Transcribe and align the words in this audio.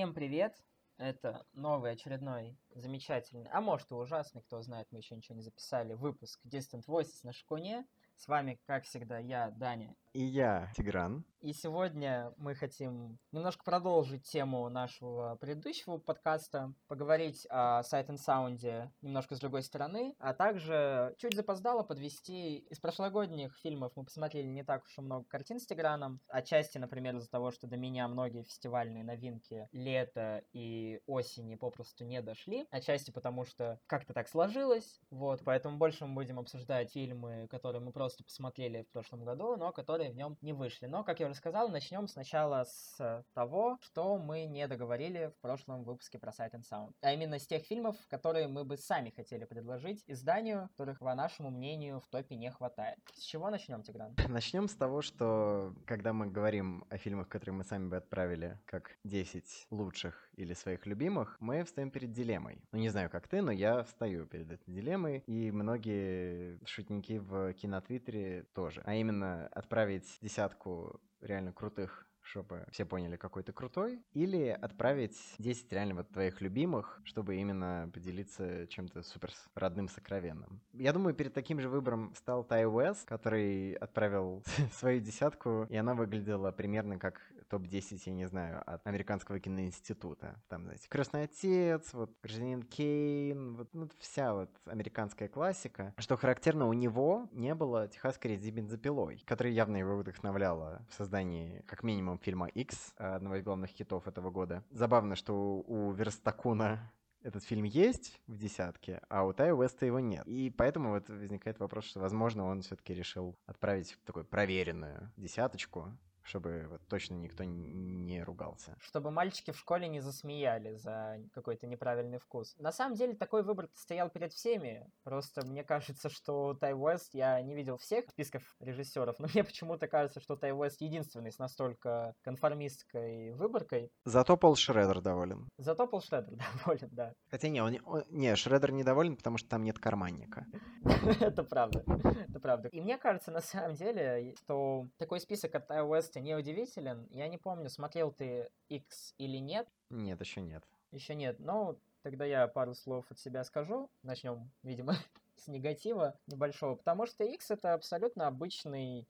Всем 0.00 0.14
привет! 0.14 0.56
Это 0.96 1.44
новый 1.52 1.92
очередной 1.92 2.58
замечательный, 2.70 3.50
а 3.52 3.60
может 3.60 3.90
и 3.90 3.94
ужасный, 3.94 4.40
кто 4.40 4.62
знает, 4.62 4.88
мы 4.90 5.00
еще 5.00 5.14
ничего 5.14 5.36
не 5.36 5.42
записали, 5.42 5.92
выпуск 5.92 6.40
Distant 6.46 6.86
Voices 6.86 7.20
на 7.22 7.34
Шкуне. 7.34 7.84
С 8.16 8.26
вами, 8.26 8.58
как 8.64 8.84
всегда, 8.84 9.18
я, 9.18 9.50
Даня. 9.50 9.94
И 10.12 10.24
я, 10.24 10.72
Тигран. 10.74 11.24
И 11.40 11.54
сегодня 11.54 12.34
мы 12.36 12.54
хотим 12.54 13.18
немножко 13.32 13.64
продолжить 13.64 14.24
тему 14.24 14.68
нашего 14.68 15.38
предыдущего 15.40 15.96
подкаста, 15.96 16.74
поговорить 16.86 17.46
о 17.48 17.80
Sight 17.80 18.08
and 18.08 18.18
Sound 18.18 18.90
немножко 19.00 19.34
с 19.34 19.40
другой 19.40 19.62
стороны, 19.62 20.14
а 20.18 20.34
также 20.34 21.14
чуть 21.16 21.34
запоздало 21.34 21.82
подвести 21.82 22.58
из 22.58 22.78
прошлогодних 22.78 23.56
фильмов 23.56 23.92
мы 23.96 24.04
посмотрели 24.04 24.46
не 24.46 24.64
так 24.64 24.84
уж 24.84 24.98
и 24.98 25.00
много 25.00 25.24
картин 25.24 25.60
с 25.60 25.66
Тиграном, 25.66 26.20
отчасти, 26.28 26.76
например, 26.76 27.16
из-за 27.16 27.30
того, 27.30 27.52
что 27.52 27.66
до 27.66 27.78
меня 27.78 28.06
многие 28.06 28.42
фестивальные 28.42 29.02
новинки 29.02 29.66
лета 29.72 30.42
и 30.52 31.00
осени 31.06 31.54
попросту 31.54 32.04
не 32.04 32.20
дошли, 32.20 32.66
отчасти 32.70 33.12
потому, 33.12 33.46
что 33.46 33.80
как-то 33.86 34.12
так 34.12 34.28
сложилось, 34.28 35.00
вот, 35.08 35.40
поэтому 35.42 35.78
больше 35.78 36.04
мы 36.04 36.16
будем 36.16 36.38
обсуждать 36.38 36.92
фильмы, 36.92 37.48
которые 37.48 37.80
мы 37.80 37.92
просто 37.92 38.24
посмотрели 38.24 38.82
в 38.82 38.92
прошлом 38.92 39.24
году, 39.24 39.56
но 39.56 39.72
которые 39.72 39.99
в 40.08 40.16
нем 40.16 40.38
не 40.40 40.52
вышли. 40.52 40.86
Но, 40.86 41.04
как 41.04 41.20
я 41.20 41.26
уже 41.26 41.34
сказал, 41.34 41.68
начнем 41.68 42.08
сначала 42.08 42.64
с 42.64 43.24
того, 43.34 43.78
что 43.82 44.16
мы 44.18 44.46
не 44.46 44.66
договорили 44.66 45.32
в 45.36 45.40
прошлом 45.40 45.84
выпуске 45.84 46.18
про 46.18 46.30
Sight 46.30 46.52
and 46.52 46.64
Sound. 46.70 46.92
А 47.02 47.12
именно 47.12 47.38
с 47.38 47.46
тех 47.46 47.62
фильмов, 47.64 47.96
которые 48.08 48.48
мы 48.48 48.64
бы 48.64 48.76
сами 48.76 49.10
хотели 49.10 49.44
предложить 49.44 50.02
изданию, 50.06 50.68
которых, 50.70 50.98
по 51.00 51.14
нашему 51.14 51.50
мнению, 51.50 52.00
в 52.00 52.08
топе 52.08 52.36
не 52.36 52.50
хватает. 52.50 52.98
С 53.14 53.22
чего 53.22 53.50
начнем, 53.50 53.82
Тигран? 53.82 54.14
Начнем 54.28 54.68
с 54.68 54.74
того, 54.74 55.02
что 55.02 55.74
когда 55.86 56.12
мы 56.12 56.26
говорим 56.26 56.84
о 56.88 56.96
фильмах, 56.96 57.28
которые 57.28 57.54
мы 57.54 57.64
сами 57.64 57.88
бы 57.88 57.96
отправили, 57.96 58.58
как 58.64 58.96
10 59.04 59.66
лучших 59.70 60.28
или 60.36 60.54
своих 60.54 60.86
любимых, 60.86 61.36
мы 61.40 61.64
встаем 61.64 61.90
перед 61.90 62.12
дилеммой. 62.12 62.62
Ну, 62.72 62.78
не 62.78 62.88
знаю, 62.88 63.10
как 63.10 63.28
ты, 63.28 63.42
но 63.42 63.52
я 63.52 63.82
встаю 63.82 64.26
перед 64.26 64.50
этой 64.50 64.72
дилеммой, 64.72 65.22
и 65.26 65.50
многие 65.50 66.58
шутники 66.64 67.18
в 67.18 67.52
кинотвиттере 67.54 68.44
тоже. 68.54 68.82
А 68.84 68.94
именно 68.94 69.48
отправить 69.48 69.89
десятку 69.98 71.00
реально 71.20 71.52
крутых 71.52 72.06
чтобы 72.22 72.64
все 72.70 72.84
поняли, 72.84 73.16
какой 73.16 73.42
ты 73.42 73.52
крутой, 73.52 74.00
или 74.12 74.46
отправить 74.48 75.18
10 75.38 75.72
реально 75.72 75.94
вот 75.96 76.08
твоих 76.10 76.40
любимых, 76.40 77.00
чтобы 77.04 77.36
именно 77.36 77.90
поделиться 77.92 78.66
чем-то 78.68 79.02
супер 79.02 79.30
родным, 79.54 79.88
сокровенным. 79.88 80.60
Я 80.72 80.92
думаю, 80.92 81.14
перед 81.14 81.34
таким 81.34 81.60
же 81.60 81.68
выбором 81.68 82.14
стал 82.14 82.44
Тай 82.44 82.66
Уэс, 82.66 83.04
который 83.04 83.72
отправил 83.74 84.44
свою 84.72 85.00
десятку, 85.00 85.66
и 85.68 85.76
она 85.76 85.94
выглядела 85.94 86.52
примерно 86.52 86.98
как 86.98 87.20
топ-10, 87.50 88.00
я 88.06 88.12
не 88.12 88.26
знаю, 88.26 88.62
от 88.64 88.86
Американского 88.86 89.40
киноинститута. 89.40 90.40
Там, 90.48 90.64
знаете, 90.64 90.88
«Крестный 90.88 91.24
отец», 91.24 91.92
вот 91.92 92.10
«Гражданин 92.22 92.62
Кейн», 92.62 93.56
вот 93.56 93.68
ну, 93.74 93.88
вся 93.98 94.32
вот 94.32 94.50
американская 94.64 95.28
классика. 95.28 95.92
Что 95.98 96.16
характерно, 96.16 96.66
у 96.68 96.72
него 96.72 97.28
не 97.32 97.54
было 97.54 97.88
техасской 97.88 98.32
резни 98.32 98.50
бензопилой, 98.50 99.22
которая 99.26 99.52
явно 99.52 99.76
его 99.76 99.96
вдохновляла 99.96 100.86
в 100.88 100.94
создании 100.94 101.62
как 101.66 101.82
минимум 101.82 102.18
фильма 102.18 102.46
X, 102.46 102.94
одного 102.96 103.36
из 103.36 103.42
главных 103.42 103.70
хитов 103.70 104.06
этого 104.06 104.30
года. 104.30 104.64
Забавно, 104.70 105.16
что 105.16 105.60
у 105.66 105.92
Верстакуна 105.92 106.92
этот 107.22 107.44
фильм 107.44 107.64
есть 107.64 108.20
в 108.26 108.36
десятке, 108.38 109.02
а 109.08 109.24
у 109.24 109.32
Тай 109.32 109.52
Уэста 109.52 109.86
его 109.86 110.00
нет. 110.00 110.26
И 110.26 110.50
поэтому 110.50 110.90
вот 110.90 111.08
возникает 111.08 111.58
вопрос, 111.58 111.84
что, 111.84 112.00
возможно, 112.00 112.44
он 112.44 112.62
все-таки 112.62 112.94
решил 112.94 113.36
отправить 113.46 113.98
такую 114.04 114.24
проверенную 114.24 115.12
десяточку, 115.16 115.92
чтобы 116.22 116.66
вот 116.70 116.80
точно 116.88 117.14
никто 117.14 117.44
не 117.44 118.22
ругался. 118.22 118.76
Чтобы 118.80 119.10
мальчики 119.10 119.50
в 119.50 119.58
школе 119.58 119.88
не 119.88 120.00
засмеяли 120.00 120.74
за 120.74 121.18
какой-то 121.32 121.66
неправильный 121.66 122.18
вкус. 122.18 122.54
На 122.58 122.72
самом 122.72 122.96
деле 122.96 123.14
такой 123.14 123.42
выбор 123.42 123.68
стоял 123.74 124.10
перед 124.10 124.32
всеми. 124.32 124.86
Просто 125.02 125.44
мне 125.46 125.64
кажется, 125.64 126.08
что 126.08 126.54
Тай 126.54 126.74
Уэст, 126.74 127.14
я 127.14 127.40
не 127.42 127.54
видел 127.54 127.76
всех 127.76 128.08
списков 128.10 128.42
режиссеров, 128.60 129.18
но 129.18 129.28
мне 129.32 129.44
почему-то 129.44 129.88
кажется, 129.88 130.20
что 130.20 130.36
Тай 130.36 130.52
Уэст 130.52 130.80
единственный 130.80 131.32
с 131.32 131.38
настолько 131.38 132.14
конформистской 132.22 133.32
выборкой. 133.32 133.90
Зато 134.04 134.36
Пол 134.36 134.56
Шредер 134.56 135.00
доволен. 135.00 135.48
Зато 135.58 135.86
Пол 135.86 136.00
Шредер 136.00 136.36
доволен, 136.64 136.88
да. 136.92 137.12
Хотя 137.30 137.48
не, 137.48 137.62
он, 137.62 137.78
он, 137.84 138.04
не, 138.10 138.34
Шредер 138.36 138.72
недоволен, 138.72 139.16
потому 139.16 139.38
что 139.38 139.48
там 139.48 139.62
нет 139.62 139.78
карманника. 139.78 140.46
Это 141.20 141.44
правда, 141.44 141.84
это 142.28 142.40
правда. 142.40 142.68
И 142.68 142.80
мне 142.80 142.98
кажется, 142.98 143.30
на 143.30 143.40
самом 143.40 143.74
деле, 143.74 144.34
что 144.38 144.86
такой 144.98 145.20
список 145.20 145.54
от 145.54 145.66
Тай 145.66 145.82
Уэста 146.10 146.20
неудивителен. 146.20 147.06
Я 147.12 147.28
не 147.28 147.38
помню, 147.38 147.68
смотрел 147.70 148.10
ты 148.10 148.50
X 148.68 149.14
или 149.18 149.36
нет. 149.36 149.68
Нет, 149.90 150.20
еще 150.20 150.40
нет. 150.40 150.64
Еще 150.90 151.14
нет. 151.14 151.38
Но 151.38 151.76
тогда 152.02 152.24
я 152.24 152.48
пару 152.48 152.74
слов 152.74 153.06
от 153.10 153.20
себя 153.20 153.44
скажу. 153.44 153.88
Начнем, 154.02 154.50
видимо, 154.64 154.94
с 155.36 155.46
негатива 155.46 156.18
небольшого. 156.26 156.74
Потому 156.74 157.06
что 157.06 157.22
X 157.22 157.52
это 157.52 157.74
абсолютно 157.74 158.26
обычный 158.26 159.06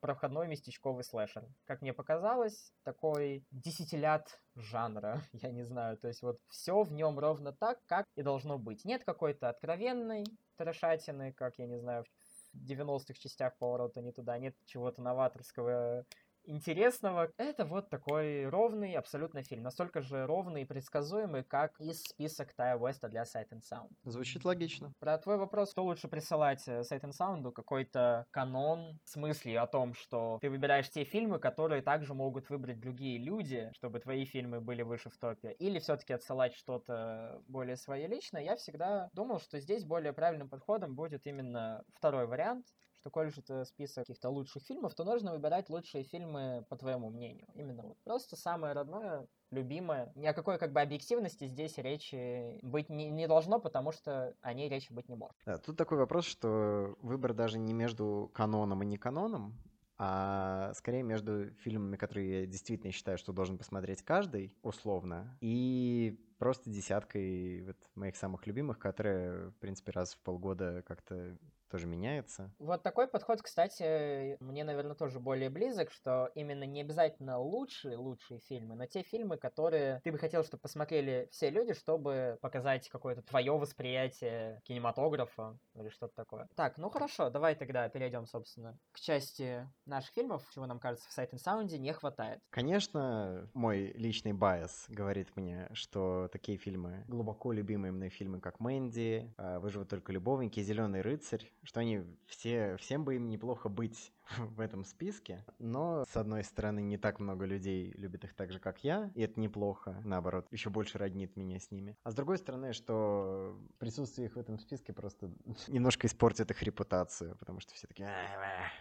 проходной 0.00 0.46
местечковый 0.46 1.02
слэшер. 1.02 1.44
Как 1.64 1.82
мне 1.82 1.92
показалось, 1.92 2.72
такой 2.84 3.44
десятилят 3.50 4.40
жанра, 4.54 5.22
я 5.32 5.50
не 5.50 5.64
знаю. 5.64 5.96
То 5.96 6.06
есть 6.06 6.22
вот 6.22 6.38
все 6.46 6.84
в 6.84 6.92
нем 6.92 7.18
ровно 7.18 7.52
так, 7.52 7.80
как 7.86 8.06
и 8.14 8.22
должно 8.22 8.56
быть. 8.56 8.84
Нет 8.84 9.02
какой-то 9.04 9.48
откровенной 9.48 10.24
трешатины, 10.56 11.32
как, 11.32 11.58
я 11.58 11.66
не 11.66 11.80
знаю, 11.80 12.04
в 12.04 12.70
90-х 12.70 13.14
частях 13.14 13.56
поворота 13.58 14.00
не 14.00 14.12
туда, 14.12 14.38
нет 14.38 14.54
чего-то 14.64 15.02
новаторского 15.02 16.06
интересного. 16.46 17.30
Это 17.36 17.64
вот 17.64 17.90
такой 17.90 18.46
ровный 18.48 18.94
абсолютно 18.94 19.42
фильм. 19.42 19.62
Настолько 19.62 20.00
же 20.00 20.26
ровный 20.26 20.62
и 20.62 20.64
предсказуемый, 20.64 21.44
как 21.44 21.78
из 21.80 22.02
список 22.02 22.52
Тая 22.54 22.76
Уэста 22.76 23.08
для 23.08 23.22
Sight 23.22 23.48
and 23.50 23.62
Sound. 23.62 23.90
Звучит 24.04 24.44
логично. 24.44 24.92
Про 24.98 25.18
твой 25.18 25.36
вопрос, 25.36 25.70
что 25.70 25.84
лучше 25.84 26.08
присылать 26.08 26.66
э, 26.68 26.80
Sight 26.80 27.02
and 27.02 27.12
Sound? 27.18 27.52
Какой-то 27.52 28.26
канон 28.30 28.98
с 29.04 29.16
мыслью 29.16 29.62
о 29.62 29.66
том, 29.66 29.94
что 29.94 30.38
ты 30.40 30.50
выбираешь 30.50 30.88
те 30.90 31.04
фильмы, 31.04 31.38
которые 31.38 31.82
также 31.82 32.14
могут 32.14 32.48
выбрать 32.50 32.80
другие 32.80 33.18
люди, 33.18 33.70
чтобы 33.74 34.00
твои 34.00 34.24
фильмы 34.24 34.60
были 34.60 34.82
выше 34.82 35.10
в 35.10 35.18
топе. 35.18 35.52
Или 35.52 35.78
все-таки 35.78 36.12
отсылать 36.12 36.54
что-то 36.54 37.42
более 37.48 37.76
свое 37.76 38.06
личное. 38.06 38.42
Я 38.42 38.56
всегда 38.56 39.08
думал, 39.12 39.40
что 39.40 39.60
здесь 39.60 39.84
более 39.84 40.12
правильным 40.12 40.48
подходом 40.48 40.94
будет 40.94 41.26
именно 41.26 41.84
второй 41.94 42.26
вариант, 42.26 42.66
что 43.06 43.10
коль 43.10 43.30
же 43.30 43.40
это 43.40 43.64
список 43.64 44.06
каких-то 44.06 44.30
лучших 44.30 44.64
фильмов, 44.64 44.94
то 44.94 45.04
нужно 45.04 45.32
выбирать 45.32 45.70
лучшие 45.70 46.02
фильмы 46.02 46.66
по 46.68 46.76
твоему 46.76 47.08
мнению. 47.08 47.46
Именно 47.54 47.84
вот 47.84 47.98
просто 48.02 48.34
самое 48.34 48.72
родное, 48.72 49.28
любимое. 49.52 50.10
Ни 50.16 50.26
о 50.26 50.32
какой 50.32 50.58
как 50.58 50.72
бы 50.72 50.80
объективности 50.80 51.46
здесь 51.46 51.78
речи 51.78 52.58
быть 52.62 52.88
не, 52.88 53.08
не 53.10 53.28
должно, 53.28 53.60
потому 53.60 53.92
что 53.92 54.34
о 54.40 54.52
ней 54.54 54.68
речи 54.68 54.92
быть 54.92 55.08
не 55.08 55.14
может. 55.14 55.36
Да, 55.46 55.58
тут 55.58 55.76
такой 55.76 55.98
вопрос, 55.98 56.24
что 56.24 56.96
выбор 57.00 57.32
даже 57.32 57.60
не 57.60 57.72
между 57.72 58.28
каноном 58.34 58.82
и 58.82 58.86
не 58.86 58.96
каноном, 58.96 59.56
а 59.98 60.72
скорее 60.74 61.04
между 61.04 61.50
фильмами, 61.62 61.96
которые 61.96 62.40
я 62.40 62.46
действительно 62.46 62.92
считаю, 62.92 63.18
что 63.18 63.32
должен 63.32 63.56
посмотреть 63.56 64.02
каждый, 64.02 64.52
условно, 64.62 65.38
и 65.40 66.18
просто 66.38 66.70
десяткой 66.70 67.62
вот 67.62 67.76
моих 67.94 68.16
самых 68.16 68.46
любимых, 68.46 68.78
которые, 68.78 69.50
в 69.50 69.58
принципе, 69.58 69.92
раз 69.92 70.14
в 70.14 70.18
полгода 70.22 70.82
как-то 70.82 71.38
тоже 71.76 71.86
меняется. 71.86 72.50
Вот 72.58 72.82
такой 72.82 73.06
подход, 73.06 73.42
кстати, 73.42 74.42
мне, 74.42 74.64
наверное, 74.64 74.94
тоже 74.94 75.20
более 75.20 75.50
близок, 75.50 75.90
что 75.90 76.30
именно 76.34 76.64
не 76.64 76.80
обязательно 76.80 77.38
лучшие, 77.38 77.98
лучшие 77.98 78.40
фильмы, 78.40 78.74
но 78.76 78.86
те 78.86 79.02
фильмы, 79.02 79.36
которые 79.36 80.00
ты 80.02 80.10
бы 80.10 80.16
хотел, 80.16 80.42
чтобы 80.42 80.62
посмотрели 80.62 81.28
все 81.30 81.50
люди, 81.50 81.74
чтобы 81.74 82.38
показать 82.40 82.88
какое-то 82.88 83.20
твое 83.20 83.52
восприятие 83.52 84.62
кинематографа 84.64 85.58
или 85.74 85.90
что-то 85.90 86.14
такое. 86.14 86.48
Так, 86.56 86.78
ну 86.78 86.88
хорошо, 86.88 87.28
давай 87.28 87.54
тогда 87.54 87.86
перейдем, 87.90 88.24
собственно, 88.24 88.78
к 88.92 89.00
части 89.00 89.68
наших 89.84 90.14
фильмов, 90.14 90.42
чего 90.54 90.64
нам 90.64 90.78
кажется 90.78 91.06
в 91.10 91.18
Sight 91.18 91.32
and 91.32 91.44
Sound 91.44 91.76
не 91.76 91.92
хватает. 91.92 92.40
Конечно, 92.48 93.50
мой 93.52 93.92
личный 93.92 94.32
bias 94.32 94.86
говорит 94.88 95.36
мне, 95.36 95.68
что 95.74 96.30
такие 96.32 96.56
фильмы, 96.56 97.04
глубоко 97.06 97.52
любимые 97.52 97.92
мной 97.92 98.08
фильмы, 98.08 98.40
как 98.40 98.60
«Мэнди», 98.60 99.34
«Выживут 99.36 99.90
только 99.90 100.10
любовники», 100.12 100.60
«Зеленый 100.60 101.02
рыцарь», 101.02 101.52
что 101.66 101.80
они 101.80 102.02
все, 102.26 102.76
всем 102.76 103.04
бы 103.04 103.16
им 103.16 103.28
неплохо 103.28 103.68
быть 103.68 104.12
в 104.38 104.60
этом 104.60 104.84
списке, 104.84 105.44
но, 105.58 106.04
с 106.08 106.16
одной 106.16 106.44
стороны, 106.44 106.80
не 106.80 106.96
так 106.96 107.18
много 107.18 107.44
людей 107.44 107.92
любит 107.96 108.24
их 108.24 108.34
так 108.34 108.52
же, 108.52 108.60
как 108.60 108.84
я, 108.84 109.10
и 109.14 109.22
это 109.22 109.38
неплохо, 109.40 110.00
наоборот, 110.04 110.46
еще 110.50 110.70
больше 110.70 110.98
роднит 110.98 111.36
меня 111.36 111.58
с 111.58 111.70
ними. 111.70 111.96
А 112.04 112.10
с 112.10 112.14
другой 112.14 112.38
стороны, 112.38 112.72
что 112.72 113.58
присутствие 113.78 114.28
их 114.28 114.36
в 114.36 114.38
этом 114.38 114.58
списке 114.58 114.92
просто 114.92 115.30
немножко 115.68 116.06
испортит 116.06 116.50
их 116.50 116.62
репутацию, 116.62 117.36
потому 117.36 117.60
что 117.60 117.74
все 117.74 117.86
такие, 117.86 118.08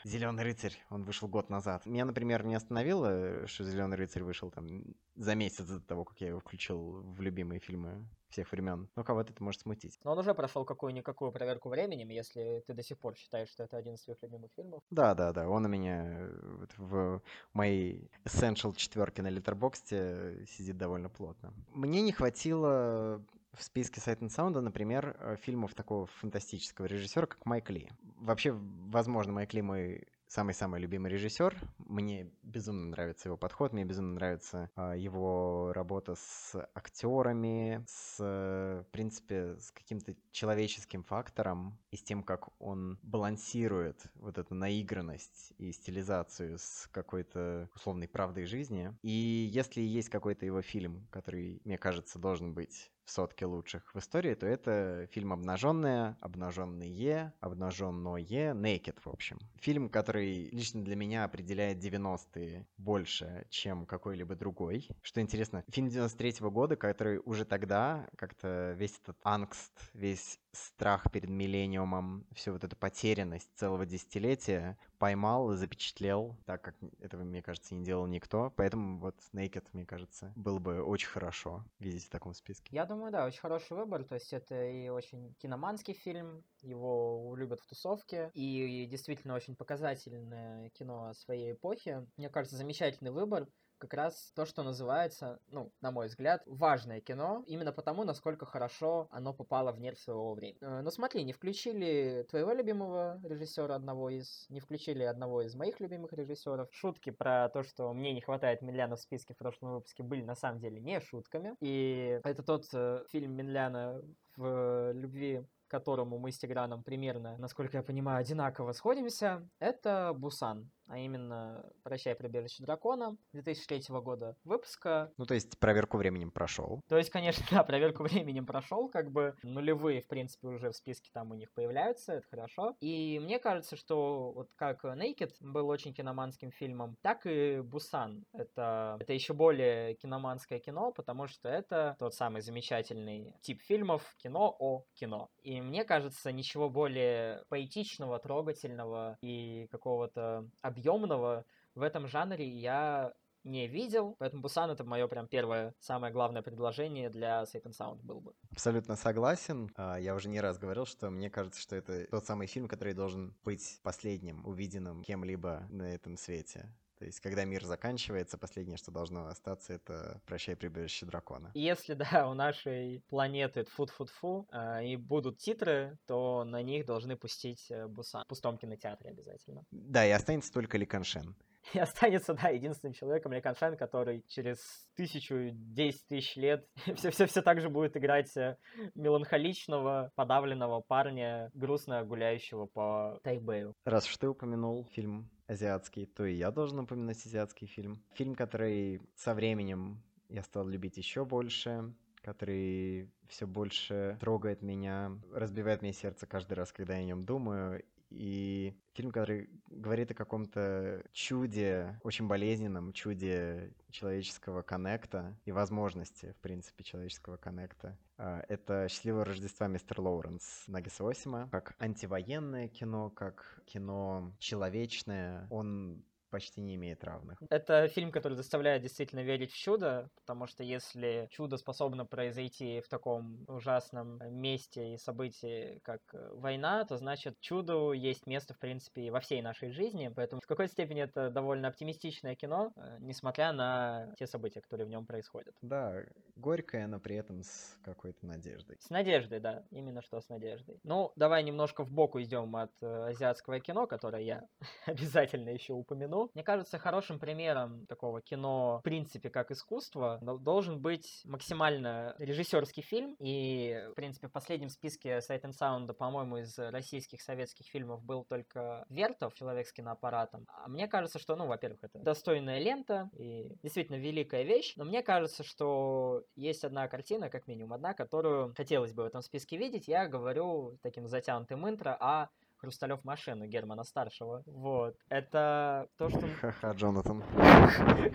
Зеленый 0.03 0.43
рыцарь, 0.43 0.77
он 0.89 1.03
вышел 1.03 1.27
год 1.27 1.49
назад. 1.49 1.85
Меня, 1.85 2.05
например, 2.05 2.45
не 2.45 2.55
остановило, 2.55 3.47
что 3.47 3.63
Зеленый 3.63 3.97
рыцарь 3.97 4.23
вышел 4.23 4.51
там 4.51 4.95
за 5.15 5.33
месяц 5.33 5.65
до 5.65 5.79
того, 5.79 6.05
как 6.05 6.21
я 6.21 6.27
его 6.27 6.39
включил 6.39 7.01
в 7.01 7.21
любимые 7.21 7.59
фильмы 7.59 8.05
всех 8.35 8.51
времен. 8.51 8.87
Но 8.95 9.03
кого-то 9.03 9.33
это 9.33 9.43
может 9.43 9.61
смутить. 9.61 9.99
Но 10.03 10.11
он 10.11 10.19
уже 10.19 10.33
прошел 10.33 10.65
какую-никакую 10.65 11.31
проверку 11.31 11.69
временем, 11.69 12.09
если 12.09 12.63
ты 12.67 12.73
до 12.73 12.83
сих 12.83 12.97
пор 12.99 13.15
считаешь, 13.15 13.49
что 13.49 13.63
это 13.63 13.77
один 13.77 13.95
из 13.95 14.03
своих 14.03 14.21
любимых 14.21 14.51
фильмов. 14.55 14.81
Да, 14.89 15.13
да, 15.13 15.25
Да-да-да, 15.25 15.49
он 15.49 15.65
у 15.65 15.67
меня 15.67 16.29
в 16.77 17.21
моей 17.53 18.09
Essential 18.25 18.75
четверке 18.75 19.21
на 19.21 19.29
Литербоксте 19.29 20.45
сидит 20.47 20.77
довольно 20.77 21.09
плотно. 21.09 21.53
Мне 21.73 22.01
не 22.01 22.11
хватило 22.11 23.23
в 23.53 23.63
списке 23.63 24.01
Sight 24.01 24.19
and 24.19 24.29
Sound, 24.29 24.59
например, 24.59 25.15
э, 25.19 25.35
фильмов 25.41 25.73
такого 25.73 26.05
фантастического 26.05 26.85
режиссера, 26.85 27.25
как 27.25 27.45
Майк 27.45 27.69
Ли. 27.69 27.89
Вообще, 28.19 28.51
возможно, 28.51 29.33
Майк 29.33 29.53
Ли 29.53 29.61
мой 29.61 30.07
самый-самый 30.35 30.81
любимый 30.81 31.09
режиссер. 31.11 31.55
Мне 31.77 32.29
безумно 32.43 32.89
нравится 32.89 33.29
его 33.29 33.37
подход, 33.37 33.71
мне 33.71 33.85
безумно 33.85 34.15
нравится 34.15 34.69
а, 34.75 34.93
его 34.93 35.71
работа 35.73 36.15
с 36.15 36.53
актерами, 36.75 37.85
с, 37.87 38.17
в 38.19 38.85
принципе, 38.91 39.55
с 39.57 39.71
каким-то 39.71 40.13
человеческим 40.31 41.03
фактором 41.03 41.79
и 41.95 41.97
с 41.97 42.03
тем, 42.03 42.23
как 42.23 42.49
он 42.61 42.99
балансирует 43.03 44.11
вот 44.15 44.37
эту 44.37 44.53
наигранность 44.53 45.53
и 45.57 45.71
стилизацию 45.71 46.57
с 46.57 46.89
какой-то 46.91 47.69
условной 47.73 48.09
правдой 48.09 48.45
жизни. 48.45 48.93
И 49.01 49.09
если 49.09 49.81
есть 49.81 50.09
какой-то 50.09 50.45
его 50.45 50.61
фильм, 50.61 51.07
который, 51.09 51.61
мне 51.63 51.77
кажется, 51.77 52.19
должен 52.19 52.53
быть 52.53 52.91
в 53.05 53.11
сотке 53.11 53.45
лучших 53.45 53.93
в 53.93 53.99
истории, 53.99 54.33
то 54.33 54.45
это 54.45 55.07
фильм 55.11 55.31
«Обнаженная», 55.31 56.17
«Обнаженные», 56.21 57.33
«Обнаженное», 57.39 58.53
«Naked», 58.53 58.97
в 59.03 59.07
общем. 59.07 59.39
Фильм, 59.57 59.89
который 59.89 60.49
лично 60.49 60.83
для 60.83 60.95
меня 60.95 61.23
определяет 61.23 61.77
90-е 61.77 62.67
больше, 62.77 63.45
чем 63.49 63.85
какой-либо 63.85 64.35
другой. 64.35 64.89
Что 65.01 65.21
интересно, 65.21 65.63
фильм 65.69 65.87
93 65.87 66.41
-го 66.41 66.51
года, 66.51 66.75
который 66.75 67.21
уже 67.23 67.45
тогда 67.45 68.09
как-то 68.17 68.73
весь 68.73 68.99
этот 69.01 69.17
ангст, 69.23 69.71
весь 69.93 70.39
страх 70.55 71.11
перед 71.11 71.29
миллениумом, 71.29 72.25
всю 72.33 72.53
вот 72.53 72.63
эту 72.63 72.75
потерянность 72.75 73.49
целого 73.55 73.85
десятилетия 73.85 74.77
поймал 74.97 75.53
запечатлел, 75.55 76.35
так 76.45 76.61
как 76.61 76.75
этого, 76.99 77.23
мне 77.23 77.41
кажется, 77.41 77.75
не 77.75 77.83
делал 77.83 78.07
никто. 78.07 78.51
Поэтому 78.55 78.99
вот 78.99 79.15
Naked, 79.33 79.65
мне 79.73 79.85
кажется, 79.85 80.33
было 80.35 80.59
бы 80.59 80.81
очень 80.81 81.07
хорошо 81.07 81.63
видеть 81.79 82.05
в 82.05 82.09
таком 82.09 82.33
списке. 82.33 82.75
Я 82.75 82.85
думаю, 82.85 83.11
да, 83.11 83.25
очень 83.25 83.39
хороший 83.39 83.77
выбор. 83.77 84.03
То 84.03 84.15
есть 84.15 84.33
это 84.33 84.65
и 84.65 84.89
очень 84.89 85.33
киноманский 85.35 85.93
фильм, 85.93 86.43
его 86.61 87.35
любят 87.37 87.61
в 87.61 87.67
тусовке, 87.67 88.31
и 88.33 88.87
действительно 88.89 89.35
очень 89.35 89.55
показательное 89.55 90.69
кино 90.69 91.13
своей 91.13 91.53
эпохи. 91.53 92.05
Мне 92.17 92.29
кажется, 92.29 92.57
замечательный 92.57 93.11
выбор 93.11 93.47
как 93.77 93.93
раз 93.93 94.31
то, 94.35 94.45
что 94.45 94.63
называется, 94.63 95.39
ну, 95.47 95.71
на 95.81 95.91
мой 95.91 96.07
взгляд, 96.07 96.43
важное 96.45 97.01
кино, 97.01 97.43
именно 97.47 97.71
потому, 97.71 98.03
насколько 98.03 98.45
хорошо 98.45 99.07
оно 99.11 99.33
попало 99.33 99.71
в 99.71 99.79
нерв 99.79 99.99
своего 99.99 100.33
времени. 100.33 100.57
Э, 100.61 100.81
но 100.81 100.91
смотри, 100.91 101.23
не 101.23 101.33
включили 101.33 102.25
твоего 102.29 102.53
любимого 102.53 103.19
режиссера 103.23 103.75
одного 103.75 104.09
из, 104.09 104.45
не 104.49 104.59
включили 104.59 105.03
одного 105.03 105.41
из 105.41 105.55
моих 105.55 105.79
любимых 105.79 106.13
режиссеров. 106.13 106.69
Шутки 106.71 107.09
про 107.09 107.49
то, 107.49 107.63
что 107.63 107.93
мне 107.93 108.13
не 108.13 108.21
хватает 108.21 108.61
Минляна 108.61 108.95
в 108.95 109.01
списке 109.01 109.33
в 109.33 109.37
прошлом 109.37 109.75
выпуске, 109.75 110.03
были 110.03 110.23
на 110.23 110.35
самом 110.35 110.59
деле 110.59 110.79
не 110.79 110.99
шутками. 110.99 111.55
И 111.59 112.19
это 112.23 112.43
тот 112.43 112.65
э, 112.73 113.03
фильм 113.09 113.33
Минляна 113.33 114.01
в 114.37 114.91
любви 114.93 115.45
которому 115.67 116.17
мы 116.19 116.31
с 116.31 116.37
Тиграном 116.37 116.83
примерно, 116.83 117.37
насколько 117.37 117.77
я 117.77 117.83
понимаю, 117.83 118.21
одинаково 118.21 118.71
сходимся, 118.71 119.47
это 119.59 120.13
Бусан 120.15 120.69
а 120.87 120.97
именно 120.97 121.65
«Прощай, 121.83 122.15
прибежище 122.15 122.63
дракона» 122.63 123.17
2003 123.33 123.83
года 124.01 124.35
выпуска. 124.43 125.11
Ну, 125.17 125.25
то 125.25 125.33
есть 125.33 125.57
проверку 125.59 125.97
временем 125.97 126.31
прошел. 126.31 126.81
То 126.87 126.97
есть, 126.97 127.09
конечно, 127.09 127.45
да, 127.51 127.63
проверку 127.63 128.03
временем 128.03 128.45
прошел, 128.45 128.89
как 128.89 129.11
бы 129.11 129.35
нулевые, 129.43 130.01
в 130.01 130.07
принципе, 130.07 130.47
уже 130.47 130.71
в 130.71 130.75
списке 130.75 131.09
там 131.13 131.31
у 131.31 131.35
них 131.35 131.51
появляются, 131.53 132.13
это 132.13 132.27
хорошо. 132.27 132.75
И 132.79 133.19
мне 133.19 133.39
кажется, 133.39 133.75
что 133.75 134.31
вот 134.31 134.49
как 134.55 134.83
Naked 134.83 135.31
был 135.39 135.69
очень 135.69 135.93
киноманским 135.93 136.51
фильмом, 136.51 136.97
так 137.01 137.25
и 137.25 137.61
Бусан. 137.61 138.25
Это, 138.33 138.97
это 138.99 139.13
еще 139.13 139.33
более 139.33 139.95
киноманское 139.95 140.59
кино, 140.59 140.91
потому 140.91 141.27
что 141.27 141.49
это 141.49 141.95
тот 141.99 142.13
самый 142.13 142.41
замечательный 142.41 143.33
тип 143.41 143.61
фильмов 143.61 144.15
кино 144.17 144.55
о 144.59 144.83
кино. 144.93 145.29
И 145.41 145.61
мне 145.61 145.83
кажется, 145.83 146.31
ничего 146.31 146.69
более 146.69 147.43
поэтичного, 147.49 148.19
трогательного 148.19 149.17
и 149.21 149.67
какого-то 149.71 150.49
объемного 150.75 151.45
в 151.73 151.81
этом 151.81 152.07
жанре 152.07 152.47
я 152.47 153.13
не 153.43 153.67
видел, 153.67 154.15
поэтому 154.17 154.41
Бусан 154.41 154.71
это 154.71 154.83
мое 154.83 155.07
прям 155.07 155.27
первое, 155.27 155.75
самое 155.79 156.11
главное 156.11 156.41
предложение 156.41 157.09
для 157.09 157.43
Safe 157.43 157.63
and 157.63 157.77
Sound 157.77 158.01
был 158.01 158.19
бы. 158.19 158.33
Абсолютно 158.51 158.95
согласен. 158.95 159.71
А, 159.75 159.97
я 159.97 160.15
уже 160.15 160.29
не 160.29 160.41
раз 160.41 160.57
говорил, 160.57 160.85
что 160.85 161.11
мне 161.11 161.29
кажется, 161.29 161.61
что 161.61 161.75
это 161.75 162.07
тот 162.07 162.25
самый 162.25 162.47
фильм, 162.47 162.67
который 162.67 162.93
должен 162.93 163.35
быть 163.43 163.79
последним 163.83 164.45
увиденным 164.45 165.03
кем-либо 165.03 165.67
на 165.69 165.93
этом 165.93 166.17
свете. 166.17 166.73
То 166.97 167.05
есть, 167.05 167.19
когда 167.19 167.43
мир 167.43 167.63
заканчивается, 167.63 168.37
последнее, 168.37 168.77
что 168.77 168.91
должно 168.91 169.27
остаться, 169.27 169.73
это 169.73 170.21
«Прощай, 170.25 170.55
прибежище 170.55 171.05
дракона». 171.05 171.51
Если, 171.53 171.93
да, 172.11 172.29
у 172.29 172.33
нашей 172.33 173.03
планеты 173.09 173.65
фу-фу-фу 173.65 174.47
э, 174.51 174.85
и 174.85 174.95
будут 174.95 175.37
титры, 175.37 175.97
то 176.07 176.43
на 176.45 176.61
них 176.61 176.85
должны 176.85 177.17
пустить 177.17 177.69
э, 177.69 177.87
Бусан 177.87 178.23
в 178.23 178.27
пустом 178.27 178.57
кинотеатре 178.57 179.09
обязательно. 179.09 179.65
Да, 179.71 180.05
и 180.05 180.11
останется 180.11 180.51
только 180.53 180.77
Ли 180.77 180.85
Каншен. 180.85 181.35
И 181.73 181.79
останется, 181.79 182.33
да, 182.33 182.49
единственным 182.49 182.93
человеком 182.93 183.33
Ли 183.33 183.41
Каншен, 183.41 183.77
который 183.77 184.23
через 184.27 184.57
тысячу, 184.95 185.49
десять 185.51 186.07
тысяч 186.07 186.35
лет 186.35 186.67
все-все-все 186.95 187.41
так 187.41 187.61
же 187.61 187.69
будет 187.69 187.97
играть 187.97 188.35
э, 188.37 188.57
меланхоличного, 188.95 190.11
подавленного 190.15 190.81
парня, 190.81 191.49
грустно 191.53 192.03
гуляющего 192.03 192.65
по 192.65 193.19
Тайбэю. 193.23 193.73
Раз 193.85 194.07
уж 194.07 194.17
ты 194.17 194.27
упомянул 194.27 194.85
фильм 194.91 195.29
азиатский, 195.47 196.05
то 196.05 196.25
и 196.25 196.35
я 196.35 196.51
должен 196.51 196.79
упомянуть 196.79 197.25
азиатский 197.25 197.67
фильм. 197.67 198.01
Фильм, 198.13 198.35
который 198.35 199.01
со 199.15 199.33
временем 199.33 200.01
я 200.29 200.41
стал 200.41 200.67
любить 200.67 200.97
еще 200.97 201.25
больше, 201.25 201.93
который 202.21 203.11
все 203.27 203.45
больше 203.45 204.17
трогает 204.19 204.61
меня, 204.61 205.11
разбивает 205.31 205.81
мне 205.81 205.93
сердце 205.93 206.25
каждый 206.25 206.53
раз, 206.53 206.71
когда 206.71 206.95
я 206.95 207.01
о 207.01 207.05
нем 207.05 207.23
думаю, 207.23 207.83
и 208.15 208.73
фильм, 208.93 209.11
который 209.11 209.49
говорит 209.67 210.11
о 210.11 210.13
каком-то 210.15 211.03
чуде, 211.11 211.99
очень 212.03 212.27
болезненном 212.27 212.93
чуде 212.93 213.73
человеческого 213.91 214.61
коннекта 214.61 215.37
и 215.45 215.51
возможности, 215.51 216.33
в 216.37 216.41
принципе, 216.41 216.83
человеческого 216.83 217.37
коннекта. 217.37 217.97
А, 218.17 218.43
это 218.47 218.87
«Счастливого 218.89 219.25
Рождества, 219.25 219.67
мистер 219.67 219.99
Лоуренс» 219.99 220.63
Нагиса 220.67 221.07
Осима. 221.07 221.49
Как 221.51 221.75
антивоенное 221.79 222.67
кино, 222.69 223.09
как 223.09 223.61
кино 223.65 224.33
человечное. 224.39 225.47
Он 225.49 226.03
почти 226.35 226.59
не 226.59 226.75
имеет 226.75 227.01
равных. 227.05 227.41
Это 227.49 227.87
фильм, 227.87 228.11
который 228.11 228.33
заставляет 228.33 228.81
действительно 228.81 229.21
верить 229.21 229.53
в 229.53 229.57
чудо, 229.57 230.09
потому 230.17 230.47
что 230.47 230.63
если 230.63 231.29
чудо 231.31 231.55
способно 231.55 232.05
произойти 232.05 232.81
в 232.81 232.89
таком 232.89 233.45
ужасном 233.47 234.19
месте 234.37 234.95
и 234.95 234.97
событии, 234.97 235.79
как 235.85 236.01
э, 236.13 236.31
война, 236.33 236.83
то 236.83 236.97
значит 236.97 237.39
чуду 237.39 237.93
есть 237.93 238.27
место, 238.27 238.53
в 238.53 238.59
принципе, 238.59 239.11
во 239.11 239.21
всей 239.21 239.41
нашей 239.41 239.69
жизни. 239.69 240.11
Поэтому 240.13 240.41
в 240.41 240.45
какой-то 240.45 240.73
степени 240.73 241.03
это 241.03 241.29
довольно 241.29 241.69
оптимистичное 241.69 242.35
кино, 242.35 242.73
э, 242.75 242.97
несмотря 242.99 243.53
на 243.53 244.13
те 244.17 244.27
события, 244.27 244.59
которые 244.59 244.87
в 244.87 244.89
нем 244.89 245.05
происходят. 245.05 245.55
Да, 245.61 246.03
горькое, 246.35 246.87
но 246.87 246.99
при 246.99 247.15
этом 247.15 247.43
с 247.43 247.79
какой-то 247.81 248.25
надеждой. 248.25 248.75
С 248.81 248.89
надеждой, 248.89 249.39
да, 249.39 249.63
именно 249.71 250.01
что 250.01 250.19
с 250.19 250.27
надеждой. 250.27 250.81
Ну, 250.83 251.13
давай 251.15 251.43
немножко 251.43 251.85
в 251.85 251.91
бок 251.93 252.15
уйдем 252.15 252.57
от 252.57 252.73
э, 252.81 253.11
азиатского 253.11 253.61
кино, 253.61 253.87
которое 253.87 254.21
я 254.21 254.43
обязательно 254.85 255.47
еще 255.47 255.71
упомяну. 255.71 256.24
Мне 256.33 256.43
кажется, 256.43 256.77
хорошим 256.77 257.19
примером 257.19 257.85
такого 257.87 258.21
кино, 258.21 258.79
в 258.79 258.83
принципе, 258.83 259.29
как 259.29 259.51
искусство, 259.51 260.19
должен 260.21 260.81
быть 260.81 261.21
максимально 261.25 262.15
режиссерский 262.17 262.83
фильм. 262.83 263.15
И, 263.19 263.87
в 263.91 263.93
принципе, 263.93 264.27
в 264.27 264.31
последнем 264.31 264.69
списке 264.69 265.19
Sight 265.19 265.43
and 265.43 265.53
Sound, 265.59 265.93
по-моему, 265.93 266.37
из 266.37 266.57
российских 266.57 267.21
советских 267.21 267.67
фильмов 267.67 268.03
был 268.03 268.25
только 268.25 268.85
Вертов, 268.89 269.33
человек 269.33 269.67
с 269.67 269.73
киноаппаратом. 269.73 270.45
А 270.47 270.67
мне 270.67 270.87
кажется, 270.87 271.19
что, 271.19 271.35
ну, 271.35 271.47
во-первых, 271.47 271.83
это 271.83 271.99
достойная 271.99 272.59
лента 272.59 273.09
и 273.13 273.55
действительно 273.63 273.97
великая 273.97 274.43
вещь. 274.43 274.73
Но 274.75 274.85
мне 274.85 275.03
кажется, 275.03 275.43
что 275.43 276.23
есть 276.35 276.63
одна 276.63 276.87
картина, 276.87 277.29
как 277.29 277.47
минимум 277.47 277.73
одна, 277.73 277.93
которую 277.93 278.53
хотелось 278.55 278.93
бы 278.93 279.03
в 279.03 279.07
этом 279.07 279.21
списке 279.21 279.57
видеть. 279.57 279.87
Я 279.87 280.07
говорю 280.07 280.77
таким 280.81 281.07
затянутым 281.07 281.67
интро 281.67 281.95
о 281.99 282.29
Хрусталев 282.57 283.03
машину 283.03 283.45
Германа 283.45 283.83
Старшего. 283.83 284.43
Вот. 284.45 284.95
Это 285.09 285.87
то, 285.97 286.09
что... 286.09 286.21
Ха-ха, 286.41 286.71
Джонатан. 286.71 287.21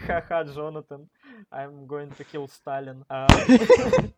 Ха-ха, 0.07 0.43
Джонатан. 0.43 1.09
I'm 1.53 1.87
going 1.87 2.11
to 2.17 2.25
kill 2.25 2.47
Stalin. 2.49 3.05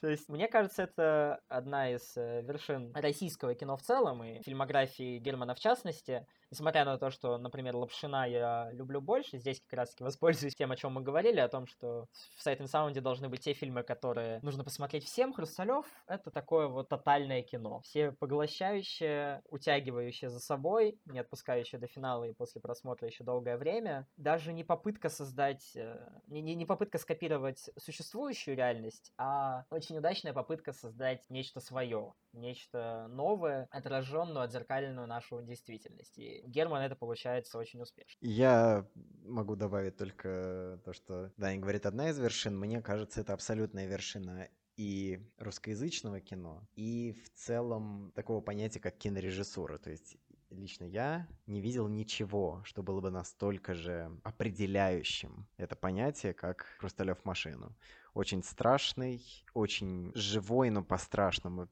То 0.00 0.08
есть, 0.08 0.28
мне 0.28 0.48
кажется, 0.48 0.82
это 0.82 1.40
одна 1.48 1.90
из 1.90 2.16
э, 2.16 2.42
вершин 2.42 2.92
российского 2.94 3.54
кино 3.54 3.76
в 3.76 3.82
целом 3.82 4.22
и 4.22 4.42
фильмографии 4.42 5.18
Германа 5.18 5.54
в 5.54 5.60
частности. 5.60 6.26
Несмотря 6.50 6.84
на 6.84 6.98
то, 6.98 7.10
что, 7.10 7.36
например, 7.38 7.74
Лапшина 7.74 8.28
я 8.28 8.70
люблю 8.72 9.00
больше, 9.00 9.38
здесь 9.38 9.60
как 9.60 9.78
раз-таки 9.80 10.04
воспользуюсь 10.04 10.54
тем, 10.54 10.70
о 10.70 10.76
чем 10.76 10.92
мы 10.92 11.00
говорили, 11.00 11.40
о 11.40 11.48
том, 11.48 11.66
что 11.66 12.06
в 12.36 12.46
Sight 12.46 12.58
and 12.58 12.70
Sound 12.70 13.00
должны 13.00 13.28
быть 13.28 13.40
те 13.40 13.54
фильмы, 13.54 13.82
которые 13.82 14.38
нужно 14.42 14.62
посмотреть 14.62 15.04
всем. 15.04 15.32
Хрусталев— 15.32 15.86
это 16.06 16.30
такое 16.30 16.68
вот 16.68 16.88
тотальное 16.88 17.42
кино. 17.42 17.80
Все 17.80 18.12
поглощающее, 18.12 19.42
утягивающее 19.48 20.30
за 20.30 20.38
собой, 20.38 21.00
не 21.06 21.18
отпускающее 21.18 21.80
до 21.80 21.86
финала 21.86 22.24
и 22.24 22.32
после 22.32 22.60
просмотра 22.60 23.08
еще 23.08 23.24
долгое 23.24 23.56
время. 23.56 24.06
Даже 24.16 24.52
не 24.52 24.62
попытка 24.62 25.08
создать, 25.08 25.72
э, 25.74 26.08
не, 26.28 26.54
не 26.54 26.66
попытка 26.66 26.98
скопировать 26.98 27.70
существующую 27.76 28.56
реальность, 28.56 29.12
а 29.18 29.64
очень 29.70 29.93
удачная 29.96 30.32
попытка 30.32 30.72
создать 30.72 31.28
нечто 31.30 31.60
свое, 31.60 32.14
нечто 32.32 33.06
новое, 33.08 33.68
отраженную, 33.70 34.42
отзеркаленную 34.42 35.06
нашу 35.06 35.42
действительность. 35.42 36.18
И 36.18 36.42
Герман 36.46 36.82
это 36.82 36.96
получается 36.96 37.58
очень 37.58 37.80
успешно. 37.80 38.18
Я 38.20 38.86
могу 39.24 39.56
добавить 39.56 39.96
только 39.96 40.80
то, 40.84 40.92
что 40.92 41.32
Даня 41.36 41.60
говорит, 41.60 41.86
одна 41.86 42.10
из 42.10 42.18
вершин. 42.18 42.58
Мне 42.58 42.82
кажется, 42.82 43.20
это 43.20 43.32
абсолютная 43.32 43.86
вершина 43.86 44.48
и 44.76 45.20
русскоязычного 45.38 46.20
кино, 46.20 46.66
и 46.74 47.12
в 47.12 47.30
целом 47.38 48.12
такого 48.14 48.40
понятия, 48.40 48.80
как 48.80 48.96
кинорежиссура. 48.96 49.78
То 49.78 49.90
есть 49.90 50.16
лично 50.50 50.84
я 50.84 51.28
не 51.46 51.60
видел 51.60 51.88
ничего, 51.88 52.62
что 52.64 52.82
было 52.82 53.00
бы 53.00 53.10
настолько 53.10 53.74
же 53.74 54.10
определяющим 54.22 55.46
это 55.56 55.76
понятие, 55.76 56.32
как 56.34 56.66
«Хрусталев 56.78 57.24
машину». 57.24 57.76
Очень 58.14 58.42
страшный, 58.44 59.20
очень 59.54 60.12
живой, 60.14 60.70
но 60.70 60.84
по-страшному, 60.84 61.68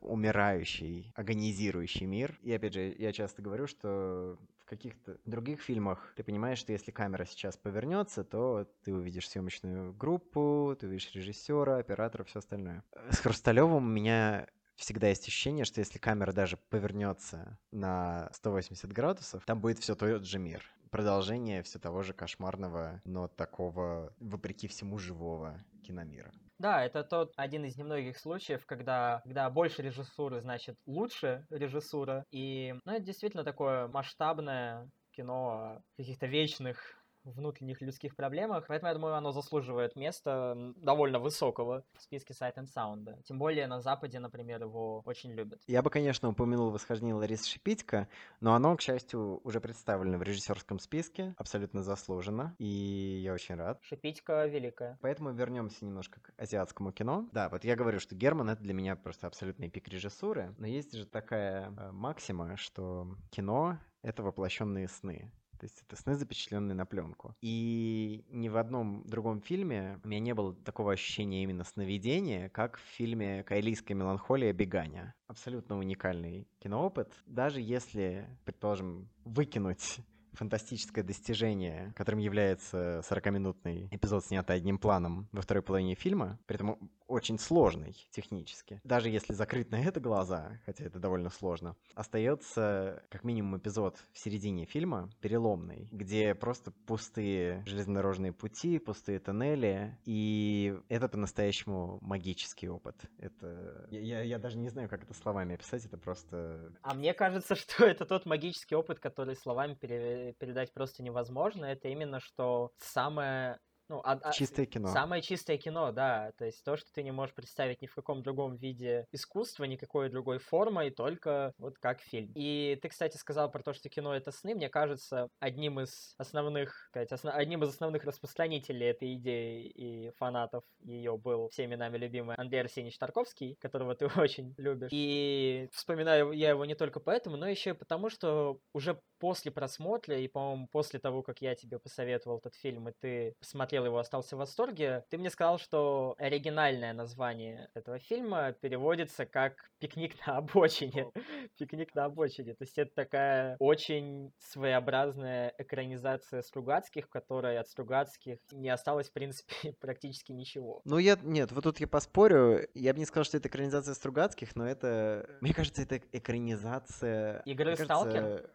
умирающий, 0.00 1.12
агонизирующий 1.14 2.06
мир. 2.06 2.38
И 2.42 2.52
опять 2.52 2.74
же, 2.74 2.94
я 2.98 3.12
часто 3.12 3.42
говорю, 3.42 3.66
что 3.68 4.36
в 4.58 4.64
каких-то 4.64 5.18
других 5.24 5.60
фильмах 5.60 6.12
ты 6.16 6.24
понимаешь, 6.24 6.58
что 6.58 6.72
если 6.72 6.90
камера 6.90 7.24
сейчас 7.24 7.56
повернется, 7.56 8.24
то 8.24 8.66
ты 8.82 8.92
увидишь 8.92 9.28
съемочную 9.28 9.92
группу, 9.92 10.76
ты 10.80 10.88
увидишь 10.88 11.12
режиссера, 11.14 11.76
оператора, 11.76 12.24
все 12.24 12.40
остальное. 12.40 12.82
С 13.10 13.18
Хрусталевым 13.18 13.84
у 13.84 13.88
меня 13.88 14.48
всегда 14.76 15.08
есть 15.08 15.28
ощущение, 15.28 15.64
что 15.64 15.80
если 15.80 15.98
камера 15.98 16.32
даже 16.32 16.56
повернется 16.56 17.58
на 17.70 18.30
180 18.32 18.92
градусов, 18.92 19.44
там 19.44 19.60
будет 19.60 19.78
все 19.78 19.94
тот 19.94 20.24
же 20.24 20.38
мир. 20.38 20.64
Продолжение 20.94 21.64
все 21.64 21.80
того 21.80 22.02
же 22.02 22.12
кошмарного, 22.12 23.02
но 23.04 23.26
такого, 23.26 24.14
вопреки 24.20 24.68
всему, 24.68 24.96
живого 24.96 25.60
киномира. 25.82 26.30
Да, 26.60 26.84
это 26.84 27.02
тот 27.02 27.32
один 27.34 27.64
из 27.64 27.76
немногих 27.76 28.16
случаев, 28.16 28.64
когда, 28.64 29.20
когда 29.24 29.50
больше 29.50 29.82
режиссуры, 29.82 30.40
значит, 30.40 30.76
лучше 30.86 31.48
режиссура. 31.50 32.24
И, 32.30 32.76
ну, 32.84 32.92
это 32.92 33.04
действительно 33.04 33.42
такое 33.42 33.88
масштабное 33.88 34.88
кино 35.10 35.48
о 35.48 35.82
каких-то 35.96 36.26
вечных 36.26 36.78
внутренних 37.24 37.80
людских 37.80 38.16
проблемах, 38.16 38.66
поэтому 38.68 38.88
я 38.88 38.94
думаю, 38.94 39.14
оно 39.14 39.32
заслуживает 39.32 39.96
места 39.96 40.54
довольно 40.76 41.18
высокого 41.18 41.84
в 41.94 42.02
списке 42.02 42.34
Sight 42.34 42.54
and 42.56 42.68
Sound. 42.74 43.22
Тем 43.24 43.38
более 43.38 43.66
на 43.66 43.80
Западе, 43.80 44.18
например, 44.18 44.62
его 44.62 45.02
очень 45.04 45.32
любят. 45.32 45.60
Я 45.66 45.82
бы, 45.82 45.90
конечно, 45.90 46.28
упомянул 46.28 46.70
восхождение 46.70 47.14
Ларисы 47.14 47.48
Шипитько, 47.48 48.08
но 48.40 48.54
оно, 48.54 48.76
к 48.76 48.82
счастью, 48.82 49.40
уже 49.44 49.60
представлено 49.60 50.18
в 50.18 50.22
режиссерском 50.22 50.78
списке, 50.78 51.34
абсолютно 51.38 51.82
заслуженно, 51.82 52.54
и 52.58 53.20
я 53.24 53.32
очень 53.32 53.54
рад. 53.54 53.78
Шипитько 53.82 54.46
великая. 54.46 54.98
Поэтому 55.00 55.32
вернемся 55.32 55.84
немножко 55.84 56.20
к 56.20 56.32
азиатскому 56.36 56.92
кино. 56.92 57.28
Да, 57.32 57.48
вот 57.48 57.64
я 57.64 57.76
говорю, 57.76 58.00
что 58.00 58.14
Герман— 58.14 58.48
это 58.50 58.62
для 58.62 58.74
меня 58.74 58.96
просто 58.96 59.26
абсолютный 59.26 59.70
пик 59.70 59.88
режиссуры, 59.88 60.54
но 60.58 60.66
есть 60.66 60.94
же 60.94 61.06
такая 61.06 61.70
э, 61.70 61.90
максима, 61.92 62.56
что 62.56 63.16
кино— 63.30 63.78
это 64.02 64.22
воплощенные 64.22 64.88
сны. 64.88 65.32
То 65.64 65.68
есть 65.68 65.82
это 65.88 65.96
сны, 65.96 66.14
запечатленные 66.14 66.74
на 66.74 66.84
пленку. 66.84 67.34
И 67.40 68.22
ни 68.28 68.50
в 68.50 68.58
одном 68.58 69.02
другом 69.06 69.40
фильме 69.40 69.98
у 70.04 70.08
меня 70.08 70.20
не 70.20 70.34
было 70.34 70.54
такого 70.54 70.92
ощущения 70.92 71.42
именно 71.42 71.64
сновидения, 71.64 72.50
как 72.50 72.76
в 72.76 72.82
фильме 72.82 73.42
«Кайлийская 73.44 73.96
меланхолия. 73.96 74.52
Бегания». 74.52 75.14
Абсолютно 75.26 75.78
уникальный 75.78 76.46
киноопыт. 76.58 77.14
Даже 77.24 77.62
если, 77.62 78.28
предположим, 78.44 79.08
выкинуть 79.24 80.00
фантастическое 80.34 81.02
достижение, 81.02 81.92
которым 81.96 82.20
является 82.20 83.02
40-минутный 83.08 83.88
эпизод, 83.90 84.24
снятый 84.24 84.56
одним 84.56 84.78
планом 84.78 85.28
во 85.32 85.42
второй 85.42 85.62
половине 85.62 85.94
фильма, 85.94 86.38
при 86.46 86.56
этом 86.56 86.90
очень 87.06 87.38
сложный 87.38 87.94
технически. 88.10 88.80
Даже 88.84 89.08
если 89.08 89.32
закрыть 89.32 89.70
на 89.70 89.80
это 89.80 90.00
глаза, 90.00 90.58
хотя 90.64 90.84
это 90.84 90.98
довольно 90.98 91.30
сложно, 91.30 91.76
остается 91.94 93.02
как 93.10 93.24
минимум 93.24 93.58
эпизод 93.58 93.98
в 94.12 94.18
середине 94.18 94.64
фильма, 94.64 95.10
переломный, 95.20 95.88
где 95.92 96.34
просто 96.34 96.70
пустые 96.70 97.62
железнодорожные 97.66 98.32
пути, 98.32 98.78
пустые 98.78 99.18
тоннели, 99.18 99.98
и 100.04 100.76
это 100.88 101.08
по-настоящему 101.08 101.98
магический 102.00 102.68
опыт. 102.68 102.96
Это... 103.18 103.86
Я, 103.90 104.00
я, 104.00 104.22
я 104.22 104.38
даже 104.38 104.58
не 104.58 104.68
знаю, 104.68 104.88
как 104.88 105.04
это 105.04 105.14
словами 105.14 105.54
описать, 105.54 105.84
это 105.84 105.98
просто... 105.98 106.72
А 106.82 106.94
мне 106.94 107.14
кажется, 107.14 107.54
что 107.54 107.84
это 107.84 108.06
тот 108.06 108.26
магический 108.26 108.74
опыт, 108.74 108.98
который 108.98 109.36
словами 109.36 109.74
пере... 109.74 110.23
передать 110.32 110.72
просто 110.72 111.02
невозможно. 111.02 111.64
Это 111.66 111.88
именно 111.88 112.20
что 112.20 112.72
самое 112.78 113.58
ну, 113.88 114.00
а, 114.02 114.18
а, 114.22 114.32
чистое 114.32 114.64
кино. 114.64 114.88
Самое 114.88 115.20
чистое 115.20 115.58
кино, 115.58 115.92
да. 115.92 116.32
То 116.38 116.46
есть 116.46 116.64
то, 116.64 116.76
что 116.76 116.90
ты 116.92 117.02
не 117.02 117.12
можешь 117.12 117.34
представить 117.34 117.82
ни 117.82 117.86
в 117.86 117.94
каком 117.94 118.22
другом 118.22 118.56
виде 118.56 119.06
искусства, 119.12 119.64
никакой 119.64 120.08
другой 120.08 120.38
формой, 120.38 120.90
только 120.90 121.52
вот 121.58 121.78
как 121.78 122.00
фильм. 122.00 122.32
И 122.34 122.78
ты, 122.80 122.88
кстати, 122.88 123.16
сказал 123.18 123.50
про 123.50 123.62
то, 123.62 123.74
что 123.74 123.90
кино— 123.90 124.14
это 124.16 124.30
сны. 124.30 124.54
Мне 124.54 124.70
кажется, 124.70 125.28
одним 125.38 125.80
из 125.80 126.14
основных, 126.16 126.74
сказать, 126.88 127.12
основ... 127.12 127.34
одним 127.34 127.62
из 127.62 127.68
основных 127.68 128.04
распространителей 128.04 128.86
этой 128.86 129.14
идеи 129.16 129.66
и 129.66 130.10
фанатов 130.16 130.64
ее 130.80 131.18
был 131.18 131.50
всеми 131.50 131.74
нами 131.74 131.98
любимый 131.98 132.36
Андрей 132.36 132.62
Арсеньевич 132.62 132.98
Тарковский, 132.98 133.56
которого 133.60 133.94
ты 133.94 134.06
очень 134.16 134.54
любишь. 134.56 134.88
И 134.92 135.68
вспоминаю 135.72 136.32
я 136.32 136.50
его 136.50 136.64
не 136.64 136.74
только 136.74 137.00
поэтому, 137.00 137.36
но 137.36 137.46
еще 137.46 137.70
и 137.70 137.74
потому, 137.74 138.08
что 138.08 138.58
уже 138.72 138.98
после 139.24 139.50
просмотра 139.50 140.18
и, 140.18 140.28
по-моему, 140.28 140.68
после 140.70 141.00
того, 141.00 141.22
как 141.22 141.40
я 141.40 141.54
тебе 141.54 141.78
посоветовал 141.78 142.36
этот 142.36 142.54
фильм, 142.56 142.90
и 142.90 142.92
ты 142.92 143.34
посмотрел 143.40 143.86
его, 143.86 143.96
остался 143.96 144.36
в 144.36 144.40
восторге, 144.40 145.06
ты 145.08 145.16
мне 145.16 145.30
сказал, 145.30 145.58
что 145.58 146.14
оригинальное 146.18 146.92
название 146.92 147.70
этого 147.72 147.98
фильма 147.98 148.52
переводится 148.52 149.24
как 149.24 149.54
«Пикник 149.78 150.14
на 150.26 150.36
обочине». 150.36 151.10
«Пикник 151.58 151.94
на 151.94 152.04
обочине». 152.04 152.52
То 152.52 152.64
есть 152.64 152.76
это 152.76 152.94
такая 152.94 153.56
очень 153.60 154.30
своеобразная 154.40 155.54
экранизация 155.56 156.42
Стругацких, 156.42 157.06
в 157.06 157.08
которой 157.08 157.58
от 157.58 157.66
Стругацких 157.68 158.40
не 158.52 158.68
осталось, 158.68 159.08
в 159.08 159.14
принципе, 159.14 159.72
практически 159.80 160.32
ничего. 160.32 160.82
Ну, 160.84 160.98
я... 160.98 161.16
Нет, 161.22 161.50
вот 161.50 161.64
тут 161.64 161.80
я 161.80 161.88
поспорю. 161.88 162.68
Я 162.74 162.92
бы 162.92 162.98
не 162.98 163.06
сказал, 163.06 163.24
что 163.24 163.38
это 163.38 163.48
экранизация 163.48 163.94
Стругацких, 163.94 164.54
но 164.54 164.68
это... 164.68 165.38
Мне 165.40 165.54
кажется, 165.54 165.80
это 165.80 165.98
экранизация... 166.12 167.40
Игры 167.46 167.74
Сталкер? 167.74 168.50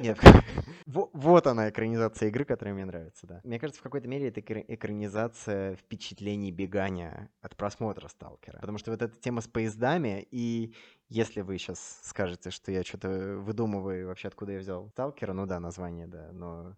Нет. 0.00 0.18
Вот 0.86 1.46
она, 1.46 1.70
экранизация 1.70 2.28
игры, 2.28 2.44
которая 2.44 2.74
мне 2.74 2.84
нравится, 2.84 3.26
да. 3.26 3.40
Мне 3.42 3.58
кажется, 3.58 3.80
в 3.80 3.82
какой-то 3.82 4.06
мере 4.06 4.28
это 4.28 4.40
экранизация 4.40 5.76
впечатлений 5.76 6.52
бегания 6.52 7.30
от 7.40 7.56
просмотра 7.56 8.08
Сталкера. 8.08 8.58
Потому 8.60 8.78
что 8.78 8.90
вот 8.90 9.02
эта 9.02 9.18
тема 9.18 9.40
с 9.40 9.48
поездами, 9.48 10.26
и 10.30 10.74
если 11.08 11.40
вы 11.40 11.58
сейчас 11.58 12.00
скажете, 12.04 12.50
что 12.50 12.70
я 12.70 12.84
что-то 12.84 13.08
выдумываю, 13.38 14.06
вообще 14.06 14.28
откуда 14.28 14.52
я 14.52 14.58
взял 14.58 14.88
Сталкера, 14.90 15.32
ну 15.32 15.46
да, 15.46 15.58
название, 15.58 16.06
да, 16.06 16.30
но 16.32 16.76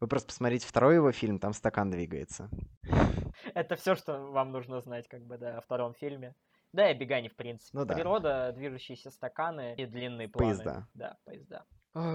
вы 0.00 0.06
просто 0.06 0.28
посмотрите 0.28 0.66
второй 0.66 0.94
его 0.94 1.10
фильм, 1.10 1.38
там 1.38 1.52
стакан 1.52 1.90
двигается. 1.90 2.48
Это 3.54 3.76
все, 3.76 3.96
что 3.96 4.18
вам 4.30 4.52
нужно 4.52 4.80
знать, 4.80 5.08
как 5.08 5.22
бы, 5.24 5.38
да, 5.38 5.58
о 5.58 5.60
втором 5.60 5.94
фильме. 5.94 6.34
Да, 6.72 6.90
и 6.90 6.94
бегание, 6.94 7.30
в 7.30 7.34
принципе. 7.36 7.76
Ну, 7.76 7.84
да. 7.84 7.94
Природа, 7.94 8.52
движущиеся 8.54 9.10
стаканы 9.10 9.74
и 9.76 9.86
длинные 9.86 10.28
планы. 10.28 10.54
Поезда. 10.54 10.88
Да, 10.94 11.16
поезда. 11.24 11.64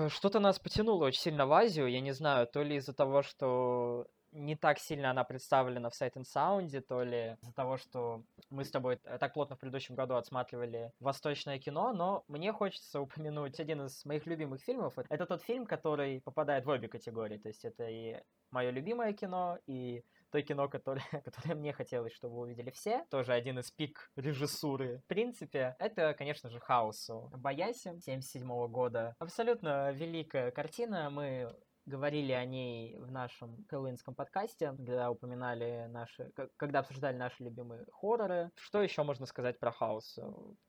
Что-то 0.09 0.39
нас 0.39 0.59
потянуло 0.59 1.05
очень 1.05 1.21
сильно 1.21 1.45
в 1.45 1.53
Азию, 1.53 1.87
я 1.87 1.99
не 1.99 2.11
знаю, 2.11 2.47
то 2.47 2.63
ли 2.63 2.77
из-за 2.77 2.93
того, 2.93 3.21
что 3.21 4.07
не 4.33 4.55
так 4.55 4.79
сильно 4.79 5.11
она 5.11 5.23
представлена 5.23 5.89
в 5.89 5.93
Sight 5.93 6.13
and 6.13 6.23
Sound, 6.23 6.81
то 6.81 7.03
ли 7.03 7.37
из-за 7.41 7.53
того, 7.53 7.77
что 7.77 8.23
мы 8.49 8.63
с 8.63 8.71
тобой 8.71 8.97
так 8.97 9.33
плотно 9.33 9.55
в 9.55 9.59
предыдущем 9.59 9.95
году 9.95 10.15
отсматривали 10.15 10.91
восточное 10.99 11.59
кино, 11.59 11.93
но 11.93 12.23
мне 12.27 12.51
хочется 12.51 13.01
упомянуть 13.01 13.59
один 13.59 13.85
из 13.85 14.03
моих 14.05 14.25
любимых 14.25 14.61
фильмов. 14.61 14.97
Это 15.09 15.25
тот 15.25 15.41
фильм, 15.43 15.65
который 15.65 16.21
попадает 16.21 16.65
в 16.65 16.69
обе 16.69 16.87
категории, 16.87 17.37
то 17.37 17.49
есть 17.49 17.65
это 17.65 17.87
и 17.87 18.21
мое 18.51 18.71
любимое 18.71 19.13
кино, 19.13 19.57
и 19.65 20.03
то 20.33 20.41
кино, 20.41 20.67
которое, 20.67 21.03
которое 21.25 21.53
мне 21.53 21.73
хотелось, 21.73 22.13
чтобы 22.13 22.39
увидели 22.39 22.71
все. 22.71 23.05
Тоже 23.11 23.33
один 23.33 23.59
из 23.59 23.69
пик 23.69 24.09
режиссуры. 24.15 24.99
В 25.05 25.07
принципе, 25.07 25.75
это, 25.77 26.15
конечно 26.15 26.49
же, 26.49 26.59
Хаосу. 26.59 27.29
Баяси 27.37 27.99
77 27.99 28.67
года. 28.67 29.15
Абсолютно 29.19 29.91
великая 29.91 30.49
картина. 30.49 31.11
Мы 31.11 31.55
говорили 31.85 32.31
о 32.31 32.45
ней 32.45 32.97
в 32.97 33.11
нашем 33.11 33.63
хэллоуинском 33.69 34.15
подкасте, 34.15 34.71
когда 34.71 35.11
упоминали 35.11 35.85
наши, 35.89 36.31
когда 36.57 36.79
обсуждали 36.79 37.15
наши 37.15 37.43
любимые 37.43 37.85
хорроры. 37.91 38.49
Что 38.55 38.81
еще 38.81 39.03
можно 39.03 39.27
сказать 39.27 39.59
про 39.59 39.71
хаос? 39.71 40.17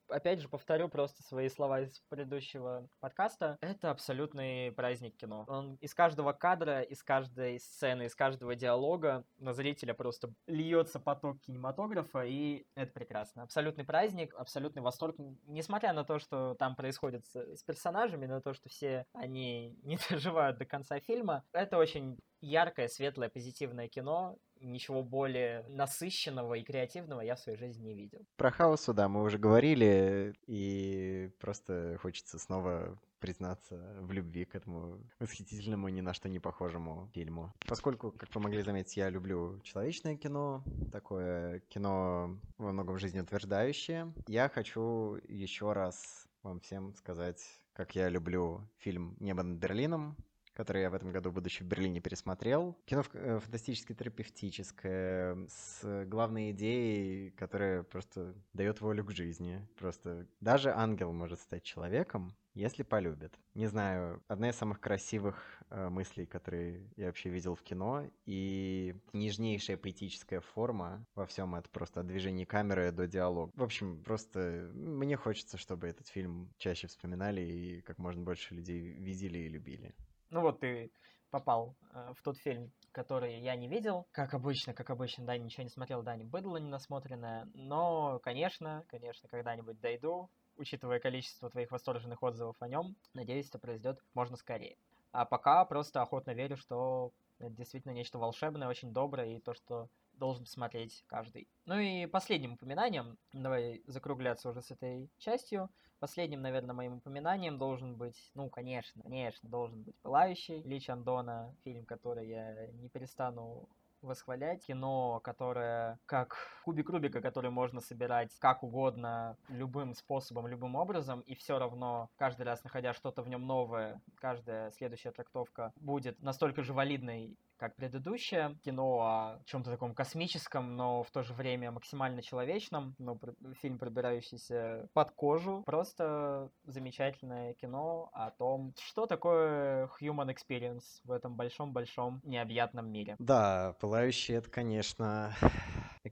Опять 0.08 0.40
же, 0.40 0.48
повторю 0.48 0.88
просто 0.88 1.22
свои 1.22 1.48
слова 1.48 1.80
из 1.80 2.00
предыдущего 2.08 2.88
подкаста. 3.00 3.58
Это 3.60 3.90
абсолютный 3.90 4.72
праздник 4.72 5.16
кино. 5.16 5.44
Он 5.48 5.74
из 5.76 5.94
каждого 5.94 6.32
кадра, 6.32 6.82
из 6.82 7.02
каждой 7.02 7.60
сцены, 7.60 8.04
из 8.04 8.14
каждого 8.14 8.54
диалога 8.54 9.24
на 9.38 9.52
зрителя 9.52 9.94
просто 9.94 10.32
льется 10.46 11.00
поток 11.00 11.40
кинематографа, 11.40 12.24
и 12.24 12.66
это 12.74 12.92
прекрасно. 12.92 13.42
Абсолютный 13.42 13.84
праздник, 13.84 14.34
абсолютный 14.34 14.82
восторг. 14.82 15.16
Несмотря 15.46 15.92
на 15.92 16.04
то, 16.04 16.18
что 16.18 16.54
там 16.54 16.76
происходит 16.76 17.24
с, 17.26 17.62
персонажами, 17.64 18.26
на 18.26 18.40
то, 18.40 18.54
что 18.54 18.68
все 18.68 19.06
они 19.12 19.78
не 19.82 19.98
доживают 20.08 20.58
до 20.58 20.64
конца 20.64 21.00
фильма, 21.00 21.44
это 21.52 21.78
очень 21.78 22.18
яркое, 22.40 22.88
светлое, 22.88 23.28
позитивное 23.28 23.88
кино, 23.88 24.36
ничего 24.64 25.02
более 25.02 25.64
насыщенного 25.68 26.54
и 26.54 26.62
креативного 26.62 27.20
я 27.20 27.36
в 27.36 27.40
своей 27.40 27.58
жизни 27.58 27.84
не 27.84 27.94
видел. 27.94 28.26
Про 28.36 28.50
хаосу, 28.50 28.94
да, 28.94 29.08
мы 29.08 29.22
уже 29.22 29.38
говорили, 29.38 30.34
и 30.46 31.30
просто 31.40 31.98
хочется 32.00 32.38
снова 32.38 32.98
признаться 33.24 33.96
в 34.00 34.12
любви 34.12 34.44
к 34.44 34.54
этому 34.54 35.00
восхитительному, 35.18 35.88
ни 35.88 36.02
на 36.02 36.12
что 36.12 36.28
не 36.28 36.40
похожему 36.40 37.10
фильму. 37.14 37.54
Поскольку, 37.66 38.12
как 38.12 38.34
вы 38.34 38.40
могли 38.42 38.62
заметить, 38.62 38.98
я 38.98 39.08
люблю 39.08 39.60
человечное 39.60 40.16
кино, 40.16 40.62
такое 40.92 41.60
кино 41.60 42.38
во 42.58 42.72
многом 42.72 42.98
жизнеутверждающее, 42.98 44.12
я 44.26 44.50
хочу 44.50 45.18
еще 45.26 45.72
раз 45.72 46.28
вам 46.42 46.60
всем 46.60 46.94
сказать, 46.94 47.42
как 47.72 47.94
я 47.94 48.10
люблю 48.10 48.60
фильм 48.76 49.16
«Небо 49.20 49.42
над 49.42 49.58
Берлином», 49.58 50.16
который 50.54 50.82
я 50.82 50.90
в 50.90 50.94
этом 50.94 51.12
году, 51.12 51.30
будучи 51.30 51.62
в 51.62 51.66
Берлине, 51.66 52.00
пересмотрел. 52.00 52.76
Кино 52.86 53.04
э, 53.12 53.38
фантастически 53.40 53.94
терапевтическое, 53.94 55.36
с 55.48 56.04
главной 56.06 56.52
идеей, 56.52 57.30
которая 57.32 57.82
просто 57.82 58.34
дает 58.52 58.80
волю 58.80 59.04
к 59.04 59.10
жизни. 59.10 59.66
Просто 59.78 60.26
даже 60.40 60.70
ангел 60.70 61.12
может 61.12 61.40
стать 61.40 61.62
человеком, 61.62 62.34
если 62.54 62.84
полюбит. 62.84 63.38
Не 63.54 63.66
знаю, 63.66 64.22
одна 64.28 64.50
из 64.50 64.56
самых 64.56 64.80
красивых 64.80 65.36
э, 65.70 65.88
мыслей, 65.88 66.24
которые 66.24 66.88
я 66.96 67.06
вообще 67.06 67.28
видел 67.28 67.56
в 67.56 67.62
кино, 67.62 68.08
и 68.26 68.94
нежнейшая 69.12 69.76
поэтическая 69.76 70.40
форма 70.40 71.04
во 71.14 71.26
всем 71.26 71.54
это 71.56 71.68
просто 71.68 72.00
от 72.00 72.06
движения 72.06 72.46
камеры 72.46 72.92
до 72.92 73.06
диалога. 73.06 73.52
В 73.56 73.62
общем, 73.62 74.02
просто 74.04 74.70
мне 74.74 75.16
хочется, 75.16 75.58
чтобы 75.58 75.88
этот 75.88 76.06
фильм 76.06 76.52
чаще 76.58 76.86
вспоминали 76.86 77.40
и 77.40 77.80
как 77.80 77.98
можно 77.98 78.22
больше 78.22 78.54
людей 78.54 78.80
видели 78.80 79.38
и 79.38 79.48
любили. 79.48 79.94
Ну 80.34 80.40
вот 80.40 80.58
ты 80.58 80.90
попал 81.30 81.76
э, 81.92 82.12
в 82.18 82.20
тот 82.22 82.36
фильм, 82.38 82.72
который 82.90 83.38
я 83.38 83.54
не 83.54 83.68
видел. 83.68 84.04
Как 84.10 84.34
обычно, 84.34 84.74
как 84.74 84.90
обычно, 84.90 85.24
да, 85.24 85.38
ничего 85.38 85.62
не 85.62 85.68
смотрел, 85.68 86.02
да, 86.02 86.16
не 86.16 86.24
быдло 86.24 86.56
не 86.56 86.68
насмотренное. 86.68 87.46
Но, 87.54 88.18
конечно, 88.18 88.84
конечно, 88.88 89.28
когда-нибудь 89.28 89.80
дойду, 89.80 90.28
учитывая 90.56 90.98
количество 90.98 91.50
твоих 91.50 91.70
восторженных 91.70 92.20
отзывов 92.20 92.56
о 92.58 92.66
нем, 92.66 92.96
надеюсь, 93.12 93.48
это 93.48 93.60
произойдет 93.60 94.02
можно 94.12 94.36
скорее. 94.36 94.76
А 95.12 95.24
пока 95.24 95.64
просто 95.66 96.02
охотно 96.02 96.32
верю, 96.32 96.56
что 96.56 97.12
это 97.38 97.50
действительно 97.50 97.92
нечто 97.92 98.18
волшебное, 98.18 98.66
очень 98.66 98.92
доброе, 98.92 99.36
и 99.36 99.40
то, 99.40 99.54
что 99.54 99.88
должен 100.18 100.46
смотреть 100.46 101.04
каждый. 101.06 101.48
Ну 101.66 101.78
и 101.78 102.06
последним 102.06 102.54
упоминанием, 102.54 103.18
давай 103.32 103.82
закругляться 103.86 104.50
уже 104.50 104.62
с 104.62 104.70
этой 104.70 105.10
частью, 105.18 105.70
последним, 105.98 106.42
наверное, 106.42 106.74
моим 106.74 106.96
упоминанием 106.96 107.58
должен 107.58 107.96
быть, 107.96 108.30
ну, 108.34 108.50
конечно, 108.50 109.02
конечно, 109.02 109.48
должен 109.48 109.82
быть 109.82 109.96
«Пылающий» 110.02 110.62
Ли 110.62 110.80
Чандона, 110.80 111.54
фильм, 111.64 111.84
который 111.86 112.28
я 112.28 112.66
не 112.72 112.88
перестану 112.88 113.68
восхвалять. 114.04 114.66
Кино, 114.66 115.20
которое 115.24 115.98
как 116.06 116.36
кубик 116.64 116.90
Рубика, 116.90 117.20
который 117.20 117.50
можно 117.50 117.80
собирать 117.80 118.30
как 118.38 118.62
угодно, 118.62 119.36
любым 119.48 119.94
способом, 119.94 120.46
любым 120.46 120.76
образом, 120.76 121.20
и 121.20 121.34
все 121.34 121.58
равно 121.58 122.10
каждый 122.16 122.42
раз, 122.42 122.62
находя 122.64 122.92
что-то 122.92 123.22
в 123.22 123.28
нем 123.28 123.46
новое, 123.46 124.00
каждая 124.16 124.70
следующая 124.72 125.10
трактовка 125.10 125.72
будет 125.76 126.20
настолько 126.22 126.62
же 126.62 126.72
валидной 126.72 127.36
как 127.56 127.76
предыдущее. 127.76 128.56
Кино 128.64 129.00
о 129.00 129.40
чем-то 129.46 129.70
таком 129.70 129.94
космическом, 129.94 130.76
но 130.76 131.02
в 131.02 131.10
то 131.10 131.22
же 131.22 131.34
время 131.34 131.70
максимально 131.70 132.22
человечном. 132.22 132.94
Ну, 132.98 133.18
фильм, 133.60 133.78
пробирающийся 133.78 134.88
под 134.92 135.10
кожу. 135.12 135.62
Просто 135.66 136.50
замечательное 136.64 137.54
кино 137.54 138.10
о 138.12 138.30
том, 138.30 138.74
что 138.80 139.06
такое 139.06 139.88
human 140.00 140.34
experience 140.34 141.00
в 141.04 141.12
этом 141.12 141.36
большом-большом 141.36 142.20
необъятном 142.24 142.90
мире. 142.90 143.16
Да, 143.18 143.76
пылающий 143.80 144.34
это, 144.34 144.50
конечно, 144.50 145.34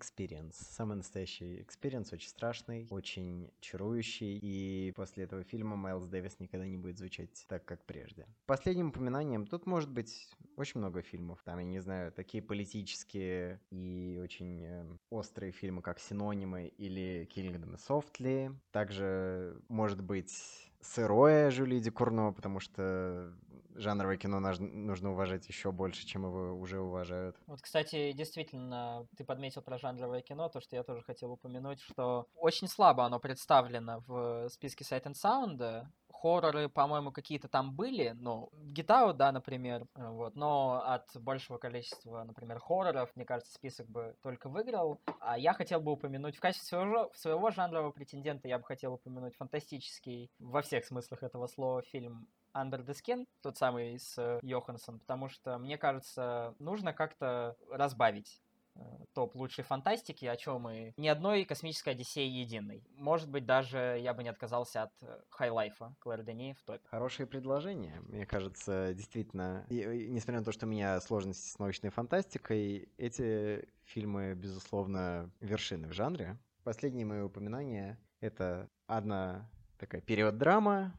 experience. 0.02 0.54
Самый 0.70 0.96
настоящий 0.96 1.60
experience, 1.60 2.12
очень 2.12 2.28
страшный, 2.28 2.86
очень 2.90 3.50
чарующий, 3.60 4.38
и 4.42 4.92
после 4.96 5.24
этого 5.24 5.44
фильма 5.44 5.76
Майлз 5.76 6.06
Дэвис 6.06 6.40
никогда 6.40 6.66
не 6.66 6.76
будет 6.76 6.98
звучать 6.98 7.44
так, 7.48 7.64
как 7.64 7.84
прежде. 7.84 8.26
Последним 8.46 8.88
упоминанием, 8.88 9.46
тут 9.46 9.66
может 9.66 9.90
быть 9.90 10.28
очень 10.56 10.80
много 10.80 11.02
фильмов. 11.02 11.40
Там, 11.44 11.58
я 11.58 11.64
не 11.64 11.80
знаю, 11.80 12.12
такие 12.12 12.42
политические 12.42 13.60
и 13.70 14.20
очень 14.22 14.62
э, 14.62 14.86
острые 15.10 15.52
фильмы, 15.52 15.82
как 15.82 15.98
«Синонимы» 15.98 16.66
или 16.66 17.28
«Killing 17.34 17.60
Them 17.60 17.78
Softly». 17.78 18.54
Также, 18.70 19.60
может 19.68 20.02
быть, 20.02 20.32
сырое 20.80 21.50
Жюли 21.50 21.78
Декурно, 21.78 22.32
потому 22.32 22.60
что 22.60 23.32
жанровое 23.74 24.16
кино 24.16 24.40
нужно 24.40 25.12
уважать 25.12 25.48
еще 25.48 25.72
больше, 25.72 26.06
чем 26.06 26.24
его 26.24 26.58
уже 26.58 26.80
уважают. 26.80 27.36
Вот, 27.46 27.60
кстати, 27.60 28.12
действительно, 28.12 29.06
ты 29.16 29.24
подметил 29.24 29.62
про 29.62 29.78
жанровое 29.78 30.20
кино, 30.20 30.48
то, 30.48 30.60
что 30.60 30.76
я 30.76 30.82
тоже 30.82 31.02
хотел 31.02 31.32
упомянуть, 31.32 31.80
что 31.80 32.26
очень 32.34 32.68
слабо 32.68 33.04
оно 33.04 33.18
представлено 33.18 34.02
в 34.06 34.48
списке 34.48 34.84
Sight 34.84 35.04
and 35.04 35.14
Sound. 35.14 35.86
Хорроры, 36.12 36.68
по-моему, 36.68 37.10
какие-то 37.10 37.48
там 37.48 37.74
были, 37.74 38.14
ну, 38.14 38.48
Гитау, 38.52 39.12
да, 39.12 39.32
например, 39.32 39.88
вот, 39.96 40.36
но 40.36 40.80
от 40.86 41.16
большего 41.16 41.58
количества, 41.58 42.22
например, 42.22 42.60
хорроров, 42.60 43.10
мне 43.16 43.24
кажется, 43.24 43.52
список 43.52 43.88
бы 43.88 44.14
только 44.22 44.48
выиграл. 44.48 45.00
А 45.18 45.36
я 45.36 45.52
хотел 45.52 45.80
бы 45.80 45.90
упомянуть, 45.90 46.36
в 46.36 46.40
качестве 46.40 46.68
своего, 46.68 47.10
своего 47.14 47.50
жанрового 47.50 47.90
претендента 47.90 48.46
я 48.46 48.58
бы 48.58 48.64
хотел 48.64 48.92
упомянуть 48.94 49.34
фантастический, 49.34 50.30
во 50.38 50.62
всех 50.62 50.84
смыслах 50.84 51.24
этого 51.24 51.48
слова, 51.48 51.82
фильм 51.82 52.28
Under 52.54 52.84
the 52.84 52.94
Skin, 52.94 53.26
тот 53.42 53.56
самый 53.56 53.98
с 53.98 54.18
э, 54.18 54.38
Йоханссон, 54.42 54.98
потому 54.98 55.28
что, 55.28 55.58
мне 55.58 55.78
кажется, 55.78 56.54
нужно 56.58 56.92
как-то 56.92 57.56
разбавить 57.70 58.42
э, 58.74 58.80
топ 59.14 59.34
лучшей 59.34 59.64
фантастики, 59.64 60.26
о 60.26 60.36
чем 60.36 60.68
и 60.68 60.92
ни 60.96 61.08
одной 61.08 61.44
космической 61.44 61.90
Одиссеи 61.90 62.28
единой. 62.28 62.84
Может 62.96 63.30
быть, 63.30 63.46
даже 63.46 63.98
я 64.00 64.14
бы 64.14 64.22
не 64.22 64.28
отказался 64.28 64.82
от 64.84 64.92
Хайлайфа 65.30 65.94
Клэр 66.00 66.22
Дени 66.22 66.54
в 66.54 66.62
топе. 66.62 66.86
Хорошие 66.88 67.26
предложения. 67.26 68.00
Мне 68.02 68.26
кажется, 68.26 68.92
действительно, 68.94 69.64
и, 69.68 69.80
и, 69.80 70.10
несмотря 70.10 70.40
на 70.40 70.44
то, 70.44 70.52
что 70.52 70.66
у 70.66 70.68
меня 70.68 71.00
сложности 71.00 71.50
с 71.50 71.58
научной 71.58 71.90
фантастикой, 71.90 72.88
эти 72.98 73.68
фильмы, 73.84 74.34
безусловно, 74.34 75.30
вершины 75.40 75.88
в 75.88 75.92
жанре. 75.92 76.38
Последнее 76.64 77.04
мое 77.04 77.24
упоминание— 77.24 77.98
это 78.20 78.68
одна 78.86 79.50
такая 79.78 80.00
период-драма, 80.00 80.94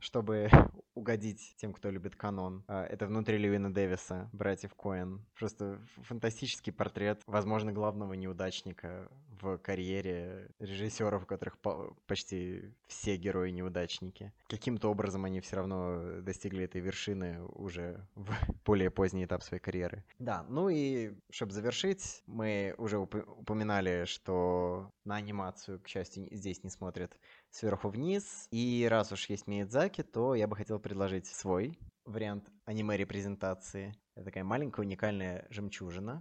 чтобы 0.00 0.48
угодить 0.94 1.54
тем, 1.56 1.72
кто 1.72 1.90
любит 1.90 2.16
канон. 2.16 2.64
А, 2.68 2.84
это 2.84 3.06
внутри 3.06 3.38
Льюина 3.38 3.72
Дэвиса, 3.72 4.28
братьев 4.32 4.74
Коэн. 4.74 5.24
Просто 5.38 5.80
фантастический 6.02 6.72
портрет, 6.72 7.22
возможно, 7.26 7.72
главного 7.72 8.14
неудачника 8.14 9.10
в 9.40 9.58
карьере 9.58 10.50
режиссеров, 10.60 11.24
у 11.24 11.26
которых 11.26 11.58
почти 12.06 12.72
все 12.86 13.16
герои 13.16 13.50
неудачники. 13.50 14.32
Каким-то 14.46 14.88
образом 14.88 15.24
они 15.24 15.40
все 15.40 15.56
равно 15.56 16.20
достигли 16.20 16.64
этой 16.64 16.80
вершины 16.80 17.42
уже 17.42 18.06
в 18.14 18.30
более 18.64 18.90
поздний 18.90 19.24
этап 19.24 19.42
своей 19.42 19.60
карьеры. 19.60 20.04
Да, 20.18 20.44
ну 20.48 20.68
и 20.68 21.14
чтобы 21.30 21.52
завершить, 21.52 22.22
мы 22.26 22.74
уже 22.78 22.96
уп- 22.96 23.28
упоминали, 23.36 24.04
что 24.04 24.92
на 25.04 25.16
анимацию, 25.16 25.80
к 25.80 25.88
счастью, 25.88 26.28
здесь 26.30 26.62
не 26.62 26.70
смотрят 26.70 27.16
сверху 27.52 27.88
вниз. 27.88 28.48
И 28.50 28.86
раз 28.90 29.12
уж 29.12 29.26
есть 29.26 29.46
Миядзаки, 29.46 30.02
то 30.02 30.34
я 30.34 30.48
бы 30.48 30.56
хотел 30.56 30.80
предложить 30.80 31.26
свой 31.26 31.78
вариант 32.04 32.50
аниме-репрезентации. 32.64 33.94
Это 34.16 34.26
такая 34.26 34.44
маленькая 34.44 34.82
уникальная 34.82 35.46
жемчужина. 35.50 36.20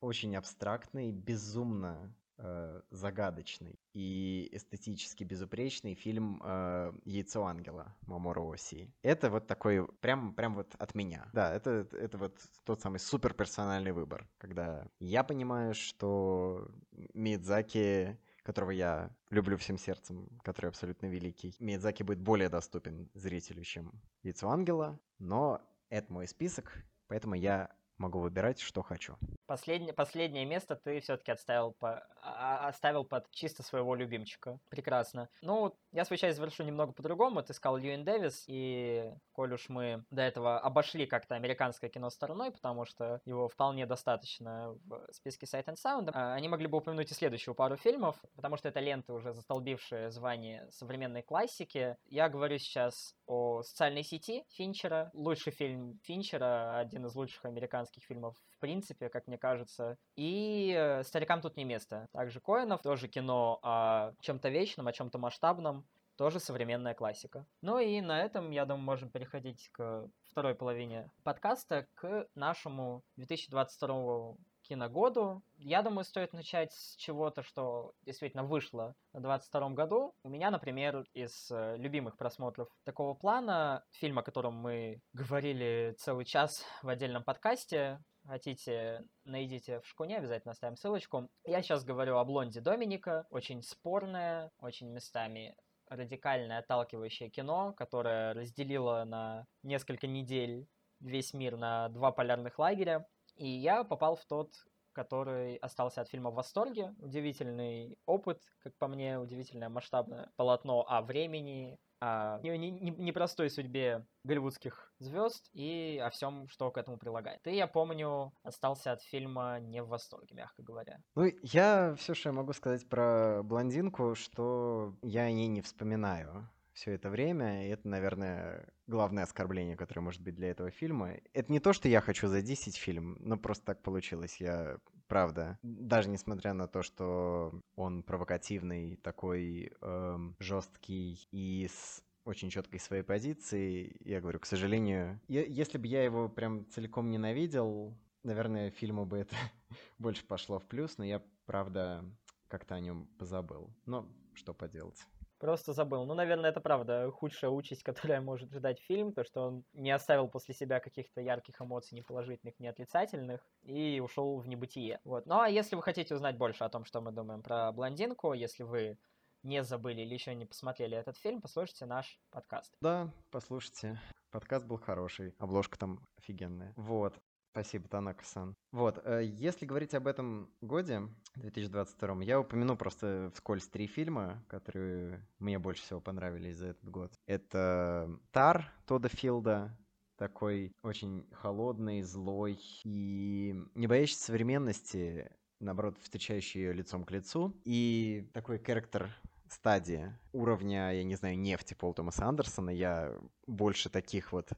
Очень 0.00 0.36
абстрактный, 0.36 1.12
безумно 1.12 2.14
э, 2.36 2.82
загадочный 2.90 3.78
и 3.94 4.48
эстетически 4.52 5.24
безупречный 5.24 5.94
фильм 5.94 6.42
э, 6.44 6.92
«Яйцо 7.04 7.44
ангела» 7.46 7.96
Маморо 8.06 8.42
Оси. 8.52 8.92
Это 9.02 9.30
вот 9.30 9.46
такой, 9.46 9.86
прям, 10.00 10.34
прям 10.34 10.54
вот 10.54 10.74
от 10.78 10.94
меня. 10.94 11.28
Да, 11.32 11.54
это, 11.54 11.88
это 11.92 12.18
вот 12.18 12.38
тот 12.64 12.82
самый 12.82 12.98
суперперсональный 12.98 13.92
выбор, 13.92 14.28
когда 14.38 14.86
я 15.00 15.24
понимаю, 15.24 15.74
что 15.74 16.68
Мидзаки 17.14 18.18
которого 18.44 18.70
я 18.70 19.10
люблю 19.30 19.56
всем 19.56 19.78
сердцем, 19.78 20.28
который 20.42 20.68
абсолютно 20.68 21.06
великий. 21.06 21.56
Миядзаки 21.58 22.02
будет 22.02 22.20
более 22.20 22.48
доступен 22.48 23.10
зрителю, 23.14 23.64
чем 23.64 23.92
«Яйцо 24.22 24.48
ангела», 24.48 25.00
но 25.18 25.60
это 25.88 26.12
мой 26.12 26.28
список, 26.28 26.84
поэтому 27.08 27.34
я 27.34 27.74
могу 27.96 28.20
выбирать, 28.20 28.60
что 28.60 28.82
хочу. 28.82 29.16
Последнее, 29.46 29.94
последнее 29.94 30.44
место 30.44 30.76
ты 30.76 31.00
все-таки 31.00 31.32
отставил, 31.32 31.72
по, 31.72 32.06
оставил 32.34 33.04
под 33.04 33.30
чисто 33.30 33.62
своего 33.62 33.94
любимчика. 33.94 34.58
Прекрасно. 34.68 35.28
Ну, 35.42 35.74
я 35.92 36.04
свою 36.04 36.18
часть 36.18 36.36
завершу 36.36 36.64
немного 36.64 36.92
по-другому. 36.92 37.42
Ты 37.42 37.54
сказал 37.54 37.76
Льюин 37.76 38.04
Дэвис, 38.04 38.44
и 38.46 39.12
коль 39.32 39.54
уж 39.54 39.68
мы 39.68 40.04
до 40.10 40.22
этого 40.22 40.58
обошли 40.58 41.06
как-то 41.06 41.34
американское 41.34 41.90
кино 41.90 42.10
стороной, 42.10 42.50
потому 42.50 42.84
что 42.84 43.20
его 43.24 43.48
вполне 43.48 43.86
достаточно 43.86 44.76
в 44.84 45.06
списке 45.12 45.46
Sight 45.46 45.66
and 45.66 45.76
Sound, 45.76 46.10
а, 46.12 46.34
они 46.34 46.48
могли 46.48 46.66
бы 46.66 46.78
упомянуть 46.78 47.10
и 47.10 47.14
следующую 47.14 47.54
пару 47.54 47.76
фильмов, 47.76 48.16
потому 48.36 48.56
что 48.56 48.68
это 48.68 48.80
ленты, 48.80 49.12
уже 49.12 49.32
застолбившие 49.32 50.10
звание 50.10 50.68
современной 50.70 51.22
классики. 51.22 51.96
Я 52.06 52.28
говорю 52.28 52.58
сейчас 52.58 53.14
о 53.26 53.62
социальной 53.62 54.02
сети 54.02 54.44
Финчера. 54.50 55.10
Лучший 55.14 55.52
фильм 55.52 55.98
Финчера, 56.02 56.78
один 56.78 57.06
из 57.06 57.14
лучших 57.14 57.44
американских 57.44 58.04
фильмов 58.04 58.36
в 58.56 58.60
принципе, 58.60 59.08
как 59.08 59.26
мне 59.26 59.38
кажется. 59.38 59.98
И 60.16 60.74
э, 60.76 61.02
«Старикам 61.02 61.40
тут 61.40 61.56
не 61.56 61.64
место». 61.64 62.08
Также 62.12 62.40
Коинов, 62.40 62.82
тоже 62.82 63.08
кино 63.08 63.58
о 63.62 64.12
чем-то 64.20 64.48
вечном, 64.48 64.88
о 64.88 64.92
чем-то 64.92 65.18
масштабном. 65.18 65.86
Тоже 66.16 66.38
современная 66.38 66.94
классика. 66.94 67.44
Ну 67.60 67.80
и 67.80 68.00
на 68.00 68.22
этом, 68.22 68.52
я 68.52 68.64
думаю, 68.66 68.84
можем 68.84 69.10
переходить 69.10 69.68
к 69.72 70.08
второй 70.22 70.54
половине 70.54 71.10
подкаста, 71.24 71.88
к 71.94 72.28
нашему 72.36 73.02
2022 73.16 74.36
киногоду. 74.64 75.42
Я 75.56 75.82
думаю, 75.82 76.04
стоит 76.04 76.32
начать 76.32 76.72
с 76.72 76.96
чего-то, 76.96 77.42
что 77.42 77.92
действительно 78.02 78.44
вышло 78.44 78.94
в 79.12 79.20
2022 79.20 79.70
году. 79.70 80.14
У 80.22 80.28
меня, 80.28 80.50
например, 80.50 81.06
из 81.14 81.50
э, 81.50 81.76
любимых 81.76 82.16
просмотров 82.16 82.68
такого 82.84 83.14
плана, 83.14 83.84
фильм, 83.92 84.18
о 84.18 84.22
котором 84.22 84.54
мы 84.54 85.00
говорили 85.12 85.94
целый 85.98 86.24
час 86.24 86.64
в 86.82 86.88
отдельном 86.88 87.22
подкасте, 87.22 88.00
хотите, 88.26 89.04
найдите 89.24 89.80
в 89.80 89.86
шкуне, 89.86 90.18
обязательно 90.18 90.52
оставим 90.52 90.76
ссылочку. 90.76 91.28
Я 91.44 91.62
сейчас 91.62 91.84
говорю 91.84 92.16
о 92.16 92.24
блонде 92.24 92.60
Доминика, 92.60 93.26
очень 93.30 93.62
спорное, 93.62 94.50
очень 94.58 94.90
местами 94.90 95.56
радикальное, 95.88 96.58
отталкивающее 96.58 97.30
кино, 97.30 97.72
которое 97.74 98.32
разделило 98.32 99.04
на 99.04 99.46
несколько 99.62 100.06
недель 100.06 100.66
весь 101.00 101.34
мир 101.34 101.56
на 101.56 101.88
два 101.90 102.12
полярных 102.12 102.58
лагеря. 102.58 103.06
И 103.36 103.48
я 103.48 103.84
попал 103.84 104.16
в 104.16 104.24
тот, 104.26 104.54
который 104.92 105.56
остался 105.56 106.00
от 106.00 106.08
фильма 106.08 106.30
в 106.30 106.34
восторге. 106.34 106.94
Удивительный 106.98 107.98
опыт, 108.06 108.40
как 108.62 108.76
по 108.78 108.88
мне, 108.88 109.18
удивительное 109.18 109.68
масштабное 109.68 110.30
полотно 110.36 110.86
о 110.88 111.02
времени, 111.02 111.78
о 112.00 112.38
непростой 112.40 113.50
судьбе 113.50 114.06
голливудских 114.24 114.92
звезд 114.98 115.48
и 115.52 116.00
о 116.02 116.10
всем, 116.10 116.48
что 116.48 116.70
к 116.70 116.78
этому 116.78 116.98
прилагает. 116.98 117.42
Ты, 117.42 117.50
я 117.50 117.66
помню, 117.66 118.32
остался 118.42 118.92
от 118.92 119.02
фильма 119.02 119.58
не 119.60 119.82
в 119.82 119.88
восторге, 119.88 120.34
мягко 120.34 120.62
говоря. 120.62 121.00
Ну, 121.14 121.30
я 121.42 121.94
все, 121.96 122.14
что 122.14 122.28
я 122.30 122.32
могу 122.32 122.52
сказать 122.52 122.88
про 122.88 123.42
блондинку, 123.42 124.14
что 124.14 124.94
я 125.02 125.22
о 125.22 125.30
ней 125.30 125.48
не 125.48 125.60
вспоминаю 125.60 126.48
все 126.74 126.92
это 126.92 127.08
время. 127.08 127.66
И 127.66 127.70
это, 127.70 127.88
наверное, 127.88 128.68
главное 128.86 129.24
оскорбление, 129.24 129.76
которое 129.76 130.02
может 130.02 130.20
быть 130.20 130.34
для 130.34 130.50
этого 130.50 130.70
фильма. 130.70 131.14
Это 131.32 131.50
не 131.50 131.60
то, 131.60 131.72
что 131.72 131.88
я 131.88 132.00
хочу 132.00 132.28
задисить 132.28 132.76
фильм, 132.76 133.16
но 133.20 133.36
просто 133.38 133.64
так 133.64 133.82
получилось. 133.82 134.36
Я, 134.40 134.78
правда, 135.06 135.58
даже 135.62 136.10
несмотря 136.10 136.52
на 136.52 136.68
то, 136.68 136.82
что 136.82 137.60
он 137.76 138.02
провокативный, 138.02 138.96
такой 138.96 139.72
эм, 139.80 140.36
жесткий 140.38 141.26
и 141.30 141.68
с 141.72 142.02
очень 142.24 142.50
четкой 142.50 142.80
своей 142.80 143.02
позиции, 143.02 143.96
я 144.00 144.20
говорю, 144.20 144.40
к 144.40 144.46
сожалению, 144.46 145.20
я, 145.28 145.44
если 145.44 145.78
бы 145.78 145.86
я 145.86 146.02
его 146.04 146.28
прям 146.28 146.66
целиком 146.70 147.10
ненавидел, 147.10 147.96
наверное, 148.22 148.70
фильму 148.70 149.04
бы 149.04 149.18
это 149.18 149.36
больше 149.98 150.26
пошло 150.26 150.58
в 150.58 150.66
плюс, 150.66 150.98
но 150.98 151.04
я, 151.04 151.22
правда, 151.46 152.04
как-то 152.48 152.74
о 152.74 152.80
нем 152.80 153.06
позабыл. 153.18 153.70
Но 153.86 154.08
что 154.34 154.54
поделать. 154.54 155.06
Просто 155.38 155.72
забыл. 155.72 156.04
Ну, 156.04 156.14
наверное, 156.14 156.50
это 156.50 156.60
правда 156.60 157.10
худшая 157.10 157.50
участь, 157.50 157.82
которая 157.84 158.20
может 158.20 158.52
ждать 158.52 158.80
фильм, 158.80 159.12
то, 159.12 159.24
что 159.24 159.42
он 159.42 159.64
не 159.72 159.90
оставил 159.90 160.28
после 160.28 160.54
себя 160.54 160.80
каких-то 160.80 161.20
ярких 161.20 161.60
эмоций, 161.60 161.96
ни 161.96 162.00
положительных, 162.00 162.58
ни 162.58 162.66
отрицательных, 162.66 163.40
и 163.62 164.00
ушел 164.00 164.38
в 164.38 164.48
небытие. 164.48 165.00
Вот. 165.04 165.26
Ну, 165.26 165.40
а 165.40 165.48
если 165.48 165.76
вы 165.76 165.82
хотите 165.82 166.14
узнать 166.14 166.36
больше 166.36 166.64
о 166.64 166.68
том, 166.68 166.84
что 166.84 167.00
мы 167.00 167.12
думаем 167.12 167.42
про 167.42 167.72
блондинку, 167.72 168.32
если 168.32 168.62
вы 168.62 168.98
не 169.42 169.62
забыли 169.62 170.00
или 170.00 170.14
еще 170.14 170.34
не 170.34 170.46
посмотрели 170.46 170.96
этот 170.96 171.18
фильм, 171.18 171.40
послушайте 171.40 171.86
наш 171.86 172.18
подкаст. 172.30 172.74
Да, 172.80 173.12
послушайте. 173.30 174.00
Подкаст 174.30 174.66
был 174.66 174.78
хороший, 174.78 175.34
обложка 175.38 175.78
там 175.78 176.00
офигенная. 176.16 176.72
Вот. 176.76 177.14
Спасибо, 177.54 177.86
Танака-сан. 177.88 178.56
Вот, 178.72 179.00
э, 179.04 179.22
если 179.26 179.64
говорить 179.64 179.94
об 179.94 180.08
этом 180.08 180.50
годе, 180.60 181.02
2022, 181.36 182.24
я 182.24 182.40
упомяну 182.40 182.76
просто 182.76 183.30
вскользь 183.32 183.68
три 183.68 183.86
фильма, 183.86 184.44
которые 184.48 185.24
мне 185.38 185.60
больше 185.60 185.84
всего 185.84 186.00
понравились 186.00 186.56
за 186.56 186.66
этот 186.70 186.90
год. 186.90 187.12
Это 187.26 188.18
«Тар» 188.32 188.72
Тодда 188.86 189.08
Филда, 189.08 189.78
такой 190.16 190.72
очень 190.82 191.28
холодный, 191.30 192.02
злой 192.02 192.58
и 192.84 193.54
не 193.76 193.86
боящийся 193.86 194.24
современности, 194.24 195.30
наоборот, 195.60 195.96
встречающий 196.02 196.60
ее 196.60 196.72
лицом 196.72 197.04
к 197.04 197.12
лицу. 197.12 197.54
И 197.62 198.28
такой 198.34 198.58
характер 198.58 199.14
стадия 199.48 200.20
уровня, 200.32 200.90
я 200.92 201.04
не 201.04 201.14
знаю, 201.14 201.38
нефти 201.38 201.74
Пола 201.74 201.94
Томаса 201.94 202.26
Андерсона. 202.26 202.70
Я 202.70 203.16
больше 203.46 203.90
таких 203.90 204.32
вот 204.32 204.50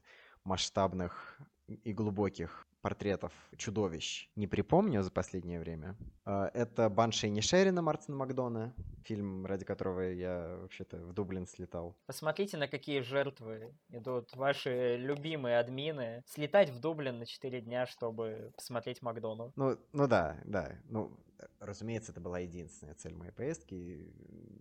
масштабных 0.43 1.39
и 1.67 1.93
глубоких 1.93 2.66
портретов 2.81 3.33
чудовищ 3.57 4.29
не 4.35 4.47
припомню 4.47 5.03
за 5.03 5.11
последнее 5.11 5.59
время. 5.59 5.95
А, 6.25 6.49
это 6.53 6.89
«Банши 6.89 7.27
и 7.27 7.29
Нишерина» 7.29 7.81
Мартина 7.81 8.17
Макдона, 8.17 8.73
фильм, 9.03 9.45
ради 9.45 9.65
которого 9.65 10.01
я 10.01 10.57
вообще-то 10.61 10.97
в 10.97 11.13
Дублин 11.13 11.47
слетал. 11.47 11.95
Посмотрите, 12.05 12.57
на 12.57 12.67
какие 12.67 13.01
жертвы 13.01 13.73
идут 13.89 14.35
ваши 14.35 14.97
любимые 14.97 15.59
админы. 15.59 16.23
Слетать 16.27 16.69
в 16.69 16.79
Дублин 16.79 17.19
на 17.19 17.25
4 17.25 17.61
дня, 17.61 17.85
чтобы 17.85 18.51
посмотреть 18.55 19.01
Макдону. 19.01 19.53
Ну, 19.55 19.77
ну 19.93 20.07
да, 20.07 20.37
да. 20.45 20.77
Ну, 20.89 21.17
разумеется, 21.59 22.11
это 22.11 22.21
была 22.21 22.39
единственная 22.39 22.95
цель 22.95 23.15
моей 23.15 23.31
поездки. 23.31 24.13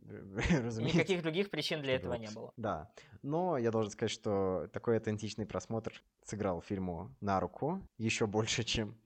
разумеется, 0.63 0.83
Никаких 0.83 1.23
других 1.23 1.51
причин 1.51 1.83
для 1.83 1.97
этого 1.97 2.15
не 2.15 2.29
было. 2.29 2.53
Да. 2.57 2.91
Но 3.23 3.59
я 3.59 3.71
должен 3.71 3.91
сказать, 3.91 4.11
что 4.11 4.69
такой 4.73 4.97
аутентичный 4.97 5.47
просмотр 5.47 6.03
сыграл 6.25 6.61
фильму 6.61 7.15
на 7.21 7.41
руку 7.41 7.87
еще 7.99 8.27
больше, 8.27 8.63
чем... 8.63 8.97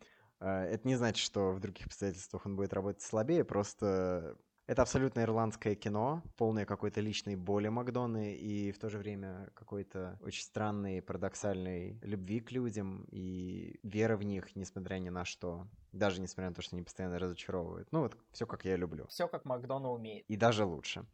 Э, 0.41 0.65
это 0.65 0.87
не 0.87 0.97
значит, 0.97 1.25
что 1.25 1.53
в 1.53 1.61
других 1.61 1.87
обстоятельствах 1.87 2.47
он 2.47 2.57
будет 2.57 2.73
работать 2.73 3.03
слабее, 3.03 3.45
просто 3.45 4.37
это 4.71 4.83
абсолютно 4.83 5.23
ирландское 5.23 5.75
кино, 5.75 6.23
полное 6.37 6.65
какой-то 6.65 7.01
личной 7.01 7.35
боли 7.35 7.67
Макдоны 7.67 8.37
и 8.37 8.71
в 8.71 8.79
то 8.79 8.89
же 8.89 8.99
время 8.99 9.51
какой-то 9.55 10.17
очень 10.23 10.45
странной, 10.45 11.03
парадоксальной 11.03 11.99
любви 12.03 12.39
к 12.39 12.53
людям 12.53 13.05
и 13.11 13.81
веры 13.83 14.17
в 14.17 14.23
них, 14.23 14.55
несмотря 14.55 14.99
ни 14.99 15.09
на 15.09 15.25
что. 15.25 15.67
Даже 15.91 16.21
несмотря 16.21 16.51
на 16.51 16.55
то, 16.55 16.63
что 16.63 16.77
они 16.77 16.85
постоянно 16.85 17.19
разочаровывают. 17.19 17.89
Ну 17.91 18.03
вот 18.03 18.17
все 18.31 18.47
как 18.47 18.65
я 18.65 18.77
люблю. 18.77 19.09
Все 19.09 19.27
как 19.27 19.45
Макдона 19.45 19.91
умеет. 19.91 20.25
И 20.29 20.37
даже 20.37 20.65
лучше. 20.65 21.05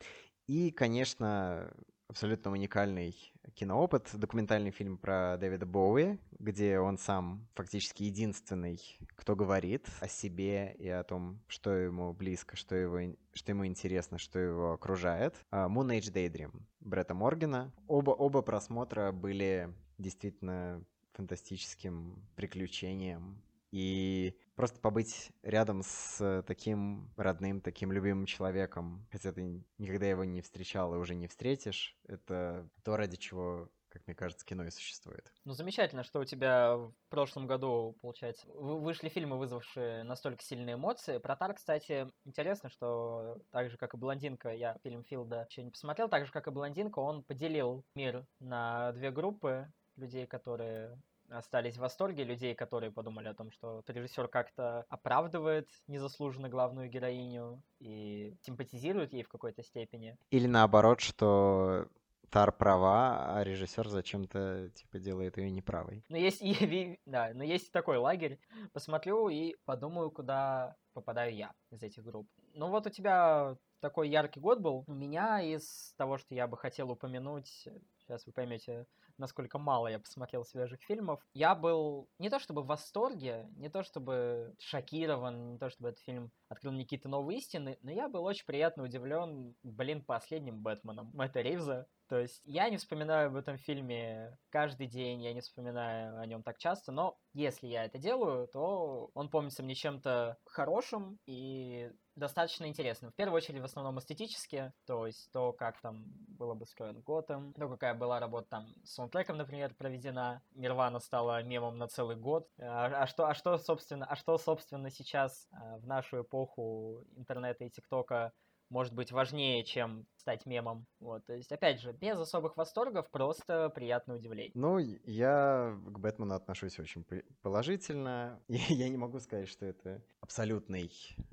И, 0.47 0.71
конечно, 0.71 1.73
абсолютно 2.09 2.51
уникальный 2.51 3.15
киноопыт, 3.55 4.11
документальный 4.15 4.71
фильм 4.71 4.99
про 4.99 5.37
Дэвида 5.39 5.67
Боуи, 5.67 6.19
где 6.39 6.79
он 6.79 6.99
сам 6.99 7.47
фактически 7.55 8.05
единственный, 8.05 8.81
кто 9.17 9.35
говорит 9.35 9.89
о 10.01 10.09
себе 10.09 10.75
и 10.79 10.89
о 10.89 11.05
том, 11.05 11.41
что 11.49 11.71
ему 11.71 12.13
близко, 12.13 12.57
что, 12.57 12.75
его, 12.75 13.15
что 13.33 13.53
ему 13.53 13.67
интересно, 13.67 14.19
что 14.19 14.39
его 14.39 14.73
окружает. 14.73 15.35
А, 15.51 15.69
Moon 15.69 15.89
Age 15.89 16.13
Daydream 16.13 16.63
Бретта 16.81 17.15
Моргана. 17.15 17.73
Оба, 17.87 18.11
оба 18.11 18.43
просмотра 18.43 19.13
были 19.13 19.73
действительно 19.99 20.85
фантастическим 21.15 22.23
приключением 22.37 23.43
и 23.77 24.35
просто 24.55 24.81
побыть 24.81 25.33
рядом 25.43 25.83
с 25.83 26.43
таким 26.47 27.13
родным, 27.19 27.61
таким 27.61 27.93
любимым 27.93 28.25
человеком, 28.25 29.07
хотя 29.13 29.33
ты 29.33 29.63
никогда 29.77 30.07
его 30.07 30.25
не 30.25 30.41
встречал 30.41 30.95
и 30.95 30.99
уже 30.99 31.15
не 31.15 31.29
встретишь, 31.29 31.95
это 32.09 32.67
то, 32.85 32.97
ради 32.97 33.19
чего 33.19 33.69
как 33.91 34.07
мне 34.07 34.15
кажется, 34.15 34.45
кино 34.45 34.65
и 34.65 34.71
существует. 34.71 35.33
Ну, 35.47 35.55
замечательно, 35.55 36.03
что 36.03 36.21
у 36.21 36.25
тебя 36.27 36.77
в 36.77 36.93
прошлом 37.09 37.47
году, 37.47 37.97
получается, 38.03 38.47
вышли 38.49 39.09
фильмы, 39.09 39.39
вызвавшие 39.39 40.03
настолько 40.03 40.43
сильные 40.43 40.75
эмоции. 40.75 41.17
Про 41.17 41.35
Тар, 41.35 41.55
кстати, 41.55 42.07
интересно, 42.27 42.69
что 42.69 43.39
так 43.53 43.71
же, 43.71 43.79
как 43.79 43.95
и 43.95 43.97
«Блондинка», 43.97 44.51
я 44.51 44.77
фильм 44.83 45.03
Филда 45.03 45.47
еще 45.49 45.63
не 45.63 45.71
посмотрел, 45.71 46.11
так 46.11 46.27
же, 46.27 46.33
как 46.33 46.47
и 46.47 46.51
«Блондинка», 46.51 46.99
он 46.99 47.23
поделил 47.23 47.87
мир 47.95 48.27
на 48.39 48.93
две 48.93 49.11
группы 49.11 49.73
людей, 49.97 50.27
которые 50.27 51.01
остались 51.31 51.77
в 51.77 51.81
восторге 51.81 52.25
людей, 52.25 52.55
которые 52.55 52.91
подумали 52.93 53.29
о 53.29 53.35
том, 53.35 53.51
что 53.51 53.83
режиссер 53.87 54.29
как-то 54.29 54.85
оправдывает 54.89 55.69
незаслуженно 55.87 56.49
главную 56.49 56.89
героиню 56.89 57.63
и 57.81 58.35
симпатизирует 58.43 59.13
ей 59.13 59.23
в 59.23 59.29
какой-то 59.29 59.63
степени. 59.63 60.17
Или 60.31 60.47
наоборот, 60.47 61.01
что 61.01 61.89
Тар 62.31 62.53
права, 62.53 63.37
а 63.37 63.45
режиссер 63.45 63.89
зачем-то 63.89 64.71
типа 64.71 64.99
делает 64.99 65.37
ее 65.39 65.51
неправой. 65.51 66.05
Но 66.09 66.17
есть 66.17 66.43
и, 66.43 66.99
да, 67.07 67.31
но 67.35 67.45
есть 67.45 67.73
такой 67.73 67.99
лагерь. 67.99 68.41
Посмотрю 68.73 69.29
и 69.29 69.55
подумаю, 69.65 70.11
куда 70.11 70.77
попадаю 70.93 71.35
я 71.35 71.53
из 71.71 71.83
этих 71.83 72.05
групп. 72.05 72.29
Ну 72.55 72.69
вот 72.69 72.87
у 72.87 72.91
тебя 72.91 73.57
такой 73.81 74.09
яркий 74.09 74.41
год 74.41 74.61
был. 74.61 74.85
У 74.87 74.95
меня 74.95 75.41
из 75.41 75.95
того, 75.97 76.19
что 76.19 76.35
я 76.35 76.49
бы 76.49 76.57
хотел 76.57 76.91
упомянуть, 76.91 77.69
сейчас 77.99 78.27
вы 78.27 78.33
поймете, 78.33 78.87
насколько 79.19 79.59
мало 79.59 79.89
я 79.89 79.99
посмотрел 79.99 80.45
свежих 80.45 80.83
фильмов. 80.83 81.21
Я 81.35 81.55
был 81.55 82.09
не 82.19 82.31
то 82.31 82.39
чтобы 82.39 82.63
в 82.63 82.67
восторге, 82.67 83.49
не 83.57 83.69
то 83.69 83.83
чтобы 83.83 84.55
шокирован, 84.59 85.53
не 85.53 85.59
то 85.59 85.71
чтобы 85.71 85.91
этот 85.91 86.03
фильм 86.03 86.31
открыл 86.49 86.73
мне 86.73 86.85
какие-то 86.85 87.09
новые 87.09 87.39
истины, 87.39 87.79
но 87.83 87.91
я 87.91 88.09
был 88.09 88.25
очень 88.25 88.47
приятно 88.47 88.85
удивлен, 88.85 89.55
блин, 89.63 90.03
последним 90.05 90.63
Бэтменом 90.63 91.11
Мэтта 91.15 91.41
Ривза. 91.41 91.87
То 92.09 92.19
есть 92.19 92.41
я 92.45 92.71
не 92.71 92.77
вспоминаю 92.77 93.29
об 93.29 93.37
этом 93.37 93.59
фильме 93.59 94.39
каждый 94.51 94.87
день, 94.87 95.23
я 95.23 95.33
не 95.33 95.41
вспоминаю 95.41 96.21
о 96.21 96.27
нем 96.27 96.43
так 96.43 96.59
часто, 96.59 96.93
но 96.93 97.19
если 97.33 97.67
я 97.67 97.85
это 97.85 97.99
делаю, 97.99 98.47
то 98.47 99.11
он 99.15 99.29
помнится 99.29 99.65
мне 99.65 99.75
чем-то 99.75 100.39
хорошим 100.45 101.19
и 101.27 101.91
достаточно 102.17 102.67
интересным. 102.67 103.13
В 103.13 103.15
первую 103.15 103.37
очередь, 103.37 103.61
в 103.61 103.65
основном 103.65 103.99
эстетически, 103.99 104.73
то 104.87 105.07
есть 105.07 105.31
то, 105.33 105.53
как 105.53 105.81
там 105.81 106.05
было 106.29 106.55
бы 106.55 106.67
строен 106.67 107.01
Готэм, 107.01 107.53
то, 107.53 107.69
какая 107.69 107.95
была 107.95 108.19
работа 108.19 108.49
там 108.49 108.67
с 108.85 108.95
саундтреком, 108.95 109.37
например, 109.37 109.75
проведена. 109.75 110.43
Нирвана 110.55 110.99
стала 110.99 111.43
мемом 111.43 111.79
на 111.79 111.89
целый 111.89 112.17
год. 112.17 112.49
А, 112.59 113.03
а, 113.03 113.07
что, 113.07 113.29
а, 113.29 113.35
что, 113.35 113.59
собственно, 113.59 114.07
а 114.07 114.17
что, 114.17 114.39
собственно, 114.39 114.91
сейчас 114.91 115.47
а, 115.53 115.79
в 115.79 115.87
нашу 115.87 116.23
эпоху 116.23 117.05
интернета 117.17 117.65
и 117.65 117.71
ТикТока 117.71 118.33
может 118.69 118.95
быть 118.95 119.13
важнее, 119.13 119.65
чем 119.65 120.07
стать 120.17 120.47
мемом. 120.47 120.87
Вот, 120.99 121.25
то 121.27 121.35
есть, 121.35 121.53
опять 121.53 121.81
же, 121.81 121.93
без 121.93 122.19
особых 122.19 122.57
восторгов, 122.57 123.11
просто 123.11 123.71
приятное 123.71 124.17
удивление. 124.17 124.53
Ну, 124.55 124.79
я 124.79 125.79
к 125.87 125.99
Бэтмену 125.99 126.35
отношусь 126.35 126.79
очень 126.79 127.05
положительно. 127.43 128.43
Я 128.49 128.89
не 128.89 128.97
могу 128.97 129.21
сказать, 129.21 129.49
что 129.49 129.67
это 129.67 130.03
абсолютный 130.21 130.91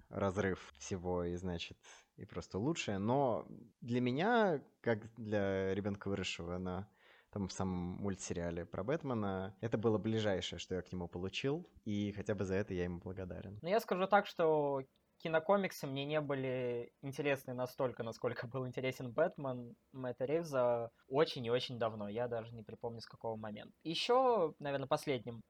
разрыв 0.10 0.74
всего 0.78 1.24
и, 1.24 1.36
значит, 1.36 1.78
и 2.18 2.26
просто 2.26 2.60
лучшее, 2.60 3.00
но 3.00 3.48
для 3.82 4.02
меня, 4.02 4.62
как 4.82 5.14
для 5.16 5.74
ребенка 5.74 6.10
выросшего 6.10 6.58
на 6.58 6.88
там 7.34 7.48
в 7.48 7.52
самом 7.52 7.98
мультсериале 8.02 8.64
про 8.66 8.84
Бэтмена. 8.84 9.56
Это 9.60 9.78
было 9.78 9.98
ближайшее, 9.98 10.60
что 10.60 10.76
я 10.76 10.84
к 10.84 10.92
нему 10.92 11.08
получил, 11.08 11.68
и 11.84 12.12
хотя 12.12 12.36
бы 12.36 12.46
за 12.46 12.56
это 12.56 12.76
я 12.76 12.84
ему 12.84 13.00
благодарен. 13.00 13.58
Ну, 13.64 13.70
я 13.70 13.80
скажу 13.80 14.06
так, 14.06 14.28
что 14.28 14.84
кинокомиксы 15.24 15.88
мне 15.88 16.06
не 16.06 16.20
были 16.20 16.92
интересны 17.02 17.54
настолько, 17.54 18.04
насколько 18.04 18.46
был 18.46 18.68
интересен 18.68 19.12
Бэтмен 19.12 19.76
Мэтта 19.94 20.26
Ривза 20.26 20.92
очень 21.08 21.46
и 21.46 21.50
очень 21.50 21.80
давно. 21.80 22.10
Я 22.10 22.28
даже 22.28 22.54
не 22.54 22.62
припомню, 22.62 23.00
с 23.00 23.08
какого 23.08 23.38
момента. 23.38 23.74
Еще, 23.84 24.54
наверное, 24.60 24.88
последним, 24.88 25.42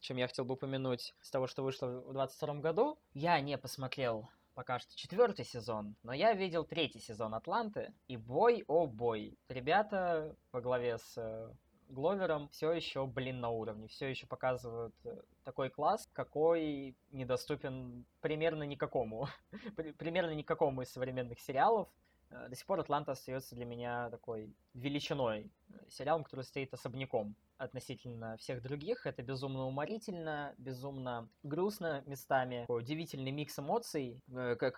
чем 0.00 0.18
я 0.18 0.26
хотел 0.26 0.44
бы 0.44 0.54
упомянуть 0.54 1.14
с 1.20 1.30
того, 1.30 1.46
что 1.46 1.62
вышло 1.62 1.86
в 1.86 2.12
2022 2.12 2.54
году, 2.56 2.98
я 3.14 3.40
не 3.40 3.56
посмотрел 3.56 4.28
пока 4.54 4.78
что 4.78 4.96
четвертый 4.96 5.44
сезон, 5.44 5.96
но 6.02 6.14
я 6.14 6.32
видел 6.32 6.64
третий 6.64 6.98
сезон 6.98 7.34
Атланты, 7.34 7.92
и 8.08 8.16
бой, 8.16 8.64
о 8.66 8.86
бой. 8.86 9.38
Ребята 9.48 10.34
во 10.50 10.62
главе 10.62 10.96
с 10.96 11.18
э, 11.18 11.52
Гловером 11.88 12.48
все 12.48 12.72
еще, 12.72 13.06
блин, 13.06 13.40
на 13.40 13.50
уровне. 13.50 13.88
Все 13.88 14.08
еще 14.08 14.26
показывают 14.26 14.94
э, 15.04 15.22
такой 15.44 15.70
класс, 15.70 16.08
какой 16.12 16.96
недоступен 17.12 18.04
примерно 18.20 18.64
никакому. 18.64 19.28
примерно 19.98 20.32
никакому 20.34 20.82
из 20.82 20.90
современных 20.90 21.40
сериалов. 21.40 21.88
Э, 22.30 22.48
до 22.48 22.56
сих 22.56 22.66
пор 22.66 22.80
Атланта 22.80 23.12
остается 23.12 23.54
для 23.54 23.64
меня 23.64 24.10
такой 24.10 24.52
величиной. 24.74 25.50
Э, 25.70 25.74
сериалом, 25.88 26.24
который 26.24 26.44
стоит 26.44 26.74
особняком 26.74 27.36
относительно 27.56 28.36
всех 28.36 28.62
других. 28.62 29.06
Это 29.06 29.22
безумно 29.22 29.64
уморительно, 29.66 30.54
безумно 30.58 31.28
грустно 31.44 32.02
местами. 32.06 32.66
Удивительный 32.68 33.30
микс 33.30 33.58
эмоций, 33.58 34.20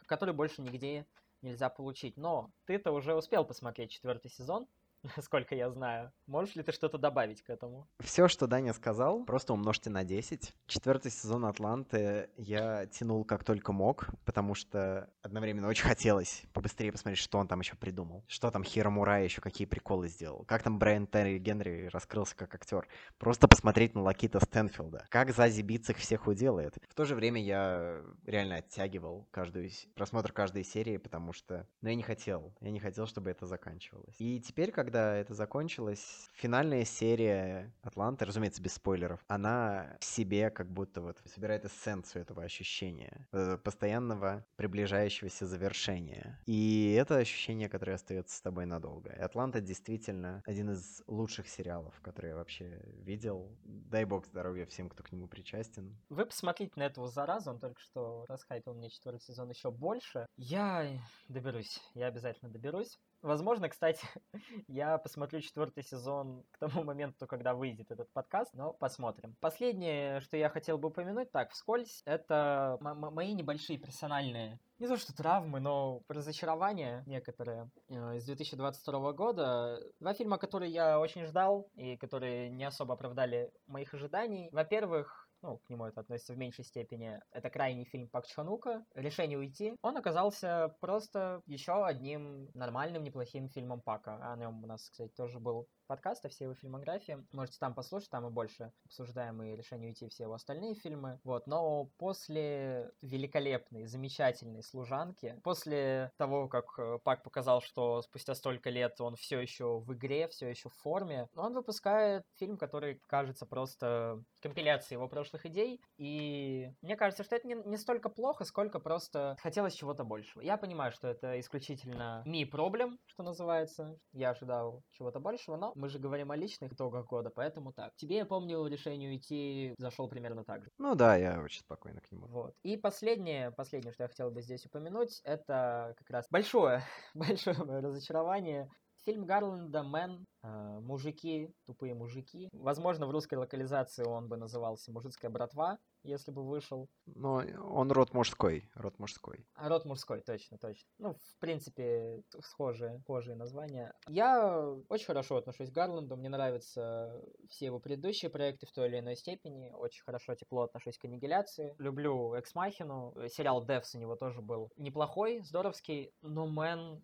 который 0.06 0.34
больше 0.34 0.62
нигде 0.62 1.06
нельзя 1.42 1.68
получить. 1.68 2.16
Но 2.16 2.50
ты-то 2.66 2.92
уже 2.92 3.14
успел 3.14 3.44
посмотреть 3.44 3.90
четвертый 3.90 4.30
сезон. 4.30 4.66
насколько 5.16 5.54
я 5.54 5.70
знаю. 5.70 6.12
Можешь 6.26 6.56
ли 6.56 6.62
ты 6.62 6.72
что-то 6.72 6.98
добавить 6.98 7.42
к 7.42 7.50
этому? 7.50 7.88
Все, 8.00 8.28
что 8.28 8.46
Даня 8.46 8.72
сказал, 8.72 9.24
просто 9.24 9.52
умножьте 9.52 9.90
на 9.90 10.04
10. 10.04 10.54
Четвертый 10.66 11.10
сезон 11.10 11.44
Атланты 11.44 12.30
я 12.36 12.86
тянул 12.86 13.24
как 13.24 13.44
только 13.44 13.72
мог, 13.72 14.08
потому 14.24 14.54
что 14.54 15.10
одновременно 15.22 15.68
очень 15.68 15.84
хотелось 15.84 16.42
побыстрее 16.52 16.92
посмотреть, 16.92 17.20
что 17.20 17.38
он 17.38 17.48
там 17.48 17.60
еще 17.60 17.76
придумал. 17.76 18.24
Что 18.28 18.50
там 18.50 18.64
Хиро 18.64 18.90
Мурай 18.90 19.24
еще 19.24 19.40
какие 19.40 19.66
приколы 19.66 20.08
сделал. 20.08 20.44
Как 20.44 20.62
там 20.62 20.78
Брайан 20.78 21.06
Терри 21.06 21.38
Генри 21.38 21.88
раскрылся 21.92 22.36
как 22.36 22.54
актер. 22.54 22.86
Просто 23.18 23.48
посмотреть 23.48 23.94
на 23.94 24.02
Лакита 24.02 24.40
Стэнфилда. 24.40 25.06
Как 25.08 25.34
Зази 25.34 25.62
Битц 25.62 25.90
их 25.90 25.98
всех 25.98 26.26
уделает. 26.26 26.76
В 26.88 26.94
то 26.94 27.04
же 27.04 27.14
время 27.14 27.42
я 27.42 28.02
реально 28.26 28.56
оттягивал 28.56 29.28
каждую 29.30 29.70
просмотр 29.94 30.32
каждой 30.32 30.64
серии, 30.64 30.96
потому 30.96 31.32
что 31.32 31.66
ну, 31.80 31.88
я 31.88 31.94
не 31.94 32.02
хотел. 32.02 32.54
Я 32.60 32.70
не 32.70 32.80
хотел, 32.80 33.06
чтобы 33.06 33.30
это 33.30 33.46
заканчивалось. 33.46 34.14
И 34.18 34.40
теперь, 34.40 34.70
когда 34.70 34.87
когда 34.88 35.16
это 35.16 35.34
закончилось, 35.34 36.30
финальная 36.32 36.86
серия 36.86 37.74
Атланты, 37.82 38.24
разумеется, 38.24 38.62
без 38.62 38.72
спойлеров, 38.72 39.20
она 39.28 39.98
в 40.00 40.04
себе 40.06 40.48
как 40.48 40.72
будто 40.72 41.02
вот 41.02 41.18
собирает 41.26 41.66
эссенцию 41.66 42.22
этого 42.22 42.42
ощущения, 42.42 43.28
э, 43.32 43.58
постоянного 43.58 44.46
приближающегося 44.56 45.46
завершения. 45.46 46.40
И 46.46 46.96
это 46.98 47.18
ощущение, 47.18 47.68
которое 47.68 47.96
остается 47.96 48.34
с 48.34 48.40
тобой 48.40 48.64
надолго. 48.64 49.10
И 49.10 49.20
Атланта 49.20 49.60
действительно 49.60 50.42
один 50.46 50.70
из 50.70 51.02
лучших 51.06 51.48
сериалов, 51.48 52.00
которые 52.00 52.30
я 52.30 52.36
вообще 52.36 52.80
видел. 53.02 53.54
Дай 53.64 54.06
бог 54.06 54.24
здоровья 54.24 54.64
всем, 54.64 54.88
кто 54.88 55.02
к 55.02 55.12
нему 55.12 55.28
причастен. 55.28 56.00
Вы 56.08 56.24
посмотрите 56.24 56.72
на 56.76 56.84
этого 56.84 57.08
заразу, 57.08 57.50
он 57.50 57.60
только 57.60 57.78
что 57.82 58.24
расхайтил 58.26 58.72
мне 58.72 58.88
четвертый 58.88 59.20
сезон 59.20 59.50
еще 59.50 59.70
больше. 59.70 60.26
Я 60.38 60.98
доберусь, 61.28 61.78
я 61.92 62.06
обязательно 62.06 62.50
доберусь. 62.50 62.98
Возможно, 63.22 63.68
кстати, 63.68 64.06
я 64.68 64.96
посмотрю 64.98 65.40
четвертый 65.40 65.82
сезон 65.82 66.44
к 66.52 66.58
тому 66.58 66.82
моменту, 66.84 67.26
когда 67.26 67.54
выйдет 67.54 67.90
этот 67.90 68.12
подкаст, 68.12 68.54
но 68.54 68.72
посмотрим. 68.72 69.36
Последнее, 69.40 70.20
что 70.20 70.36
я 70.36 70.48
хотел 70.48 70.78
бы 70.78 70.88
упомянуть, 70.88 71.32
так, 71.32 71.50
вскользь, 71.50 72.02
это 72.04 72.78
мои 72.80 73.32
небольшие 73.32 73.78
персональные 73.78 74.60
не 74.78 74.86
то 74.86 74.96
что 74.96 75.14
травмы, 75.14 75.60
но 75.60 76.02
разочарования 76.08 77.02
некоторые 77.06 77.70
э, 77.88 78.16
из 78.16 78.24
2022 78.24 79.12
года. 79.12 79.82
Два 80.00 80.14
фильма, 80.14 80.38
которые 80.38 80.72
я 80.72 81.00
очень 81.00 81.24
ждал 81.24 81.68
и 81.74 81.96
которые 81.96 82.50
не 82.50 82.64
особо 82.64 82.94
оправдали 82.94 83.52
моих 83.66 83.92
ожиданий. 83.94 84.48
Во-первых, 84.52 85.28
ну, 85.42 85.58
к 85.58 85.70
нему 85.70 85.86
это 85.86 86.00
относится 86.00 86.32
в 86.32 86.38
меньшей 86.38 86.64
степени, 86.64 87.20
это 87.30 87.50
крайний 87.50 87.84
фильм 87.84 88.08
Пак 88.08 88.26
Чханука, 88.26 88.84
«Решение 88.94 89.38
уйти», 89.38 89.76
он 89.82 89.96
оказался 89.96 90.74
просто 90.80 91.42
еще 91.46 91.84
одним 91.84 92.50
нормальным, 92.54 93.04
неплохим 93.04 93.48
фильмом 93.48 93.80
Пака. 93.80 94.18
О 94.32 94.36
нем 94.36 94.64
у 94.64 94.66
нас, 94.66 94.88
кстати, 94.90 95.12
тоже 95.14 95.38
был 95.38 95.68
подкаст 95.88 96.26
о 96.26 96.28
всей 96.28 96.44
его 96.44 96.54
фильмографии. 96.54 97.24
Можете 97.32 97.58
там 97.58 97.74
послушать, 97.74 98.10
там 98.10 98.24
мы 98.24 98.30
больше 98.30 98.72
обсуждаем 98.84 99.42
и 99.42 99.56
решение 99.56 99.88
уйти 99.88 100.06
все 100.08 100.24
его 100.24 100.34
остальные 100.34 100.74
фильмы. 100.74 101.18
Вот, 101.24 101.46
но 101.46 101.86
после 101.96 102.92
великолепной, 103.00 103.86
замечательной 103.86 104.62
служанки, 104.62 105.40
после 105.42 106.12
того, 106.18 106.46
как 106.48 106.78
э, 106.78 106.98
Пак 107.02 107.22
показал, 107.22 107.62
что 107.62 108.02
спустя 108.02 108.34
столько 108.34 108.68
лет 108.68 109.00
он 109.00 109.16
все 109.16 109.40
еще 109.40 109.78
в 109.78 109.94
игре, 109.94 110.28
все 110.28 110.48
еще 110.48 110.68
в 110.68 110.74
форме, 110.74 111.28
он 111.34 111.54
выпускает 111.54 112.22
фильм, 112.34 112.58
который 112.58 113.00
кажется 113.06 113.46
просто 113.46 114.22
компиляцией 114.40 114.96
его 114.96 115.08
прошлых 115.08 115.46
идей. 115.46 115.80
И 115.96 116.70
мне 116.82 116.96
кажется, 116.96 117.24
что 117.24 117.36
это 117.36 117.46
не, 117.46 117.54
не 117.54 117.76
столько 117.76 118.08
плохо, 118.08 118.44
сколько 118.44 118.78
просто 118.80 119.36
хотелось 119.40 119.74
чего-то 119.74 120.04
большего. 120.04 120.42
Я 120.42 120.56
понимаю, 120.56 120.92
что 120.92 121.08
это 121.08 121.38
исключительно 121.40 122.22
ми 122.26 122.44
проблем, 122.44 122.98
что 123.06 123.22
называется. 123.22 123.98
Я 124.12 124.30
ожидал 124.30 124.82
чего-то 124.92 125.20
большего, 125.20 125.56
но 125.56 125.72
мы 125.74 125.88
же 125.88 125.98
говорим 125.98 126.30
о 126.30 126.36
личных 126.36 126.72
итогах 126.72 127.06
года, 127.06 127.30
поэтому 127.30 127.72
так. 127.72 127.94
Тебе, 127.96 128.16
я 128.16 128.26
помню, 128.26 128.66
решение 128.66 129.10
уйти 129.10 129.74
зашел 129.78 130.08
примерно 130.08 130.44
так 130.44 130.64
же. 130.64 130.70
Ну 130.78 130.94
да, 130.94 131.16
я 131.16 131.40
очень 131.40 131.60
спокойно 131.60 132.00
к 132.00 132.10
нему. 132.10 132.26
Вот. 132.26 132.54
И 132.62 132.76
последнее, 132.76 133.50
последнее, 133.50 133.92
что 133.92 134.04
я 134.04 134.08
хотел 134.08 134.30
бы 134.30 134.42
здесь 134.42 134.64
упомянуть, 134.66 135.20
это 135.24 135.94
как 135.98 136.10
раз 136.10 136.26
большое, 136.30 136.82
большое 137.14 137.56
мое 137.58 137.80
разочарование. 137.80 138.70
Фильм 139.04 139.26
Гарленда 139.26 139.82
«Мэн», 139.82 140.26
э, 140.42 140.80
«Мужики», 140.80 141.54
«Тупые 141.66 141.94
мужики». 141.94 142.48
Возможно, 142.52 143.06
в 143.06 143.10
русской 143.10 143.36
локализации 143.36 144.04
он 144.04 144.28
бы 144.28 144.36
назывался 144.36 144.92
«Мужицкая 144.92 145.30
братва», 145.30 145.78
если 146.02 146.30
бы 146.30 146.46
вышел. 146.46 146.88
Но 147.06 147.42
он 147.70 147.92
род 147.92 148.12
мужской, 148.14 148.70
род 148.74 148.98
мужской. 148.98 149.46
А 149.54 149.68
род 149.68 149.84
мужской, 149.84 150.20
точно, 150.20 150.58
точно. 150.58 150.88
Ну, 150.98 151.14
в 151.14 151.38
принципе, 151.38 152.22
схожие, 152.40 152.98
схожие 153.00 153.36
названия. 153.36 153.92
Я 154.08 154.62
очень 154.88 155.06
хорошо 155.06 155.36
отношусь 155.36 155.70
к 155.70 155.74
Гарланду, 155.74 156.16
мне 156.16 156.28
нравятся 156.28 157.22
все 157.48 157.66
его 157.66 157.80
предыдущие 157.80 158.30
проекты 158.30 158.66
в 158.66 158.72
той 158.72 158.88
или 158.88 158.98
иной 158.98 159.16
степени, 159.16 159.70
очень 159.72 160.02
хорошо, 160.02 160.34
тепло 160.34 160.62
отношусь 160.62 160.98
к 160.98 161.04
аннигиляции. 161.04 161.74
Люблю 161.78 162.34
Экс 162.34 162.54
Махину, 162.54 163.14
сериал 163.28 163.64
Devs 163.64 163.94
у 163.94 163.98
него 163.98 164.16
тоже 164.16 164.40
был 164.40 164.70
неплохой, 164.76 165.40
здоровский, 165.42 166.12
но 166.22 166.46
Men... 166.46 167.02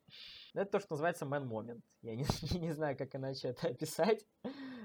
Это 0.55 0.71
то, 0.71 0.81
что 0.81 0.93
называется 0.93 1.27
men 1.27 1.47
moment. 1.47 1.85
Я 2.03 2.15
не, 2.15 2.25
не 2.59 2.73
знаю, 2.73 2.97
как 2.97 3.15
иначе 3.15 3.49
это 3.49 3.69
описать. 3.69 4.25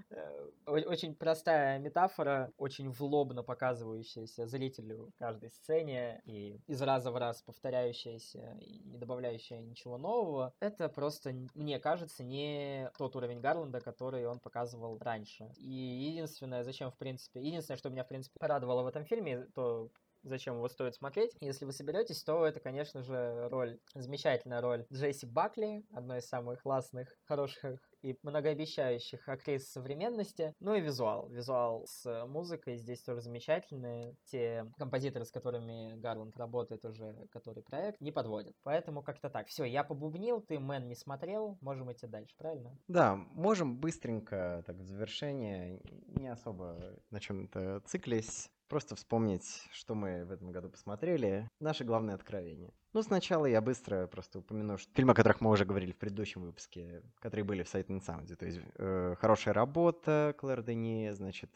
Э, 0.10 0.50
очень 0.66 1.16
простая 1.16 1.78
метафора, 1.80 2.52
очень 2.58 2.90
влобно 2.90 3.44
показывающаяся 3.44 4.48
зрителю 4.48 5.12
каждой 5.18 5.52
сцене 5.52 6.22
и 6.26 6.60
из 6.68 6.82
раза 6.82 7.12
в 7.12 7.18
раз 7.18 7.42
повторяющаяся 7.44 8.58
и 8.60 8.80
не 8.80 8.98
добавляющая 8.98 9.62
ничего 9.62 9.98
нового. 9.98 10.54
Это 10.60 10.90
просто, 10.90 11.34
мне 11.54 11.80
кажется, 11.80 12.24
не 12.24 12.92
тот 12.98 13.16
уровень 13.16 13.40
Гарланда, 13.40 13.80
который 13.80 14.26
он 14.26 14.40
показывал 14.40 14.98
раньше. 15.00 15.52
И 15.58 15.70
единственное, 15.70 16.64
зачем, 16.64 16.90
в 16.90 16.98
принципе, 16.98 17.42
единственное, 17.42 17.78
что 17.78 17.90
меня, 17.90 18.04
в 18.04 18.08
принципе, 18.08 18.40
порадовало 18.40 18.84
в 18.84 18.88
этом 18.88 19.06
фильме, 19.06 19.46
то 19.54 19.92
зачем 20.24 20.56
его 20.56 20.68
стоит 20.68 20.96
смотреть. 20.96 21.36
Если 21.42 21.66
вы 21.66 21.72
соберетесь, 21.72 22.24
то 22.24 22.46
это, 22.46 22.60
конечно 22.60 23.02
же, 23.04 23.48
роль, 23.50 23.80
замечательная 23.96 24.62
роль 24.62 24.86
Джесси 24.92 25.26
Бакли, 25.26 25.84
одной 25.94 26.20
из 26.20 26.28
самых 26.28 26.62
классных, 26.62 27.16
хороших 27.26 27.80
и 28.02 28.18
многообещающих 28.24 29.28
актрис 29.28 29.70
современности. 29.70 30.54
Ну 30.60 30.76
и 30.76 30.82
визуал. 30.82 31.30
Визуал 31.30 31.86
с 31.86 32.26
музыкой 32.28 32.78
здесь 32.78 33.02
тоже 33.02 33.22
замечательный. 33.22 34.16
Те 34.26 34.72
композиторы, 34.78 35.26
с 35.26 35.32
которыми 35.32 35.96
Гарланд 36.00 36.38
работает 36.38 36.86
уже, 36.86 37.28
который 37.32 37.64
проект, 37.64 38.00
не 38.00 38.12
подводят. 38.12 38.56
Поэтому 38.64 39.02
как-то 39.04 39.30
так. 39.30 39.48
Все, 39.48 39.66
я 39.66 39.84
побубнил, 39.84 40.42
ты 40.42 40.60
Мэн 40.60 40.88
не 40.88 40.96
смотрел, 40.96 41.58
можем 41.62 41.92
идти 41.92 42.08
дальше, 42.08 42.36
правильно? 42.38 42.78
Да, 42.88 43.16
можем 43.16 43.80
быстренько, 43.80 44.64
так 44.66 44.78
в 44.78 44.86
завершение, 44.86 45.82
не 46.08 46.28
особо 46.28 47.00
на 47.10 47.20
чем-то 47.20 47.82
циклись. 47.86 48.50
Просто 48.70 48.96
вспомнить, 48.96 49.68
что 49.72 49.96
мы 49.96 50.26
в 50.26 50.32
этом 50.32 50.52
году 50.52 50.70
посмотрели. 50.70 51.50
Наши 51.60 51.84
главные 51.84 52.14
откровения. 52.14 52.72
Ну, 52.94 53.02
сначала 53.02 53.48
я 53.48 53.62
быстро 53.62 54.06
просто 54.06 54.40
упомяну 54.40 54.78
что 54.78 54.94
фильмы, 54.94 55.14
о 55.14 55.16
которых 55.16 55.42
мы 55.42 55.50
уже 55.50 55.66
говорили 55.66 55.92
в 55.92 55.98
предыдущем 55.98 56.42
выпуске, 56.42 57.02
которые 57.20 57.44
были 57.44 57.64
в 57.64 57.74
Sight 57.74 57.88
and. 57.88 58.36
То 58.36 58.46
есть 58.46 58.60
э, 58.76 59.16
«Хорошая 59.20 59.56
работа» 59.56 60.36
Клэр 60.38 60.62
Дени, 60.62 61.10
значит, 61.12 61.50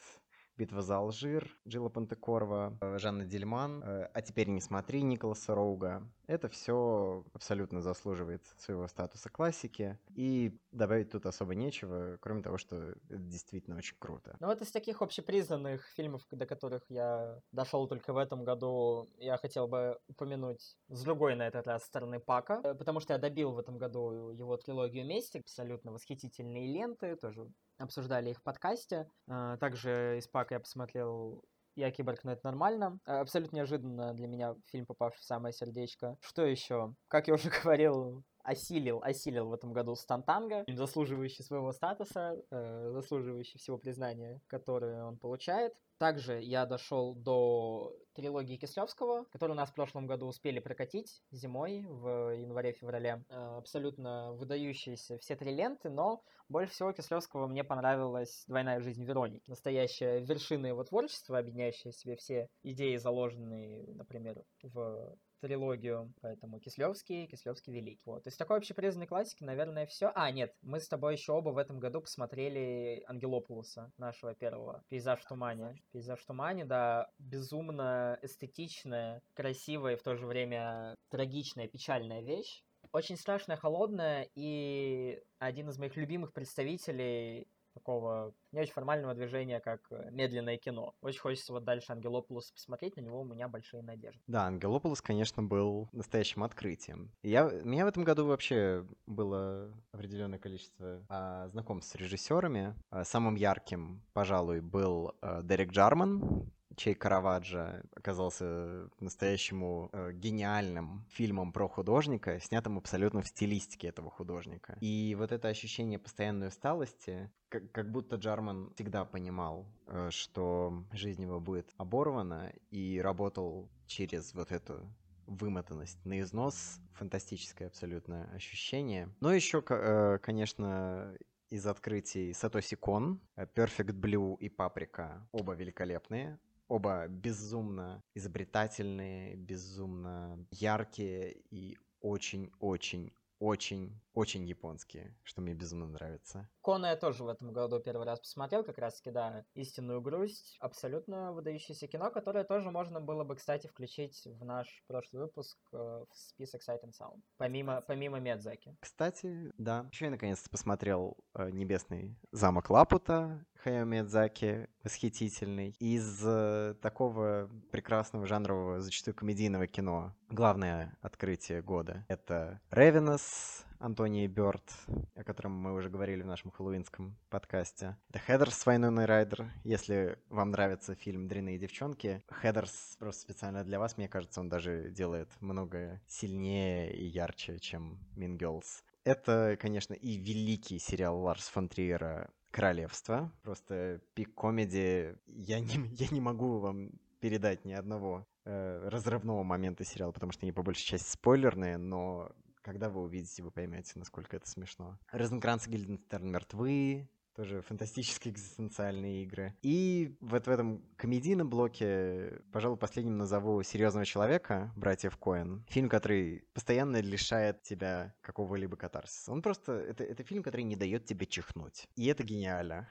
«Битва 0.56 0.82
за 0.82 0.98
Алжир», 0.98 1.50
Джилла 1.66 1.88
Пантекорова, 1.88 2.76
э, 2.80 2.98
Жанна 2.98 3.24
Дельман, 3.24 3.82
э, 3.82 4.08
«А 4.12 4.22
теперь 4.22 4.48
не 4.48 4.60
смотри» 4.60 5.02
Николаса 5.02 5.54
Роуга. 5.54 6.02
Это 6.26 6.48
все 6.48 7.24
абсолютно 7.34 7.82
заслуживает 7.82 8.42
своего 8.58 8.86
статуса 8.88 9.28
классики. 9.28 9.98
И 10.14 10.56
добавить 10.72 11.10
тут 11.10 11.26
особо 11.26 11.54
нечего, 11.54 12.16
кроме 12.20 12.42
того, 12.42 12.56
что 12.56 12.76
это 13.10 13.18
действительно 13.18 13.76
очень 13.76 13.96
круто. 13.98 14.36
Ну 14.40 14.46
вот 14.46 14.62
из 14.62 14.70
таких 14.70 15.02
общепризнанных 15.02 15.86
фильмов, 15.96 16.22
до 16.30 16.46
которых 16.46 16.82
я 16.88 17.40
дошел 17.52 17.86
только 17.88 18.12
в 18.12 18.16
этом 18.16 18.44
году, 18.44 19.08
я 19.18 19.36
хотел 19.36 19.66
бы 19.68 19.98
упомянуть 20.08 20.76
с 20.88 21.02
другой 21.02 21.34
на 21.34 21.46
этот 21.46 21.66
раз 21.66 21.84
стороны 21.84 22.20
Пака, 22.20 22.60
э, 22.62 22.74
потому 22.74 23.00
что 23.00 23.12
я 23.12 23.18
добил 23.18 23.52
в 23.52 23.58
этом 23.58 23.76
году 23.76 24.30
его 24.30 24.56
трилогию 24.56 25.04
«Мести», 25.04 25.38
абсолютно 25.38 25.92
восхитительные 25.92 26.72
ленты, 26.72 27.16
тоже 27.16 27.48
обсуждали 27.84 28.30
их 28.30 28.38
в 28.38 28.42
подкасте. 28.42 29.08
А, 29.28 29.56
также 29.58 30.16
из 30.18 30.28
Пака 30.28 30.56
я 30.56 30.60
посмотрел 30.60 31.44
я 31.76 31.90
киборг, 31.90 32.22
но 32.22 32.32
это 32.32 32.44
нормально. 32.44 32.98
А, 33.04 33.20
абсолютно 33.20 33.56
неожиданно 33.56 34.14
для 34.14 34.28
меня 34.28 34.54
фильм, 34.66 34.86
попавший 34.86 35.22
в 35.22 35.24
самое 35.24 35.52
сердечко. 35.52 36.16
Что 36.20 36.44
еще? 36.44 36.94
Как 37.08 37.28
я 37.28 37.34
уже 37.34 37.50
говорил, 37.62 38.24
осилил, 38.44 39.00
осилил 39.02 39.48
в 39.48 39.52
этом 39.52 39.72
году 39.72 39.94
Стантанга, 39.96 40.64
заслуживающий 40.68 41.42
своего 41.42 41.72
статуса, 41.72 42.36
э, 42.50 42.90
заслуживающий 42.92 43.58
всего 43.58 43.78
признания, 43.78 44.40
которое 44.46 45.04
он 45.04 45.18
получает. 45.18 45.74
Также 45.98 46.40
я 46.40 46.66
дошел 46.66 47.14
до 47.14 47.92
трилогии 48.14 48.56
Кислевского, 48.56 49.24
которую 49.24 49.56
у 49.56 49.58
нас 49.58 49.70
в 49.70 49.74
прошлом 49.74 50.06
году 50.06 50.26
успели 50.26 50.60
прокатить 50.60 51.22
зимой 51.30 51.84
в 51.86 52.34
январе-феврале. 52.34 53.24
Э, 53.28 53.56
абсолютно 53.58 54.32
выдающиеся 54.32 55.18
все 55.18 55.36
три 55.36 55.54
ленты, 55.54 55.90
но 55.90 56.22
больше 56.48 56.72
всего 56.72 56.92
Кислевского 56.92 57.46
мне 57.46 57.64
понравилась 57.64 58.44
«Двойная 58.46 58.80
жизнь 58.80 59.04
Вероники». 59.04 59.48
Настоящая 59.48 60.20
вершина 60.20 60.66
его 60.66 60.84
творчества, 60.84 61.38
объединяющая 61.38 61.92
в 61.92 61.96
себе 61.96 62.16
все 62.16 62.48
идеи, 62.62 62.96
заложенные, 62.96 63.92
например, 63.94 64.42
в 64.62 65.16
трилогию, 65.44 66.14
поэтому 66.22 66.58
Кислевский, 66.58 67.26
Кислевский 67.26 67.72
великий. 67.72 68.02
Вот. 68.06 68.22
То 68.22 68.28
есть 68.28 68.38
такой 68.38 68.56
общепризнанной 68.56 69.06
классики, 69.06 69.44
наверное, 69.44 69.86
все. 69.86 70.10
А, 70.14 70.30
нет, 70.30 70.54
мы 70.62 70.80
с 70.80 70.88
тобой 70.88 71.14
еще 71.14 71.32
оба 71.32 71.50
в 71.50 71.58
этом 71.58 71.78
году 71.78 72.00
посмотрели 72.00 73.04
Ангелопулуса, 73.06 73.92
нашего 73.98 74.34
первого. 74.34 74.82
Пейзаж 74.88 75.20
в 75.20 75.28
тумане. 75.28 75.76
Пейзаж 75.92 76.20
в 76.20 76.26
тумане, 76.26 76.64
да, 76.64 77.10
безумно 77.18 78.18
эстетичная, 78.22 79.20
красивая 79.34 79.94
и 79.94 79.96
в 79.96 80.02
то 80.02 80.16
же 80.16 80.26
время 80.26 80.94
трагичная, 81.10 81.68
печальная 81.68 82.22
вещь. 82.22 82.62
Очень 82.92 83.16
страшная, 83.16 83.56
холодная 83.56 84.28
и 84.34 85.20
один 85.38 85.68
из 85.68 85.78
моих 85.78 85.96
любимых 85.96 86.32
представителей 86.32 87.48
такого 87.74 88.34
не 88.52 88.60
очень 88.60 88.72
формального 88.72 89.14
движения, 89.14 89.60
как 89.60 89.80
э, 89.90 90.08
медленное 90.10 90.56
кино. 90.56 90.94
Очень 91.02 91.20
хочется 91.20 91.52
вот 91.52 91.64
дальше 91.64 91.92
Ангелополус 91.92 92.52
посмотреть, 92.52 92.96
на 92.96 93.00
него 93.00 93.20
у 93.20 93.24
меня 93.24 93.48
большие 93.48 93.82
надежды. 93.82 94.20
Да, 94.26 94.46
Ангелополус, 94.46 95.02
конечно, 95.02 95.42
был 95.42 95.88
настоящим 95.92 96.44
открытием. 96.44 97.10
Я, 97.22 97.50
меня 97.64 97.84
в 97.84 97.88
этом 97.88 98.04
году 98.04 98.26
вообще 98.26 98.86
было 99.06 99.72
определенное 99.92 100.38
количество 100.38 101.04
а, 101.08 101.48
знакомств 101.48 101.92
с 101.92 101.96
режиссерами. 101.96 102.74
А, 102.90 103.04
самым 103.04 103.34
ярким, 103.34 104.02
пожалуй, 104.12 104.60
был 104.60 105.12
а, 105.20 105.42
Дерек 105.42 105.70
Джарман, 105.72 106.50
чей 106.76 106.94
Караваджо 106.94 107.82
оказался 107.94 108.88
настоящему 109.00 109.90
э, 109.92 110.12
гениальным 110.12 111.04
фильмом 111.10 111.52
про 111.52 111.68
художника, 111.68 112.40
снятым 112.40 112.78
абсолютно 112.78 113.22
в 113.22 113.28
стилистике 113.28 113.88
этого 113.88 114.10
художника. 114.10 114.76
И 114.80 115.14
вот 115.18 115.32
это 115.32 115.48
ощущение 115.48 115.98
постоянной 115.98 116.48
усталости, 116.48 117.30
как, 117.48 117.70
как 117.72 117.90
будто 117.90 118.16
Джарман 118.16 118.72
всегда 118.74 119.04
понимал, 119.04 119.66
э, 119.86 120.08
что 120.10 120.84
жизнь 120.92 121.22
его 121.22 121.40
будет 121.40 121.72
оборвана, 121.76 122.52
и 122.70 123.00
работал 123.00 123.70
через 123.86 124.34
вот 124.34 124.52
эту 124.52 124.88
вымотанность 125.26 126.04
на 126.04 126.20
износ, 126.20 126.80
фантастическое 126.94 127.66
абсолютно 127.66 128.30
ощущение. 128.34 129.08
Но 129.20 129.32
еще, 129.32 129.62
э, 129.66 130.18
конечно, 130.18 131.14
из 131.50 131.66
открытий 131.66 132.32
Сатоси 132.32 132.76
Кон, 132.76 133.20
Perfect 133.36 133.92
Blue 133.92 134.36
и 134.38 134.48
Паприка, 134.48 135.26
оба 135.32 135.54
великолепные. 135.54 136.38
Оба 136.74 137.06
безумно 137.06 138.02
изобретательные, 138.14 139.36
безумно 139.36 140.44
яркие 140.50 141.36
и 141.52 141.78
очень-очень 142.00 143.12
очень, 143.40 144.00
очень 144.14 144.46
японские, 144.46 145.14
что 145.22 145.42
мне 145.42 145.54
безумно 145.54 145.86
нравится. 145.86 146.48
Кона 146.62 146.86
я 146.86 146.96
тоже 146.96 147.24
в 147.24 147.28
этом 147.28 147.52
году 147.52 147.78
первый 147.78 148.06
раз 148.06 148.20
посмотрел, 148.20 148.64
как 148.64 148.78
раз 148.78 148.96
таки, 148.96 149.10
да, 149.10 149.44
«Истинную 149.54 150.00
грусть». 150.00 150.56
Абсолютно 150.60 151.32
выдающееся 151.32 151.86
кино, 151.86 152.10
которое 152.10 152.44
тоже 152.44 152.70
можно 152.70 153.00
было 153.00 153.22
бы, 153.22 153.36
кстати, 153.36 153.66
включить 153.66 154.22
в 154.24 154.44
наш 154.44 154.82
прошлый 154.86 155.22
выпуск 155.22 155.58
э, 155.72 155.76
в 155.76 156.16
список 156.16 156.62
Sight 156.62 156.84
and 156.84 156.92
Sound, 156.98 157.20
помимо, 157.36 157.82
помимо 157.82 158.18
Медзаки. 158.18 158.76
Кстати, 158.80 159.52
да. 159.58 159.88
Еще 159.92 160.06
я 160.06 160.10
наконец-то 160.12 160.48
посмотрел 160.48 161.18
э, 161.34 161.50
«Небесный 161.50 162.16
замок 162.32 162.70
Лапута», 162.70 163.44
Хаяо 163.64 163.86
Медзаки, 163.86 164.68
восхитительный. 164.82 165.74
Из 165.80 166.22
э, 166.22 166.74
такого 166.82 167.48
прекрасного 167.72 168.26
жанрового, 168.26 168.82
зачастую 168.82 169.14
комедийного 169.14 169.66
кино 169.66 170.14
главное 170.28 170.98
открытие 171.00 171.62
года— 171.62 172.04
это 172.08 172.60
«Ревенес», 172.70 173.64
Антонии 173.78 174.26
Бёрд, 174.26 174.70
о 175.14 175.24
котором 175.24 175.52
мы 175.52 175.72
уже 175.72 175.88
говорили 175.88 176.20
в 176.20 176.26
нашем 176.26 176.50
хэллоуинском 176.50 177.16
подкасте. 177.30 177.96
Это 178.10 178.18
Хедерс 178.18 178.66
Вайнуный 178.66 179.06
Райдер. 179.06 179.50
Если 179.62 180.18
вам 180.28 180.50
нравится 180.50 180.94
фильм 180.94 181.26
«Дрянные 181.26 181.58
девчонки», 181.58 182.22
Хедерс 182.28 182.96
просто 182.98 183.22
специально 183.22 183.64
для 183.64 183.78
вас, 183.78 183.96
мне 183.96 184.08
кажется, 184.08 184.40
он 184.40 184.50
даже 184.50 184.90
делает 184.90 185.30
много 185.40 186.02
сильнее 186.06 186.94
и 186.94 187.06
ярче, 187.06 187.58
чем 187.60 187.98
Mean. 188.14 188.62
Это, 189.04 189.56
конечно, 189.58 189.94
и 189.94 190.18
великий 190.18 190.78
сериал 190.78 191.18
Ларс 191.18 191.48
фон 191.48 191.70
Триера 191.70 192.30
«Королевство». 192.54 193.32
Просто 193.42 194.00
пик 194.14 194.32
комедии. 194.32 195.16
Я 195.26 195.58
не, 195.58 195.74
я 195.96 196.06
не 196.12 196.20
могу 196.20 196.60
вам 196.60 196.92
передать 197.18 197.64
ни 197.64 197.72
одного 197.72 198.28
э, 198.44 198.88
разрывного 198.88 199.42
момента 199.42 199.84
сериала, 199.84 200.12
потому 200.12 200.30
что 200.30 200.46
они 200.46 200.52
по 200.52 200.62
большей 200.62 200.84
части 200.84 201.10
спойлерные, 201.10 201.78
но 201.78 202.30
когда 202.62 202.90
вы 202.90 203.02
увидите, 203.02 203.42
вы 203.42 203.50
поймете, 203.50 203.94
насколько 203.96 204.36
это 204.36 204.48
смешно. 204.48 204.98
Розенкранц 205.10 205.66
и 205.66 205.70
Гильденстерн 205.70 206.30
мертвы. 206.30 207.08
Тоже 207.34 207.62
фантастические 207.62 208.32
экзистенциальные 208.32 209.24
игры. 209.24 209.54
И 209.62 210.16
вот 210.20 210.46
в 210.46 210.50
этом 210.50 210.82
комедийном 210.96 211.50
блоке, 211.50 212.40
пожалуй, 212.52 212.78
последним 212.78 213.18
назову 213.18 213.62
«Серьезного 213.62 214.06
человека» 214.06 214.72
братьев 214.76 215.16
Коэн. 215.16 215.64
Фильм, 215.68 215.88
который 215.88 216.44
постоянно 216.52 217.00
лишает 217.00 217.62
тебя 217.62 218.14
какого-либо 218.20 218.76
катарсиса. 218.76 219.32
Он 219.32 219.42
просто... 219.42 219.72
Это, 219.72 220.04
это 220.04 220.22
фильм, 220.22 220.42
который 220.42 220.62
не 220.62 220.76
дает 220.76 221.06
тебе 221.06 221.26
чихнуть. 221.26 221.88
И 221.96 222.06
это 222.06 222.22
гениально. 222.22 222.88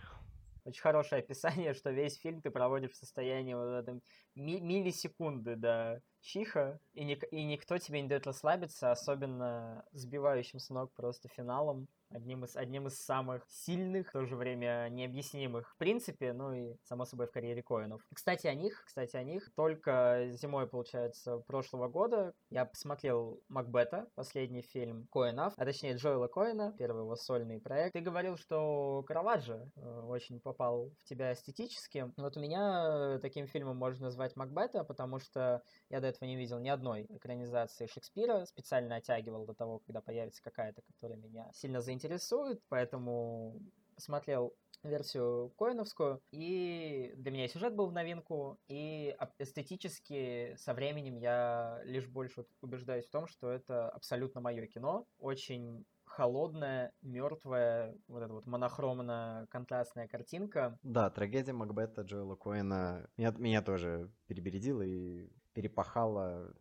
Очень 0.65 0.82
хорошее 0.82 1.22
описание, 1.22 1.74
что 1.74 1.91
весь 1.91 2.18
фильм 2.18 2.41
ты 2.41 2.49
проводишь 2.49 2.91
в 2.91 2.95
состоянии 2.95 3.53
вот 3.53 3.68
этом 3.68 4.01
ми- 4.36 4.61
миллисекунды 4.61 5.57
до 5.57 6.01
чиха, 6.22 6.80
и, 6.93 7.03
ник- 7.03 7.28
и 7.32 7.43
никто 7.43 7.78
тебе 7.78 8.01
не 8.01 8.07
дает 8.07 8.26
расслабиться, 8.26 8.91
особенно 8.91 9.84
сбивающим 9.91 10.59
с 10.59 10.70
ног 10.70 10.93
просто 10.93 11.28
финалом 11.28 11.89
одним 12.14 12.45
из, 12.45 12.55
одним 12.55 12.88
из 12.88 12.97
самых 12.97 13.43
сильных, 13.49 14.09
в 14.09 14.11
то 14.11 14.26
же 14.26 14.36
время 14.36 14.88
необъяснимых 14.89 15.74
в 15.74 15.78
принципе, 15.78 16.34
ну 16.34 16.53
и, 16.53 16.76
само 16.84 17.05
собой, 17.05 17.28
в 17.28 17.32
карьере 17.32 17.64
Коинов. 17.64 18.01
Кстати, 18.14 18.47
о 18.47 18.53
них, 18.53 18.84
кстати, 18.86 19.16
о 19.16 19.24
них. 19.24 19.51
Только 19.55 20.28
зимой, 20.32 20.68
получается, 20.68 21.39
прошлого 21.39 21.88
года 21.88 22.34
я 22.49 22.66
посмотрел 22.66 23.41
Макбета, 23.49 24.07
последний 24.16 24.61
фильм 24.61 25.07
Коинов, 25.11 25.53
а 25.57 25.66
точнее 25.66 25.95
Джоэла 25.95 26.28
Коина, 26.28 26.76
первый 26.78 27.01
его 27.03 27.16
сольный 27.16 27.59
проект. 27.59 27.93
Ты 27.93 28.01
говорил, 28.01 28.38
что 28.38 29.03
Караваджо 29.07 29.70
э, 29.76 30.01
очень 30.01 30.39
попал 30.39 30.91
в 30.99 31.03
тебя 31.05 31.34
эстетически. 31.34 32.11
Вот 32.18 32.38
у 32.38 32.39
меня 32.39 33.20
таким 33.20 33.47
фильмом 33.47 33.78
можно 33.78 34.05
назвать 34.05 34.36
Макбета, 34.36 34.84
потому 34.84 35.20
что 35.20 35.64
я 35.89 35.99
до 35.99 36.07
этого 36.07 36.28
не 36.28 36.36
видел 36.36 36.59
ни 36.59 36.70
одной 36.70 37.05
экранизации 37.09 37.88
Шекспира, 37.88 38.45
специально 38.45 38.95
оттягивал 38.95 39.45
до 39.45 39.53
того, 39.53 39.80
когда 39.80 40.01
появится 40.01 40.41
какая-то, 40.43 40.82
которая 40.84 41.18
меня 41.18 41.49
сильно 41.53 41.82
заинтересовала 41.82 42.03
интересует, 42.04 42.62
поэтому 42.70 43.62
посмотрел 43.95 44.54
версию 44.84 45.54
коиновскую, 45.58 46.22
и 46.32 47.14
для 47.16 47.32
меня 47.32 47.47
сюжет 47.47 47.74
был 47.74 47.88
в 47.88 47.93
новинку, 47.93 48.60
и 48.68 49.16
эстетически 49.39 50.56
со 50.58 50.74
временем 50.74 51.16
я 51.16 51.80
лишь 51.86 52.08
больше 52.08 52.45
убеждаюсь 52.62 53.06
в 53.06 53.12
том, 53.12 53.28
что 53.28 53.49
это 53.49 53.89
абсолютно 53.89 54.41
мое 54.41 54.68
кино, 54.68 55.08
очень 55.20 55.86
холодная, 56.04 56.91
мертвая, 57.01 57.95
вот 58.08 58.24
эта 58.24 58.34
вот 58.34 58.45
монохромная, 58.45 59.47
контрастная 59.47 60.08
картинка. 60.08 60.78
Да, 60.84 61.10
трагедия 61.10 61.54
Макбета 61.54 62.01
Джоэла 62.01 62.36
Коэна 62.36 63.10
меня, 63.18 63.32
меня 63.38 63.62
тоже 63.62 64.12
перебередила 64.28 64.82
и 64.82 65.30
перепахала 65.54 66.54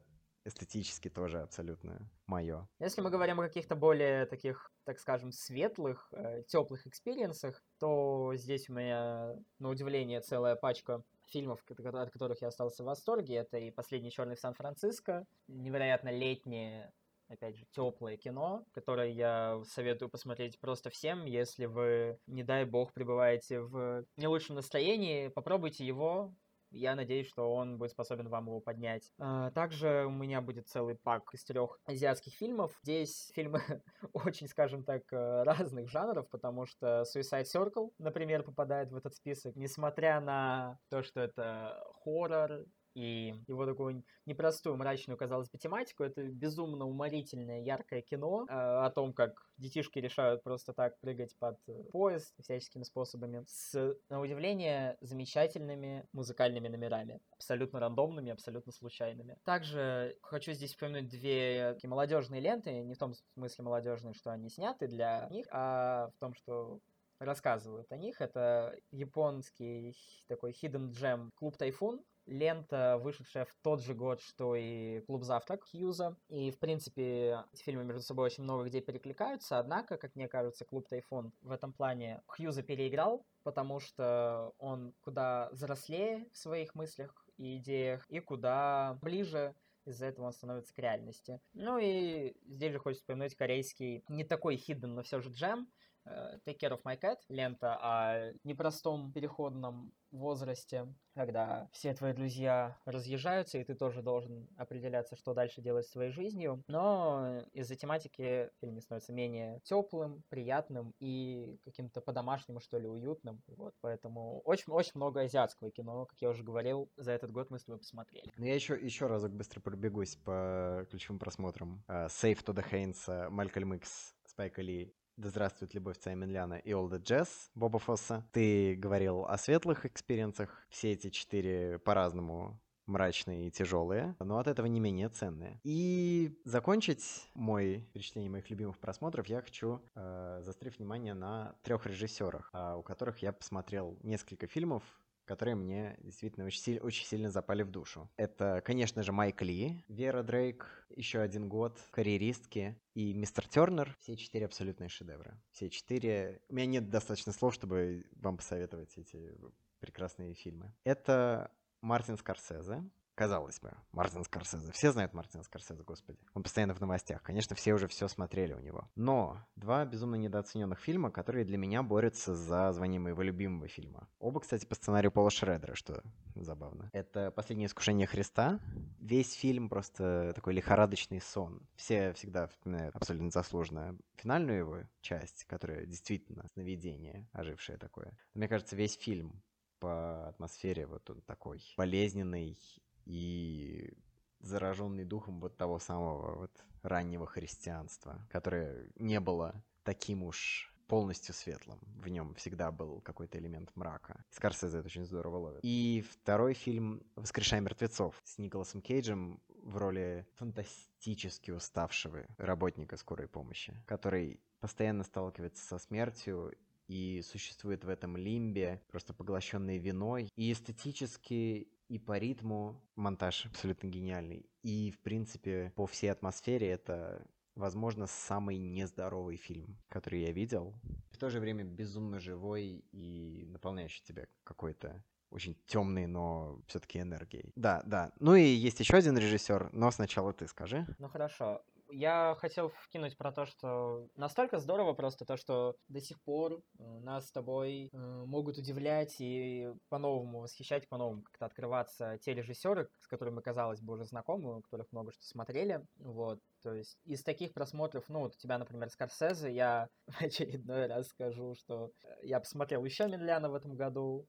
эстетически 0.44 1.08
тоже 1.08 1.40
абсолютно 1.40 1.98
мое. 2.26 2.68
Если 2.78 3.00
мы 3.00 3.10
говорим 3.10 3.40
о 3.40 3.44
каких-то 3.44 3.76
более 3.76 4.26
таких, 4.26 4.72
так 4.84 4.98
скажем, 4.98 5.32
светлых, 5.32 6.08
э, 6.12 6.42
теплых 6.48 6.86
экспириенсах, 6.86 7.62
то 7.78 8.32
здесь 8.34 8.68
у 8.68 8.74
меня, 8.74 9.36
на 9.58 9.68
удивление, 9.68 10.20
целая 10.20 10.56
пачка 10.56 11.02
фильмов, 11.28 11.64
от 11.68 12.10
которых 12.10 12.42
я 12.42 12.48
остался 12.48 12.82
в 12.82 12.86
восторге. 12.86 13.36
Это 13.36 13.58
и 13.58 13.70
«Последний 13.70 14.10
черный 14.10 14.36
в 14.36 14.40
Сан-Франциско», 14.40 15.26
невероятно 15.48 16.10
летнее 16.10 16.92
опять 17.32 17.56
же, 17.56 17.64
теплое 17.70 18.16
кино, 18.16 18.64
которое 18.72 19.08
я 19.08 19.62
советую 19.64 20.08
посмотреть 20.10 20.58
просто 20.60 20.90
всем, 20.90 21.24
если 21.24 21.66
вы, 21.66 22.18
не 22.26 22.42
дай 22.42 22.64
бог, 22.64 22.92
пребываете 22.92 23.60
в 23.60 24.04
не 24.16 24.28
лучшем 24.28 24.56
настроении, 24.56 25.28
попробуйте 25.28 25.86
его, 25.86 26.34
я 26.72 26.94
надеюсь, 26.94 27.28
что 27.28 27.52
он 27.54 27.78
будет 27.78 27.90
способен 27.90 28.28
вам 28.28 28.46
его 28.46 28.60
поднять. 28.60 29.12
А, 29.18 29.50
также 29.50 30.04
у 30.06 30.10
меня 30.10 30.40
будет 30.40 30.68
целый 30.68 30.94
пак 30.94 31.32
из 31.34 31.44
трех 31.44 31.78
азиатских 31.84 32.34
фильмов. 32.34 32.78
Здесь 32.82 33.30
фильмы 33.34 33.60
очень, 34.12 34.48
скажем 34.48 34.84
так, 34.84 35.02
э, 35.12 35.42
разных 35.42 35.88
жанров, 35.88 36.28
потому 36.30 36.66
что 36.66 37.04
Suicide 37.14 37.44
Circle, 37.44 37.92
например, 37.98 38.42
попадает 38.42 38.90
в 38.90 38.96
этот 38.96 39.14
список, 39.14 39.56
несмотря 39.56 40.20
на 40.20 40.78
то, 40.88 41.02
что 41.02 41.20
это 41.20 41.82
хоррор, 42.02 42.64
и 42.94 43.34
его 43.46 43.66
такую 43.66 44.04
непростую, 44.26 44.76
мрачную, 44.76 45.16
казалось 45.16 45.50
бы, 45.50 45.58
тематику. 45.58 46.04
Это 46.04 46.22
безумно 46.22 46.86
уморительное, 46.86 47.60
яркое 47.60 48.02
кино 48.02 48.46
э, 48.48 48.52
о 48.52 48.90
том, 48.90 49.12
как 49.12 49.50
детишки 49.56 49.98
решают 49.98 50.42
просто 50.42 50.72
так 50.72 50.98
прыгать 51.00 51.36
под 51.38 51.58
э, 51.68 51.84
поезд 51.92 52.34
всяческими 52.40 52.82
способами. 52.82 53.44
С, 53.46 53.96
на 54.08 54.20
удивление, 54.20 54.96
замечательными 55.00 56.06
музыкальными 56.12 56.68
номерами. 56.68 57.20
Абсолютно 57.32 57.80
рандомными, 57.80 58.32
абсолютно 58.32 58.72
случайными. 58.72 59.36
Также 59.44 60.16
хочу 60.22 60.52
здесь 60.52 60.74
упомянуть 60.74 61.08
две 61.08 61.74
такие 61.74 61.90
молодежные 61.90 62.40
ленты. 62.40 62.82
Не 62.82 62.94
в 62.94 62.98
том 62.98 63.14
смысле 63.34 63.64
молодежные, 63.64 64.14
что 64.14 64.30
они 64.30 64.48
сняты 64.50 64.86
для 64.86 65.28
них, 65.30 65.46
а 65.50 66.10
в 66.16 66.18
том, 66.18 66.34
что 66.34 66.80
рассказывают 67.24 67.90
о 67.90 67.96
них. 67.96 68.20
Это 68.20 68.76
японский 68.90 69.96
такой 70.28 70.52
hidden 70.52 70.90
gem 70.90 71.30
клуб 71.34 71.56
Тайфун, 71.56 72.02
лента, 72.26 72.98
вышедшая 72.98 73.44
в 73.44 73.54
тот 73.62 73.82
же 73.82 73.94
год, 73.94 74.20
что 74.20 74.54
и 74.54 75.00
«Клуб 75.00 75.24
завтрак» 75.24 75.64
Хьюза. 75.70 76.16
И, 76.28 76.50
в 76.50 76.58
принципе, 76.58 77.44
эти 77.52 77.62
фильмы 77.62 77.84
между 77.84 78.02
собой 78.02 78.26
очень 78.26 78.44
много 78.44 78.64
где 78.64 78.80
перекликаются, 78.80 79.58
однако, 79.58 79.96
как 79.96 80.14
мне 80.14 80.28
кажется, 80.28 80.64
«Клуб 80.64 80.88
Тайфун» 80.88 81.32
в 81.40 81.50
этом 81.50 81.72
плане 81.72 82.22
Хьюза 82.26 82.62
переиграл, 82.62 83.26
потому 83.42 83.80
что 83.80 84.52
он 84.58 84.94
куда 85.00 85.48
взрослее 85.52 86.28
в 86.32 86.36
своих 86.38 86.74
мыслях 86.74 87.26
и 87.36 87.56
идеях, 87.56 88.04
и 88.08 88.20
куда 88.20 88.98
ближе 89.00 89.54
из-за 89.84 90.06
этого 90.06 90.26
он 90.26 90.32
становится 90.32 90.72
к 90.74 90.78
реальности. 90.78 91.40
Ну 91.54 91.78
и 91.78 92.36
здесь 92.46 92.72
же 92.72 92.78
хочется 92.78 93.02
вспомнить 93.02 93.34
корейский, 93.34 94.04
не 94.08 94.24
такой 94.24 94.56
hidden, 94.56 94.86
но 94.86 95.02
все 95.02 95.20
же 95.20 95.30
джем, 95.30 95.68
Take 96.04 96.58
Care 96.58 96.72
of 96.72 96.82
My 96.84 96.98
Cat, 97.00 97.18
лента 97.28 97.76
о 97.80 98.32
непростом 98.44 99.12
переходном 99.12 99.92
возрасте, 100.10 100.86
когда 101.14 101.68
все 101.72 101.94
твои 101.94 102.12
друзья 102.12 102.76
разъезжаются, 102.84 103.58
и 103.58 103.64
ты 103.64 103.74
тоже 103.74 104.02
должен 104.02 104.46
определяться, 104.56 105.16
что 105.16 105.34
дальше 105.34 105.62
делать 105.62 105.86
с 105.86 105.90
своей 105.90 106.10
жизнью. 106.10 106.62
Но 106.68 107.42
из-за 107.52 107.76
тематики 107.76 108.50
фильм 108.60 108.80
становится 108.80 109.12
менее 109.12 109.60
теплым, 109.64 110.22
приятным 110.28 110.94
и 110.98 111.58
каким-то 111.64 112.00
по-домашнему, 112.00 112.60
что 112.60 112.78
ли, 112.78 112.86
уютным. 112.86 113.42
Вот, 113.46 113.74
поэтому 113.80 114.40
очень-очень 114.40 114.92
много 114.94 115.22
азиатского 115.22 115.70
кино, 115.70 116.06
как 116.06 116.20
я 116.20 116.30
уже 116.30 116.42
говорил, 116.42 116.90
за 116.96 117.12
этот 117.12 117.32
год 117.32 117.50
мы 117.50 117.58
с 117.58 117.64
тобой 117.64 117.78
посмотрели. 117.78 118.32
Ну, 118.36 118.44
я 118.44 118.54
еще, 118.54 118.78
еще 118.78 119.06
разок 119.06 119.32
быстро 119.32 119.60
пробегусь 119.60 120.16
по 120.16 120.86
ключевым 120.90 121.18
просмотрам. 121.18 121.82
Uh, 121.88 122.06
Save 122.06 122.44
Haynes, 122.44 123.30
Малькольм 123.30 123.74
Икс, 123.74 124.14
Спайка 124.26 124.62
Ли 124.62 124.94
да 125.16 125.28
здравствует 125.28 125.74
любовь 125.74 125.98
Саймонляна 126.00 126.54
и 126.54 126.70
All 126.70 126.88
the 126.88 127.02
Jazz 127.02 127.28
Боба 127.54 127.78
Фосса. 127.78 128.26
Ты 128.32 128.74
говорил 128.76 129.24
о 129.24 129.36
светлых 129.36 129.84
экспириенсах. 129.84 130.66
Все 130.68 130.92
эти 130.92 131.10
четыре 131.10 131.78
по-разному 131.78 132.58
мрачные 132.86 133.48
и 133.48 133.50
тяжелые, 133.50 134.16
но 134.18 134.38
от 134.38 134.46
этого 134.48 134.66
не 134.66 134.80
менее 134.80 135.08
ценные. 135.08 135.60
И 135.62 136.40
закончить 136.44 137.28
мой 137.34 137.88
перечисление 137.92 138.30
моих 138.30 138.50
любимых 138.50 138.78
просмотров 138.78 139.26
я 139.26 139.40
хочу 139.40 139.80
э, 139.94 140.40
заострить 140.42 140.78
внимание 140.78 141.14
на 141.14 141.54
трех 141.62 141.86
режиссерах, 141.86 142.50
э, 142.52 142.74
у 142.76 142.82
которых 142.82 143.18
я 143.18 143.32
посмотрел 143.32 143.98
несколько 144.02 144.46
фильмов, 144.46 144.82
которые 145.24 145.54
мне 145.54 145.96
действительно 146.00 146.46
очень, 146.46 146.60
сильно, 146.60 146.82
очень 146.82 147.06
сильно 147.06 147.30
запали 147.30 147.62
в 147.62 147.70
душу. 147.70 148.10
Это, 148.16 148.62
конечно 148.64 149.02
же, 149.02 149.12
Майк 149.12 149.42
Ли, 149.42 149.84
Вера 149.88 150.22
Дрейк, 150.22 150.86
еще 150.90 151.20
один 151.20 151.48
год, 151.48 151.78
карьеристки 151.90 152.80
и 152.94 153.14
Мистер 153.14 153.46
Тернер. 153.48 153.96
Все 154.00 154.16
четыре 154.16 154.46
абсолютные 154.46 154.88
шедевры. 154.88 155.40
Все 155.50 155.70
четыре... 155.70 156.40
У 156.48 156.54
меня 156.54 156.66
нет 156.66 156.90
достаточно 156.90 157.32
слов, 157.32 157.54
чтобы 157.54 158.06
вам 158.12 158.36
посоветовать 158.36 158.96
эти 158.96 159.34
прекрасные 159.80 160.34
фильмы. 160.34 160.72
Это 160.84 161.50
Мартин 161.80 162.16
Скорсезе, 162.16 162.84
Казалось 163.22 163.60
бы, 163.60 163.70
Мартин 163.92 164.24
Скорсезе. 164.24 164.72
Все 164.72 164.90
знают 164.90 165.14
Мартина 165.14 165.44
Скорсезе, 165.44 165.84
господи. 165.84 166.18
Он 166.34 166.42
постоянно 166.42 166.74
в 166.74 166.80
новостях. 166.80 167.22
Конечно, 167.22 167.54
все 167.54 167.72
уже 167.72 167.86
все 167.86 168.08
смотрели 168.08 168.52
у 168.52 168.58
него. 168.58 168.90
Но 168.96 169.38
два 169.54 169.84
безумно 169.84 170.16
недооцененных 170.16 170.80
фильма, 170.80 171.12
которые 171.12 171.44
для 171.44 171.56
меня 171.56 171.84
борются 171.84 172.34
за 172.34 172.72
звание 172.72 172.98
моего 172.98 173.22
любимого 173.22 173.68
фильма. 173.68 174.08
Оба, 174.18 174.40
кстати, 174.40 174.66
по 174.66 174.74
сценарию 174.74 175.12
Пола 175.12 175.30
Шредера, 175.30 175.76
что 175.76 176.02
забавно. 176.34 176.90
Это 176.92 177.30
«Последнее 177.30 177.68
искушение 177.68 178.08
Христа». 178.08 178.58
Весь 178.98 179.34
фильм 179.34 179.68
просто 179.68 180.32
такой 180.34 180.54
лихорадочный 180.54 181.20
сон. 181.20 181.64
Все 181.76 182.14
всегда 182.14 182.48
вспоминают 182.48 182.96
абсолютно 182.96 183.30
заслуженно 183.30 183.96
финальную 184.16 184.58
его 184.58 184.78
часть, 185.00 185.44
которая 185.44 185.86
действительно 185.86 186.48
сновидение, 186.54 187.28
ожившее 187.32 187.78
такое. 187.78 188.18
Мне 188.34 188.48
кажется, 188.48 188.74
весь 188.74 188.96
фильм 188.96 189.44
по 189.82 190.28
атмосфере 190.28 190.86
вот 190.86 191.10
он 191.10 191.22
такой 191.22 191.60
болезненный 191.76 192.56
и 193.04 193.92
зараженный 194.40 195.04
духом 195.04 195.40
вот 195.40 195.56
того 195.56 195.78
самого 195.78 196.36
вот 196.40 196.64
раннего 196.82 197.26
христианства, 197.26 198.26
которое 198.30 198.90
не 198.96 199.20
было 199.20 199.64
таким 199.84 200.22
уж 200.24 200.72
полностью 200.92 201.34
светлым. 201.34 201.78
В 201.96 202.08
нем 202.08 202.34
всегда 202.34 202.70
был 202.70 203.00
какой-то 203.00 203.38
элемент 203.38 203.74
мрака. 203.76 204.24
Скорсезе 204.30 204.78
это 204.78 204.86
очень 204.86 205.06
здорово 205.06 205.36
ловит. 205.36 205.60
И 205.62 206.04
второй 206.20 206.52
фильм 206.52 207.02
«Воскрешай 207.16 207.60
мертвецов» 207.60 208.20
с 208.24 208.36
Николасом 208.36 208.82
Кейджем 208.82 209.40
в 209.48 209.78
роли 209.78 210.26
фантастически 210.34 211.50
уставшего 211.50 212.26
работника 212.36 212.96
скорой 212.98 213.26
помощи, 213.26 213.74
который 213.86 214.40
постоянно 214.60 215.02
сталкивается 215.04 215.64
со 215.64 215.78
смертью 215.78 216.52
и 216.88 217.22
существует 217.22 217.84
в 217.84 217.88
этом 217.88 218.16
лимбе, 218.16 218.82
просто 218.90 219.14
поглощенный 219.14 219.78
виной. 219.78 220.28
И 220.36 220.52
эстетически, 220.52 221.68
и 221.92 221.98
по 221.98 222.16
ритму 222.16 222.80
монтаж 222.96 223.44
абсолютно 223.44 223.88
гениальный. 223.88 224.46
И, 224.62 224.90
в 224.90 224.98
принципе, 225.00 225.72
по 225.76 225.86
всей 225.86 226.10
атмосфере 226.10 226.68
это 226.68 227.22
возможно, 227.54 228.06
самый 228.06 228.56
нездоровый 228.56 229.36
фильм, 229.36 229.76
который 229.88 230.22
я 230.22 230.32
видел. 230.32 230.74
В 231.10 231.18
то 231.18 231.28
же 231.28 231.38
время 231.38 231.64
безумно 231.64 232.18
живой 232.18 232.82
и 232.92 233.44
наполняющий 233.46 234.02
тебя 234.04 234.26
какой-то 234.42 235.04
очень 235.28 235.54
темный, 235.66 236.06
но 236.06 236.62
все-таки 236.66 236.98
энергией. 236.98 237.52
Да, 237.56 237.82
да. 237.84 238.12
Ну 238.20 238.34
и 238.36 238.42
есть 238.42 238.80
еще 238.80 238.96
один 238.96 239.18
режиссер, 239.18 239.68
но 239.72 239.90
сначала 239.90 240.32
ты 240.32 240.46
скажи. 240.46 240.86
Ну 240.98 241.08
хорошо 241.08 241.62
я 241.92 242.34
хотел 242.38 242.70
вкинуть 242.70 243.16
про 243.16 243.32
то, 243.32 243.44
что 243.46 244.08
настолько 244.16 244.58
здорово 244.58 244.94
просто 244.94 245.24
то, 245.24 245.36
что 245.36 245.76
до 245.88 246.00
сих 246.00 246.20
пор 246.22 246.62
э, 246.78 246.98
нас 247.00 247.28
с 247.28 247.32
тобой 247.32 247.90
э, 247.92 248.24
могут 248.26 248.58
удивлять 248.58 249.16
и 249.18 249.72
по-новому 249.88 250.40
восхищать, 250.40 250.88
по-новому 250.88 251.22
как-то 251.22 251.46
открываться 251.46 252.18
те 252.22 252.34
режиссеры, 252.34 252.88
с 253.00 253.08
которыми, 253.08 253.40
казалось 253.40 253.80
бы, 253.80 253.94
уже 253.94 254.04
знакомы, 254.04 254.58
у 254.58 254.62
которых 254.62 254.90
много 254.92 255.12
что 255.12 255.24
смотрели. 255.24 255.86
Вот. 255.98 256.40
То 256.62 256.74
есть 256.74 256.98
из 257.04 257.22
таких 257.22 257.52
просмотров, 257.52 258.08
ну, 258.08 258.20
вот 258.20 258.34
у 258.34 258.38
тебя, 258.38 258.56
например, 258.58 258.88
Скорсезе, 258.88 259.52
я 259.52 259.88
в 260.06 260.20
очередной 260.22 260.86
раз 260.86 261.08
скажу, 261.08 261.54
что 261.54 261.92
э, 262.02 262.08
я 262.22 262.40
посмотрел 262.40 262.84
еще 262.84 263.06
Медляна 263.06 263.50
в 263.50 263.54
этом 263.54 263.76
году. 263.76 264.26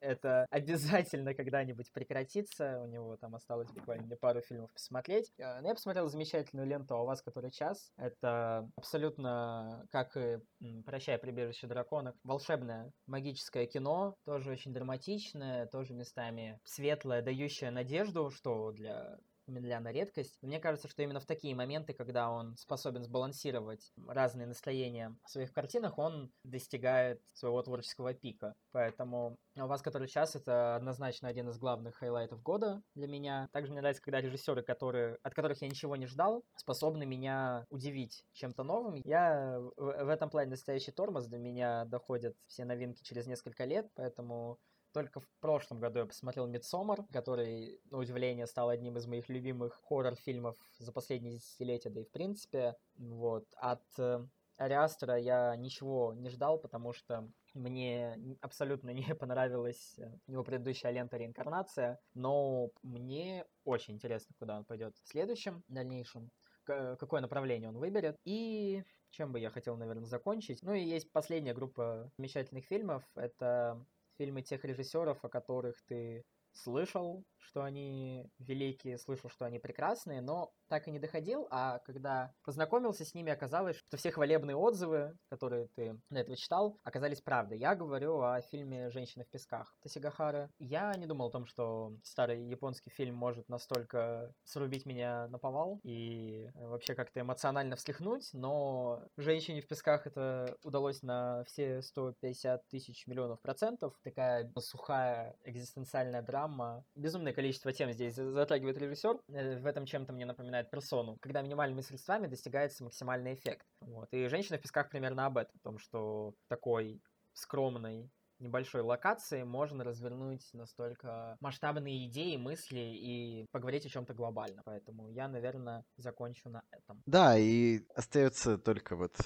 Это 0.00 0.46
обязательно 0.50 1.34
когда-нибудь 1.34 1.92
прекратится. 1.92 2.80
У 2.80 2.86
него 2.86 3.16
там 3.16 3.34
осталось 3.34 3.70
буквально 3.70 4.16
пару 4.16 4.40
фильмов 4.40 4.72
посмотреть. 4.72 5.32
Э, 5.38 5.60
но 5.60 5.68
я 5.68 5.74
посмотрел 5.74 6.08
замечательную 6.08 6.66
ленту 6.66 6.94
«А 6.94 7.02
у 7.02 7.06
вас 7.06 7.22
который 7.22 7.50
час». 7.50 7.92
Это 7.96 8.68
абсолютно, 8.76 9.86
как 9.90 10.16
и 10.16 10.38
«Прощай, 10.84 11.18
прибежище 11.18 11.66
дракона», 11.66 12.14
волшебное 12.24 12.92
магическое 13.06 13.66
кино, 13.66 14.14
тоже 14.24 14.52
очень 14.52 14.72
драматичное, 14.72 15.66
тоже 15.66 15.94
местами 15.94 16.60
светлое, 16.64 17.22
дающее 17.22 17.70
надежду, 17.70 18.30
что 18.30 18.72
для 18.72 19.18
Мин-Ляна 19.48 19.92
редкость. 19.92 20.38
Мне 20.42 20.60
кажется, 20.60 20.88
что 20.88 21.02
именно 21.02 21.20
в 21.20 21.26
такие 21.26 21.54
моменты, 21.54 21.92
когда 21.92 22.30
он 22.30 22.56
способен 22.56 23.02
сбалансировать 23.02 23.92
разные 24.06 24.46
настроения 24.46 25.16
в 25.24 25.30
своих 25.30 25.52
картинах, 25.52 25.98
он 25.98 26.30
достигает 26.44 27.22
своего 27.32 27.62
творческого 27.62 28.14
пика. 28.14 28.54
Поэтому 28.72 29.36
у 29.56 29.66
вас 29.66 29.82
который 29.82 30.08
час 30.08 30.36
это 30.36 30.76
однозначно 30.76 31.28
один 31.28 31.48
из 31.48 31.58
главных 31.58 31.96
хайлайтов 31.96 32.42
года 32.42 32.82
для 32.94 33.08
меня. 33.08 33.48
Также 33.52 33.72
мне 33.72 33.80
нравится, 33.80 34.02
когда 34.02 34.20
режиссеры, 34.20 34.62
которые, 34.62 35.18
от 35.22 35.34
которых 35.34 35.60
я 35.62 35.68
ничего 35.68 35.96
не 35.96 36.06
ждал, 36.06 36.44
способны 36.56 37.06
меня 37.06 37.66
удивить 37.70 38.24
чем-то 38.32 38.62
новым. 38.62 39.00
Я 39.04 39.58
в, 39.58 39.72
в 39.76 40.08
этом 40.08 40.30
плане 40.30 40.50
настоящий 40.50 40.92
тормоз. 40.92 41.26
До 41.26 41.38
меня 41.38 41.84
доходят 41.86 42.36
все 42.46 42.64
новинки 42.64 43.02
через 43.02 43.26
несколько 43.26 43.64
лет, 43.64 43.88
поэтому 43.94 44.58
только 44.92 45.20
в 45.20 45.28
прошлом 45.40 45.80
году 45.80 46.00
я 46.00 46.06
посмотрел 46.06 46.46
«Мидсомар», 46.46 47.04
который, 47.12 47.80
на 47.90 47.98
удивление, 47.98 48.46
стал 48.46 48.68
одним 48.68 48.96
из 48.96 49.06
моих 49.06 49.28
любимых 49.28 49.80
хоррор-фильмов 49.84 50.56
за 50.78 50.92
последние 50.92 51.34
десятилетия, 51.34 51.90
да 51.90 52.00
и 52.00 52.04
в 52.04 52.10
принципе. 52.10 52.76
Вот. 52.96 53.46
От 53.56 53.84
э, 53.98 54.26
Ариастера 54.56 55.16
я 55.16 55.54
ничего 55.56 56.14
не 56.14 56.30
ждал, 56.30 56.58
потому 56.58 56.92
что 56.92 57.30
мне 57.54 58.18
абсолютно 58.40 58.90
не 58.94 59.14
понравилась 59.14 59.98
э, 59.98 60.10
его 60.26 60.42
предыдущая 60.44 60.90
лента 60.90 61.16
«Реинкарнация», 61.16 62.00
но 62.14 62.70
мне 62.82 63.46
очень 63.64 63.94
интересно, 63.94 64.34
куда 64.38 64.58
он 64.58 64.64
пойдет 64.64 64.96
в 64.96 65.08
следующем, 65.08 65.62
дальнейшем, 65.68 66.30
какое 66.64 67.20
направление 67.20 67.68
он 67.68 67.78
выберет. 67.78 68.16
И 68.24 68.84
чем 69.10 69.32
бы 69.32 69.40
я 69.40 69.50
хотел, 69.50 69.76
наверное, 69.76 70.04
закончить. 70.04 70.62
Ну 70.62 70.74
и 70.74 70.82
есть 70.82 71.10
последняя 71.12 71.54
группа 71.54 72.10
замечательных 72.16 72.66
фильмов. 72.66 73.02
Это 73.14 73.84
фильмы 74.18 74.42
тех 74.42 74.64
режиссеров, 74.64 75.24
о 75.24 75.28
которых 75.28 75.76
ты 75.86 76.24
слышал, 76.52 77.24
что 77.38 77.62
они 77.62 78.30
великие, 78.38 78.98
слышал, 78.98 79.30
что 79.30 79.44
они 79.46 79.58
прекрасные, 79.58 80.20
но 80.20 80.50
так 80.68 80.88
и 80.88 80.90
не 80.90 80.98
доходил, 80.98 81.48
а 81.50 81.78
когда 81.80 82.32
познакомился 82.44 83.04
с 83.04 83.14
ними, 83.14 83.32
оказалось, 83.32 83.76
что 83.76 83.96
все 83.96 84.10
хвалебные 84.10 84.56
отзывы, 84.56 85.16
которые 85.28 85.68
ты 85.74 86.00
на 86.10 86.18
этого 86.18 86.36
читал, 86.36 86.78
оказались 86.84 87.20
правдой. 87.20 87.58
Я 87.58 87.74
говорю 87.74 88.20
о 88.20 88.40
фильме 88.42 88.90
«Женщина 88.90 89.24
в 89.24 89.28
песках» 89.28 89.76
Тасигахара. 89.82 90.50
Я 90.58 90.94
не 90.94 91.06
думал 91.06 91.28
о 91.28 91.32
том, 91.32 91.46
что 91.46 91.92
старый 92.02 92.44
японский 92.44 92.90
фильм 92.90 93.14
может 93.14 93.48
настолько 93.48 94.32
срубить 94.44 94.86
меня 94.86 95.28
на 95.28 95.38
повал 95.38 95.80
и 95.82 96.48
вообще 96.54 96.94
как-то 96.94 97.20
эмоционально 97.20 97.76
встряхнуть, 97.76 98.28
но 98.32 99.02
«Женщине 99.16 99.60
в 99.60 99.66
песках» 99.66 100.06
это 100.06 100.56
удалось 100.62 101.02
на 101.02 101.44
все 101.44 101.82
150 101.82 102.68
тысяч 102.68 103.06
миллионов 103.06 103.40
процентов. 103.40 103.98
Такая 104.02 104.50
сухая 104.58 105.36
экзистенциальная 105.44 106.22
драма. 106.22 106.84
Безумное 106.94 107.32
количество 107.32 107.72
тем 107.72 107.92
здесь 107.92 108.14
затрагивает 108.14 108.78
режиссер. 108.78 109.18
Э, 109.28 109.58
в 109.58 109.66
этом 109.66 109.86
чем-то 109.86 110.12
мне 110.12 110.26
напоминает 110.26 110.57
персону. 110.64 111.16
Когда 111.20 111.42
минимальными 111.42 111.80
средствами 111.80 112.26
достигается 112.26 112.84
максимальный 112.84 113.34
эффект. 113.34 113.66
Вот. 113.80 114.08
И 114.12 114.28
«Женщина 114.28 114.58
в 114.58 114.62
песках» 114.62 114.90
примерно 114.90 115.26
об 115.26 115.38
этом. 115.38 115.56
О 115.56 115.64
том, 115.64 115.78
что 115.78 116.34
такой 116.48 117.00
скромной 117.32 118.10
небольшой 118.38 118.82
локации 118.82 119.42
можно 119.42 119.84
развернуть 119.84 120.48
настолько 120.52 121.36
масштабные 121.40 122.06
идеи, 122.06 122.36
мысли 122.36 122.78
и 122.78 123.46
поговорить 123.50 123.86
о 123.86 123.88
чем-то 123.88 124.14
глобальном. 124.14 124.62
Поэтому 124.64 125.08
я, 125.10 125.28
наверное, 125.28 125.84
закончу 125.96 126.48
на 126.48 126.62
этом. 126.70 127.02
Да, 127.06 127.36
и 127.36 127.80
остается 127.94 128.58
только 128.58 128.96
вот 128.96 129.16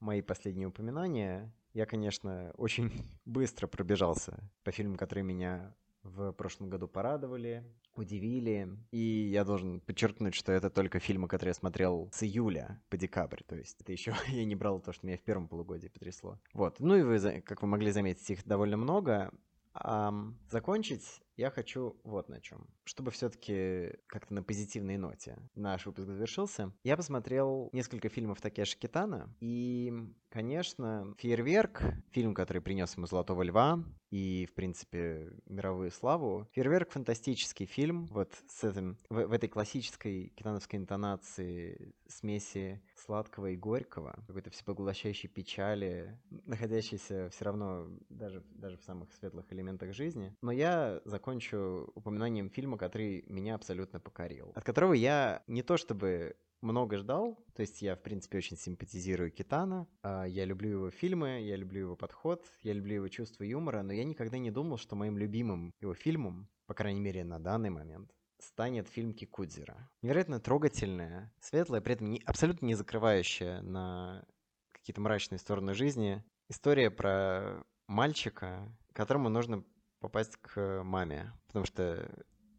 мои 0.00 0.20
последние 0.20 0.68
упоминания. 0.68 1.52
Я, 1.72 1.86
конечно, 1.86 2.52
очень 2.56 2.90
быстро 3.24 3.66
пробежался 3.66 4.38
по 4.64 4.72
фильмам, 4.72 4.96
которые 4.96 5.24
меня 5.24 5.74
в 6.02 6.32
прошлом 6.32 6.68
году 6.68 6.88
порадовали, 6.88 7.64
удивили. 7.94 8.68
И 8.90 9.30
я 9.32 9.44
должен 9.44 9.80
подчеркнуть, 9.80 10.34
что 10.34 10.52
это 10.52 10.70
только 10.70 10.98
фильмы, 10.98 11.28
которые 11.28 11.50
я 11.50 11.54
смотрел 11.54 12.10
с 12.12 12.22
июля 12.22 12.80
по 12.88 12.96
декабрь. 12.96 13.42
То 13.46 13.56
есть 13.56 13.80
это 13.80 13.92
еще 13.92 14.14
я 14.28 14.44
не 14.44 14.54
брал 14.54 14.80
то, 14.80 14.92
что 14.92 15.06
меня 15.06 15.16
в 15.16 15.22
первом 15.22 15.48
полугодии 15.48 15.88
потрясло. 15.88 16.38
Вот. 16.52 16.80
Ну 16.80 16.96
и 16.96 17.02
вы, 17.02 17.40
как 17.42 17.62
вы 17.62 17.68
могли 17.68 17.90
заметить, 17.90 18.28
их 18.30 18.44
довольно 18.46 18.76
много. 18.76 19.32
А 19.74 20.12
закончить 20.50 21.22
я 21.36 21.50
хочу 21.50 21.96
вот 22.04 22.28
на 22.28 22.40
чем. 22.40 22.66
Чтобы 22.92 23.10
все-таки 23.10 23.94
как-то 24.06 24.34
на 24.34 24.42
позитивной 24.42 24.98
ноте 24.98 25.38
наш 25.54 25.86
выпуск 25.86 26.08
завершился, 26.08 26.74
я 26.84 26.94
посмотрел 26.94 27.70
несколько 27.72 28.10
фильмов 28.10 28.42
Такеши 28.42 28.78
Китана, 28.78 29.34
и, 29.40 29.94
конечно, 30.28 31.14
«Фейерверк», 31.16 31.80
фильм, 32.10 32.34
который 32.34 32.60
принес 32.60 32.94
ему 32.94 33.06
«Золотого 33.06 33.44
льва», 33.44 33.82
и, 34.10 34.44
в 34.44 34.52
принципе, 34.52 35.32
мировую 35.46 35.90
славу. 35.90 36.46
«Фейерверк»— 36.52 36.90
фантастический 36.92 37.64
фильм, 37.64 38.04
вот 38.08 38.30
с 38.46 38.62
этим, 38.62 38.98
в, 39.08 39.24
в 39.24 39.32
этой 39.32 39.48
классической 39.48 40.28
китановской 40.36 40.76
интонации 40.76 41.94
смеси 42.08 42.82
сладкого 42.94 43.46
и 43.46 43.56
горького, 43.56 44.22
какой-то 44.26 44.50
всепоглощающей 44.50 45.30
печали, 45.30 46.20
находящейся 46.44 47.30
все 47.30 47.44
равно 47.46 47.88
даже, 48.10 48.42
даже 48.50 48.76
в 48.76 48.82
самых 48.82 49.10
светлых 49.14 49.50
элементах 49.50 49.94
жизни. 49.94 50.36
Но 50.42 50.52
я 50.52 51.00
закончу 51.06 51.90
упоминанием 51.94 52.50
фильма, 52.50 52.76
который 52.82 53.24
меня 53.28 53.54
абсолютно 53.54 54.00
покорил. 54.00 54.52
От 54.56 54.64
которого 54.64 54.92
я 54.92 55.44
не 55.46 55.62
то 55.62 55.76
чтобы 55.76 56.34
много 56.62 56.96
ждал. 56.96 57.38
То 57.54 57.60
есть 57.60 57.80
я, 57.80 57.94
в 57.94 58.02
принципе, 58.02 58.38
очень 58.38 58.56
симпатизирую 58.56 59.30
Китана. 59.30 59.86
А, 60.02 60.24
я 60.24 60.44
люблю 60.44 60.70
его 60.70 60.90
фильмы, 60.90 61.42
я 61.42 61.54
люблю 61.54 61.80
его 61.80 61.96
подход, 61.96 62.44
я 62.62 62.72
люблю 62.72 62.96
его 62.96 63.08
чувство 63.08 63.44
юмора, 63.44 63.82
но 63.82 63.92
я 63.92 64.02
никогда 64.02 64.38
не 64.38 64.50
думал, 64.50 64.78
что 64.78 64.96
моим 64.96 65.16
любимым 65.16 65.72
его 65.80 65.94
фильмом, 65.94 66.48
по 66.66 66.74
крайней 66.74 67.00
мере 67.00 67.22
на 67.22 67.38
данный 67.38 67.70
момент, 67.70 68.10
станет 68.40 68.88
фильм 68.88 69.14
Кикудзера. 69.14 69.88
Невероятно 70.02 70.40
трогательная, 70.40 71.32
светлая, 71.40 71.80
при 71.80 71.94
этом 71.94 72.10
не, 72.10 72.20
абсолютно 72.26 72.66
не 72.66 72.74
закрывающая 72.74 73.62
на 73.62 74.24
какие-то 74.72 75.00
мрачные 75.00 75.38
стороны 75.38 75.74
жизни. 75.74 76.24
История 76.48 76.90
про 76.90 77.62
мальчика, 77.86 78.76
которому 78.92 79.28
нужно 79.28 79.64
попасть 80.00 80.36
к 80.36 80.82
маме, 80.82 81.32
потому 81.46 81.64
что 81.64 82.10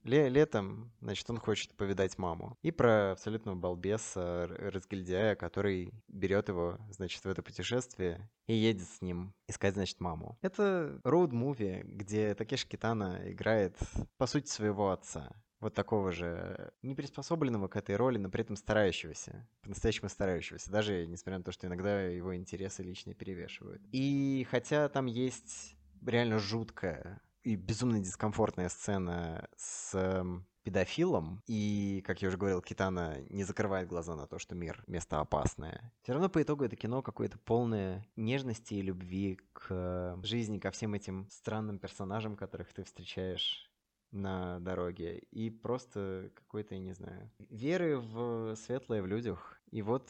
летом, 0.04 0.91
значит, 1.01 1.30
он 1.30 1.38
хочет 1.38 1.74
повидать 1.76 2.18
маму. 2.18 2.58
И 2.62 2.72
про 2.72 3.12
абсолютного 3.14 3.56
балбеса, 3.56 4.47
разгильдяя, 4.47 5.36
который 5.36 5.93
берет 6.08 6.49
его, 6.49 6.78
значит, 6.89 7.24
в 7.24 7.28
это 7.28 7.41
путешествие 7.41 8.30
и 8.47 8.54
едет 8.54 8.88
с 8.88 9.01
ним 9.01 9.34
искать, 9.47 9.74
значит, 9.74 9.99
маму. 9.99 10.38
Это 10.41 10.99
роуд-муви, 11.04 11.84
где 11.84 12.36
Такеши 12.36 12.68
Китана 12.68 13.22
играет, 13.26 13.78
по 14.18 14.28
сути, 14.28 14.47
своего 14.47 14.91
отца 14.91 15.34
вот 15.64 15.74
такого 15.74 16.12
же 16.12 16.74
неприспособленного 16.82 17.70
к 17.70 17.78
этой 17.78 17.95
роли, 17.95 18.18
но 18.18 18.30
при 18.30 18.41
этом 18.41 18.58
старающегося, 18.58 19.47
по-настоящему 19.62 20.10
старающегося, 20.10 20.70
даже 20.70 21.08
несмотря 21.08 21.38
на 21.38 21.43
то, 21.45 21.54
что 21.54 21.68
иногда 21.68 22.04
его 22.04 22.36
интересы 22.36 22.84
личные 22.84 23.16
перевешивают. 23.16 23.82
И 23.93 24.45
хотя 24.51 24.89
там 24.89 25.06
есть 25.06 25.78
реально 26.06 26.38
жуткая 26.38 27.22
и 27.43 27.55
безумно 27.55 27.99
дискомфортная 27.99 28.69
сцена 28.69 29.47
с 29.57 29.93
эм, 29.95 30.45
педофилом, 30.63 31.41
и, 31.45 32.01
как 32.05 32.21
я 32.21 32.29
уже 32.29 32.37
говорил, 32.37 32.61
Китана 32.61 33.17
не 33.29 33.43
закрывает 33.43 33.87
глаза 33.87 34.15
на 34.15 34.27
то, 34.27 34.39
что 34.39 34.55
мир— 34.55 34.83
место 34.87 35.19
опасное, 35.19 35.93
все 36.01 36.13
равно 36.13 36.29
по 36.29 36.41
итогу 36.41 36.63
это 36.63 36.75
кино 36.75 37.01
какое-то 37.01 37.37
полное 37.37 38.07
нежности 38.15 38.75
и 38.75 38.81
любви 38.81 39.39
к 39.53 40.19
жизни, 40.23 40.59
ко 40.59 40.71
всем 40.71 40.93
этим 40.93 41.27
странным 41.29 41.79
персонажам, 41.79 42.35
которых 42.35 42.73
ты 42.73 42.83
встречаешь 42.83 43.69
на 44.11 44.59
дороге, 44.59 45.17
и 45.31 45.49
просто 45.49 46.31
какой-то, 46.35 46.75
я 46.75 46.81
не 46.81 46.93
знаю, 46.93 47.31
веры 47.49 47.97
в 47.97 48.55
светлое 48.55 49.01
в 49.01 49.07
людях. 49.07 49.59
И 49.71 49.81
вот 49.81 50.09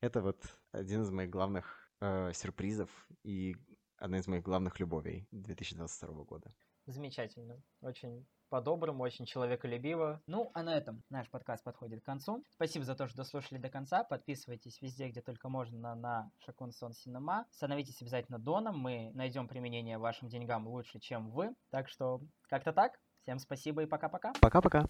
это 0.00 0.20
вот 0.20 0.38
один 0.72 1.02
из 1.02 1.10
моих 1.10 1.30
главных 1.30 1.90
э, 2.00 2.32
сюрпризов 2.34 2.90
и 3.24 3.56
одна 4.00 4.18
из 4.18 4.26
моих 4.26 4.42
главных 4.42 4.80
любовей 4.80 5.28
2022 5.30 6.24
года. 6.24 6.52
Замечательно. 6.86 7.62
Очень 7.82 8.26
по-доброму, 8.48 9.04
очень 9.04 9.26
человеколюбиво. 9.26 10.20
Ну, 10.26 10.50
а 10.54 10.62
на 10.64 10.76
этом 10.76 11.04
наш 11.08 11.30
подкаст 11.30 11.62
подходит 11.62 12.02
к 12.02 12.04
концу. 12.04 12.44
Спасибо 12.50 12.84
за 12.84 12.96
то, 12.96 13.06
что 13.06 13.18
дослушали 13.18 13.58
до 13.58 13.68
конца. 13.68 14.02
Подписывайтесь 14.02 14.80
везде, 14.82 15.08
где 15.08 15.20
только 15.20 15.48
можно 15.48 15.78
на, 15.78 15.94
на 15.94 16.32
Шакун 16.40 16.72
Сон 16.72 16.92
Синема. 16.92 17.46
Становитесь 17.52 18.02
обязательно 18.02 18.40
доном. 18.40 18.78
Мы 18.78 19.12
найдем 19.14 19.46
применение 19.46 19.98
вашим 19.98 20.28
деньгам 20.28 20.66
лучше, 20.66 20.98
чем 20.98 21.30
вы. 21.30 21.54
Так 21.70 21.88
что 21.88 22.20
как-то 22.48 22.72
так. 22.72 22.98
Всем 23.22 23.38
спасибо 23.38 23.82
и 23.82 23.86
пока-пока. 23.86 24.32
Пока-пока. 24.40 24.88